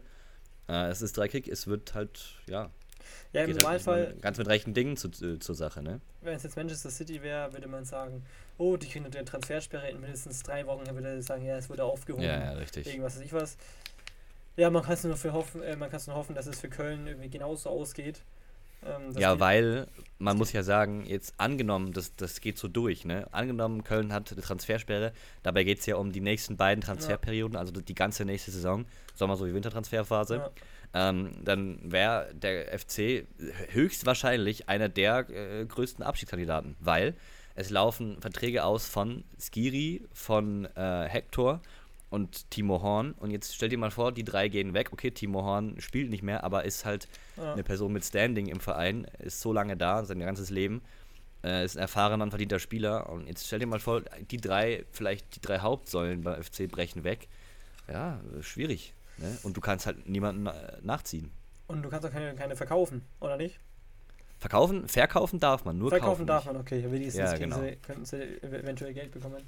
Äh, 0.68 0.88
es 0.90 1.02
ist 1.02 1.18
dreckig, 1.18 1.48
es 1.48 1.68
wird 1.68 1.94
halt, 1.94 2.36
ja. 2.48 2.72
Ja, 3.32 3.42
im 3.42 3.48
halt 3.48 3.62
Normalfall. 3.62 4.06
Halt 4.08 4.22
ganz 4.22 4.38
mit 4.38 4.48
rechten 4.48 4.74
Dingen 4.74 4.98
zu, 4.98 5.10
äh, 5.10 5.40
zur 5.40 5.56
Sache, 5.56 5.82
ne? 5.82 6.02
Wenn 6.22 6.36
es 6.36 6.44
jetzt 6.44 6.56
Manchester 6.56 6.90
City 6.90 7.22
wäre, 7.22 7.52
würde 7.54 7.68
man 7.68 7.86
sagen, 7.86 8.24
oh, 8.58 8.78
die 8.78 8.88
kriegen 8.88 9.06
eine 9.06 9.26
Transfersperre 9.26 9.90
in 9.90 10.00
mindestens 10.00 10.44
drei 10.44 10.66
Wochen, 10.68 10.86
dann 10.86 10.96
würde 10.96 11.10
er 11.10 11.22
sagen, 11.22 11.46
ja, 11.46 11.58
es 11.58 11.70
wurde 11.70 11.84
aufgehoben. 11.84 12.24
Ja, 12.24 12.40
ja, 12.40 12.52
richtig. 12.54 12.88
Irgendwas 12.88 13.16
weiß 13.16 13.24
ich 13.26 13.34
was. 13.34 13.58
Ja, 14.56 14.70
man 14.70 14.84
kann 14.84 14.94
es 14.94 15.04
nur 15.04 15.18
für 15.18 15.34
hoffen, 15.34 15.64
äh, 15.64 15.76
man 15.76 15.90
kann 15.90 16.02
nur 16.06 16.16
hoffen, 16.16 16.36
dass 16.36 16.46
es 16.46 16.60
für 16.60 16.70
Köln 16.70 17.08
irgendwie 17.08 17.30
genauso 17.30 17.70
ausgeht. 17.70 18.22
Ähm, 18.86 19.18
ja, 19.18 19.40
weil 19.40 19.88
man 20.20 20.38
muss 20.38 20.52
ja 20.52 20.62
sagen, 20.62 21.06
jetzt 21.06 21.34
angenommen, 21.38 21.94
das, 21.94 22.16
das 22.16 22.42
geht 22.42 22.58
so 22.58 22.68
durch, 22.68 23.06
ne? 23.06 23.28
Angenommen, 23.32 23.84
Köln 23.84 24.12
hat 24.12 24.32
eine 24.32 24.42
Transfersperre, 24.42 25.14
dabei 25.42 25.64
geht 25.64 25.80
es 25.80 25.86
ja 25.86 25.96
um 25.96 26.12
die 26.12 26.22
nächsten 26.22 26.58
beiden 26.58 26.82
Transferperioden, 26.82 27.54
ja. 27.56 27.60
also 27.62 27.72
die 27.72 27.96
ganze 27.96 28.26
nächste 28.26 28.52
Saison, 28.52 28.86
Sommer- 29.16 29.38
sowie 29.38 29.54
Wintertransferphase. 29.54 30.36
Ja. 30.36 30.52
Ähm, 30.94 31.32
dann 31.44 31.80
wäre 31.84 32.34
der 32.34 32.78
FC 32.78 33.26
höchstwahrscheinlich 33.72 34.70
einer 34.70 34.90
der 34.90 35.28
äh, 35.30 35.66
größten 35.66 36.04
Abschiedskandidaten, 36.04 36.76
weil 36.80 37.16
es 37.56 37.70
laufen 37.70 38.20
Verträge 38.22 38.64
aus 38.64 38.88
von 38.88 39.24
Skiri, 39.40 40.04
von 40.14 40.66
äh, 40.76 41.08
Hector 41.08 41.62
und 42.10 42.50
Timo 42.52 42.82
Horn. 42.82 43.14
Und 43.14 43.32
jetzt 43.32 43.56
stell 43.56 43.70
dir 43.70 43.78
mal 43.78 43.92
vor, 43.92 44.12
die 44.12 44.24
drei 44.24 44.48
gehen 44.48 44.76
weg. 44.76 44.94
Okay, 44.94 45.12
Timo 45.12 45.44
Horn 45.44 45.80
spielt 45.80 46.10
nicht 46.12 46.24
mehr, 46.24 46.44
aber 46.44 46.64
ist 46.64 46.86
halt 46.86 47.08
ja. 47.38 47.54
eine 47.54 47.64
Person 47.64 47.92
mit 47.92 48.06
Standing 48.06 48.48
im 48.48 48.60
Verein, 48.60 49.08
ist 49.20 49.42
so 49.42 49.52
lange 49.52 49.76
da, 49.76 50.06
sein 50.06 50.20
ganzes 50.20 50.52
Leben, 50.52 50.82
äh, 51.44 51.66
ist 51.66 51.76
ein 51.76 51.82
erfahrener 51.82 52.24
und 52.24 52.30
verdienter 52.30 52.60
Spieler. 52.60 53.10
Und 53.10 53.28
jetzt 53.28 53.48
stell 53.48 53.60
dir 53.60 53.68
mal 53.68 53.80
vor, 53.80 54.02
die 54.30 54.38
drei, 54.38 54.86
vielleicht 54.92 55.36
die 55.36 55.42
drei 55.42 55.60
Hauptsäulen 55.60 56.22
bei 56.22 56.42
FC 56.42 56.68
brechen 56.70 57.04
weg. 57.04 57.28
Ja, 57.88 58.20
schwierig. 58.42 58.94
Ne? 59.18 59.38
Und 59.44 59.56
du 59.56 59.62
kannst 59.62 59.86
halt 59.86 60.08
niemanden 60.08 60.50
nachziehen. 60.82 61.32
Und 61.68 61.84
du 61.84 61.90
kannst 61.90 62.06
auch 62.06 62.12
keine, 62.12 62.36
keine 62.36 62.56
verkaufen, 62.56 63.02
oder 63.20 63.38
nicht? 63.38 63.60
Verkaufen, 64.40 64.88
verkaufen 64.90 65.40
darf 65.40 65.64
man, 65.64 65.78
nur 65.78 65.90
verkaufen 65.90 66.10
kaufen 66.10 66.28
darf 66.28 66.46
man, 66.46 66.58
okay. 66.58 66.86
Wenigstens 66.90 67.32
ja, 67.32 67.38
genau. 67.38 67.62
sie, 67.62 67.78
könnten 67.78 68.04
sie 68.04 68.22
eventuell 68.44 68.94
Geld 68.94 69.12
bekommen. 69.12 69.42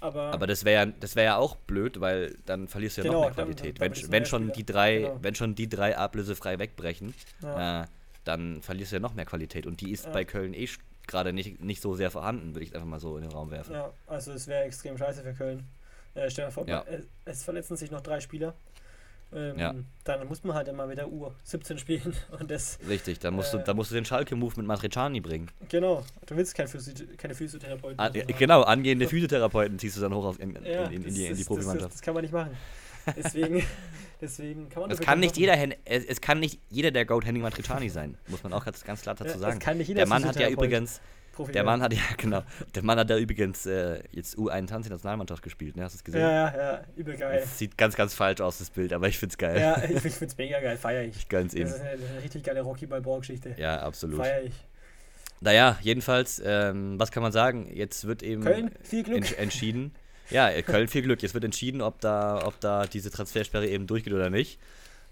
Aber, 0.00 0.32
aber 0.32 0.46
das 0.46 0.64
wäre 0.64 0.88
ja, 0.88 1.14
wär 1.14 1.22
ja 1.22 1.36
auch 1.36 1.54
blöd, 1.56 2.00
weil 2.00 2.36
dann 2.46 2.66
verlierst 2.66 2.96
du 2.96 3.02
ja 3.02 3.08
genau, 3.08 3.20
noch 3.20 3.26
mehr 3.26 3.34
Qualität. 3.34 3.80
Dann, 3.80 3.92
dann 3.92 4.02
wenn, 4.02 4.12
wenn 4.12 4.26
schon 4.26 4.52
die 4.52 4.66
drei, 4.66 4.98
genau. 4.98 5.18
wenn 5.20 5.34
schon 5.34 5.54
die 5.54 5.68
drei 5.68 5.96
ablösefrei 5.96 6.58
wegbrechen, 6.58 7.14
ja. 7.42 7.82
äh, 7.82 7.86
dann 8.24 8.62
verlierst 8.62 8.92
du 8.92 8.96
ja 8.96 9.00
noch 9.00 9.14
mehr 9.14 9.26
Qualität. 9.26 9.66
Und 9.66 9.80
die 9.82 9.92
ist 9.92 10.06
ja. 10.06 10.10
bei 10.10 10.24
Köln 10.24 10.54
eh 10.54 10.68
gerade 11.06 11.32
nicht, 11.32 11.62
nicht 11.62 11.82
so 11.82 11.94
sehr 11.94 12.10
vorhanden, 12.10 12.54
würde 12.54 12.64
ich 12.64 12.74
einfach 12.74 12.88
mal 12.88 13.00
so 13.00 13.16
in 13.16 13.22
den 13.22 13.32
Raum 13.32 13.50
werfen. 13.50 13.74
Ja, 13.74 13.92
also 14.06 14.32
es 14.32 14.46
wäre 14.46 14.64
extrem 14.64 14.96
scheiße 14.96 15.22
für 15.22 15.34
Köln. 15.34 15.64
Äh, 16.14 16.28
stell 16.30 16.46
dir 16.46 16.50
vor, 16.50 16.66
ja. 16.66 16.84
es 17.24 17.44
verletzen 17.44 17.76
sich 17.76 17.90
noch 17.90 18.00
drei 18.00 18.20
Spieler 18.20 18.54
ähm, 19.32 19.58
ja. 19.58 19.74
Dann 20.04 20.26
muss 20.26 20.42
man 20.42 20.56
halt 20.56 20.68
immer 20.68 20.88
wieder 20.90 21.04
U17 21.04 21.78
spielen. 21.78 22.14
Und 22.38 22.50
das, 22.50 22.78
Richtig, 22.88 23.18
da 23.20 23.30
musst, 23.30 23.54
äh, 23.54 23.58
du, 23.58 23.64
da 23.64 23.74
musst 23.74 23.90
du 23.90 23.94
den 23.94 24.04
Schalke-Move 24.04 24.54
mit 24.56 24.66
Matriciani 24.66 25.20
bringen. 25.20 25.50
Genau, 25.68 26.04
du 26.26 26.36
willst 26.36 26.54
kein 26.54 26.68
Physi 26.68 26.94
keine 27.16 27.34
Physiotherapeuten. 27.34 27.98
An, 27.98 28.12
genau, 28.38 28.62
angehende 28.62 29.06
Physiotherapeuten 29.06 29.78
ziehst 29.78 29.96
du 29.96 30.00
dann 30.00 30.14
hoch 30.14 30.24
auf 30.24 30.40
in, 30.40 30.54
ja, 30.64 30.84
in, 30.86 30.92
in, 30.92 31.04
in 31.04 31.14
die, 31.14 31.26
in 31.26 31.36
die 31.36 31.44
Profimannschaft. 31.44 31.86
Das, 31.86 31.92
das, 31.92 32.02
kann 32.02 32.14
man 32.14 32.22
nicht 32.22 32.32
machen. 32.32 32.56
Deswegen, 33.16 33.62
deswegen 34.20 34.68
kann 34.68 34.82
man 34.82 34.90
das 34.90 35.00
kann 35.00 35.20
nicht 35.20 35.36
jeder, 35.36 35.56
es, 35.84 36.04
es, 36.04 36.20
kann 36.20 36.40
nicht 36.40 36.60
jeder 36.68 36.90
der 36.90 37.04
Goat 37.04 37.24
Henning 37.24 37.42
Matriciani 37.42 37.88
sein, 37.88 38.16
muss 38.26 38.42
man 38.42 38.52
auch 38.52 38.64
ganz, 38.64 38.84
ganz 38.84 39.02
klar 39.02 39.14
dazu 39.14 39.38
sagen. 39.38 39.60
der 39.60 40.06
Mann 40.06 40.24
hat 40.24 40.38
ja 40.38 40.48
übrigens 40.48 41.00
Profi 41.32 41.52
der 41.52 41.64
Mann 41.64 41.82
hat 41.82 41.92
ja, 41.94 42.00
genau. 42.16 42.42
Der 42.74 42.82
Mann 42.82 42.98
hat 42.98 43.10
ja 43.10 43.16
übrigens 43.16 43.66
äh, 43.66 44.02
jetzt 44.12 44.36
U21 44.36 44.90
Nationalmannschaft 44.90 45.42
gespielt, 45.42 45.76
ne? 45.76 45.84
Hast 45.84 45.94
du 45.94 45.98
es 45.98 46.04
gesehen? 46.04 46.20
Ja, 46.20 46.30
ja, 46.30 46.56
ja, 46.56 46.80
übel 46.96 47.16
geil. 47.16 47.40
Das 47.40 47.58
sieht 47.58 47.76
ganz, 47.78 47.96
ganz 47.96 48.14
falsch 48.14 48.40
aus, 48.40 48.58
das 48.58 48.70
Bild, 48.70 48.92
aber 48.92 49.08
ich 49.08 49.18
find's 49.18 49.38
geil. 49.38 49.60
Ja, 49.60 49.82
ich, 49.88 50.04
ich 50.04 50.14
find's 50.14 50.36
mega 50.36 50.60
geil, 50.60 50.76
feier 50.76 51.02
ich. 51.02 51.16
Ich 51.16 51.28
gönn's 51.28 51.54
ihm. 51.54 51.62
Das 51.62 51.76
ist 51.76 51.80
eine, 51.80 51.90
eine 51.90 52.22
richtig 52.22 52.44
geile 52.44 52.62
Rocky 52.62 52.86
Balboa-Geschichte. 52.86 53.54
Ja, 53.56 53.80
absolut. 53.80 54.18
Feier 54.18 54.42
ich. 54.42 54.54
Naja, 55.40 55.78
jedenfalls, 55.80 56.42
ähm, 56.44 56.98
was 56.98 57.10
kann 57.10 57.22
man 57.22 57.32
sagen? 57.32 57.70
Jetzt 57.72 58.06
wird 58.06 58.22
eben 58.22 58.42
Köln, 58.42 58.70
viel 58.82 59.02
Glück. 59.02 59.16
Ents 59.16 59.32
entschieden. 59.32 59.92
Ja, 60.28 60.50
Köln, 60.62 60.86
viel 60.86 61.02
Glück. 61.02 61.22
Jetzt 61.22 61.34
wird 61.34 61.44
entschieden, 61.44 61.80
ob 61.80 62.00
da, 62.00 62.46
ob 62.46 62.60
da 62.60 62.86
diese 62.86 63.10
Transfersperre 63.10 63.66
eben 63.66 63.86
durchgeht 63.86 64.12
oder 64.12 64.30
nicht. 64.30 64.60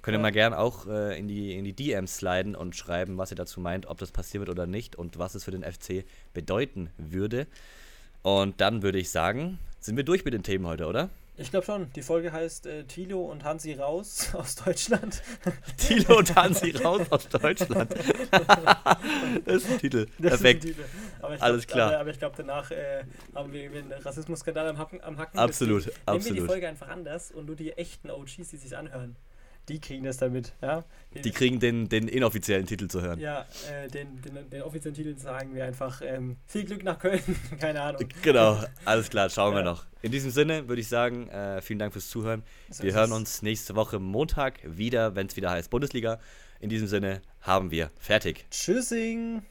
Könnt 0.09 0.21
ihr 0.21 0.23
mal 0.23 0.33
gern 0.33 0.55
auch 0.55 0.87
äh, 0.87 1.19
in, 1.19 1.29
die, 1.29 1.53
in 1.53 1.67
die 1.67 1.75
DMs 1.75 2.17
sliden 2.17 2.57
und 2.57 2.75
schreiben, 2.75 3.19
was 3.19 3.31
ihr 3.31 3.37
dazu 3.37 3.61
meint, 3.61 3.85
ob 3.85 3.99
das 3.99 4.11
passieren 4.11 4.47
wird 4.47 4.59
oder 4.59 4.67
nicht 4.67 4.97
und 4.97 5.19
was 5.19 5.35
es 5.35 5.45
für 5.45 5.51
den 5.51 5.63
FC 5.63 6.07
bedeuten 6.33 6.89
würde. 6.97 7.47
Und 8.23 8.59
dann 8.63 8.83
würde 8.83 8.99
ich 8.99 9.11
sagen, 9.11 9.59
sind 9.81 9.99
wir 9.99 10.05
durch 10.05 10.25
mit 10.25 10.33
den 10.33 10.43
Themen 10.43 10.67
heute, 10.67 10.87
oder? 10.87 11.11
Ich 11.37 11.51
glaube 11.51 11.67
schon. 11.67 11.93
Die 11.93 12.01
Folge 12.01 12.33
heißt 12.33 12.65
äh, 12.65 12.85
Thilo 12.85 13.21
und 13.21 13.45
Hansi 13.45 13.75
raus 13.75 14.31
aus 14.33 14.55
Deutschland. 14.55 15.23
Thilo 15.77 16.17
und 16.17 16.35
Hansi 16.35 16.71
raus 16.71 17.03
aus 17.11 17.29
Deutschland. 17.29 17.93
das 19.45 19.57
ist 19.57 19.71
ein 19.71 19.79
Titel. 19.79 20.07
Das 20.19 20.31
Perfekt. 20.31 20.63
Titel. 20.63 20.85
Alles 21.21 21.67
glaub, 21.67 21.77
klar. 21.77 21.89
Aber, 21.89 22.01
aber 22.01 22.11
ich 22.13 22.19
glaube, 22.19 22.35
danach 22.35 22.71
äh, 22.71 23.05
haben 23.35 23.53
wir 23.53 23.71
einen 23.71 23.93
Rassismusskandal 23.93 24.69
am 24.69 24.79
Hacken. 24.79 25.03
Am 25.05 25.19
Hacken 25.19 25.39
absolut, 25.39 25.93
absolut. 26.07 26.25
Nehmen 26.25 26.25
wir 26.25 26.43
die 26.43 26.49
Folge 26.49 26.67
einfach 26.67 26.89
anders 26.89 27.31
und 27.31 27.45
nur 27.45 27.57
die 27.57 27.73
echten 27.73 28.11
OGs, 28.11 28.37
die 28.37 28.57
sich 28.57 28.75
anhören 28.75 29.15
die 29.69 29.81
kriegen 29.81 30.05
das 30.05 30.17
damit, 30.17 30.55
ja. 30.63 30.85
Die 31.13 31.31
kriegen 31.31 31.59
den, 31.59 31.89
den 31.89 32.09
inoffiziellen 32.09 32.67
Titel 32.67 32.89
zu 32.89 33.01
hören. 33.01 33.19
Ja, 33.19 33.47
äh, 33.71 33.89
den, 33.89 34.21
den, 34.23 34.51
den, 34.51 34.63
offiziellen 34.63 34.95
Titel 34.95 35.17
sagen 35.17 35.55
wir 35.55 35.65
einfach 35.65 36.01
ähm, 36.03 36.37
viel 36.47 36.65
Glück 36.65 36.85
nach 36.85 36.99
Köln, 36.99 37.23
keine 37.61 37.83
Ahnung. 37.83 38.09
Genau, 38.23 38.63
alles 38.85 39.11
klar, 39.11 39.31
schauen 39.31 39.53
ja. 39.53 39.61
wir 39.61 39.65
noch. 39.65 39.87
In 40.03 40.13
diesem 40.13 40.31
Sinne 40.31 40.69
würde 40.69 40.81
ich 40.81 40.89
sagen, 40.89 41.29
äh, 41.29 41.61
vielen 41.61 41.79
Dank 41.79 41.93
fürs 41.93 42.09
Zuhören. 42.09 42.43
So 42.71 42.85
wir 42.85 42.95
hören 42.95 43.13
uns 43.13 43.43
nächste 43.43 43.75
Woche 43.75 43.99
Montag 43.99 44.61
wieder, 44.65 45.15
wenn 45.15 45.27
es 45.27 45.37
wieder 45.37 45.51
heißt 45.51 45.71
Bundesliga. 45.71 46.21
In 46.61 46.71
diesem 46.71 46.89
Sinne 46.89 47.23
haben 47.41 47.71
wir 47.71 47.91
fertig. 47.99 48.47
Tschüssing. 48.51 49.43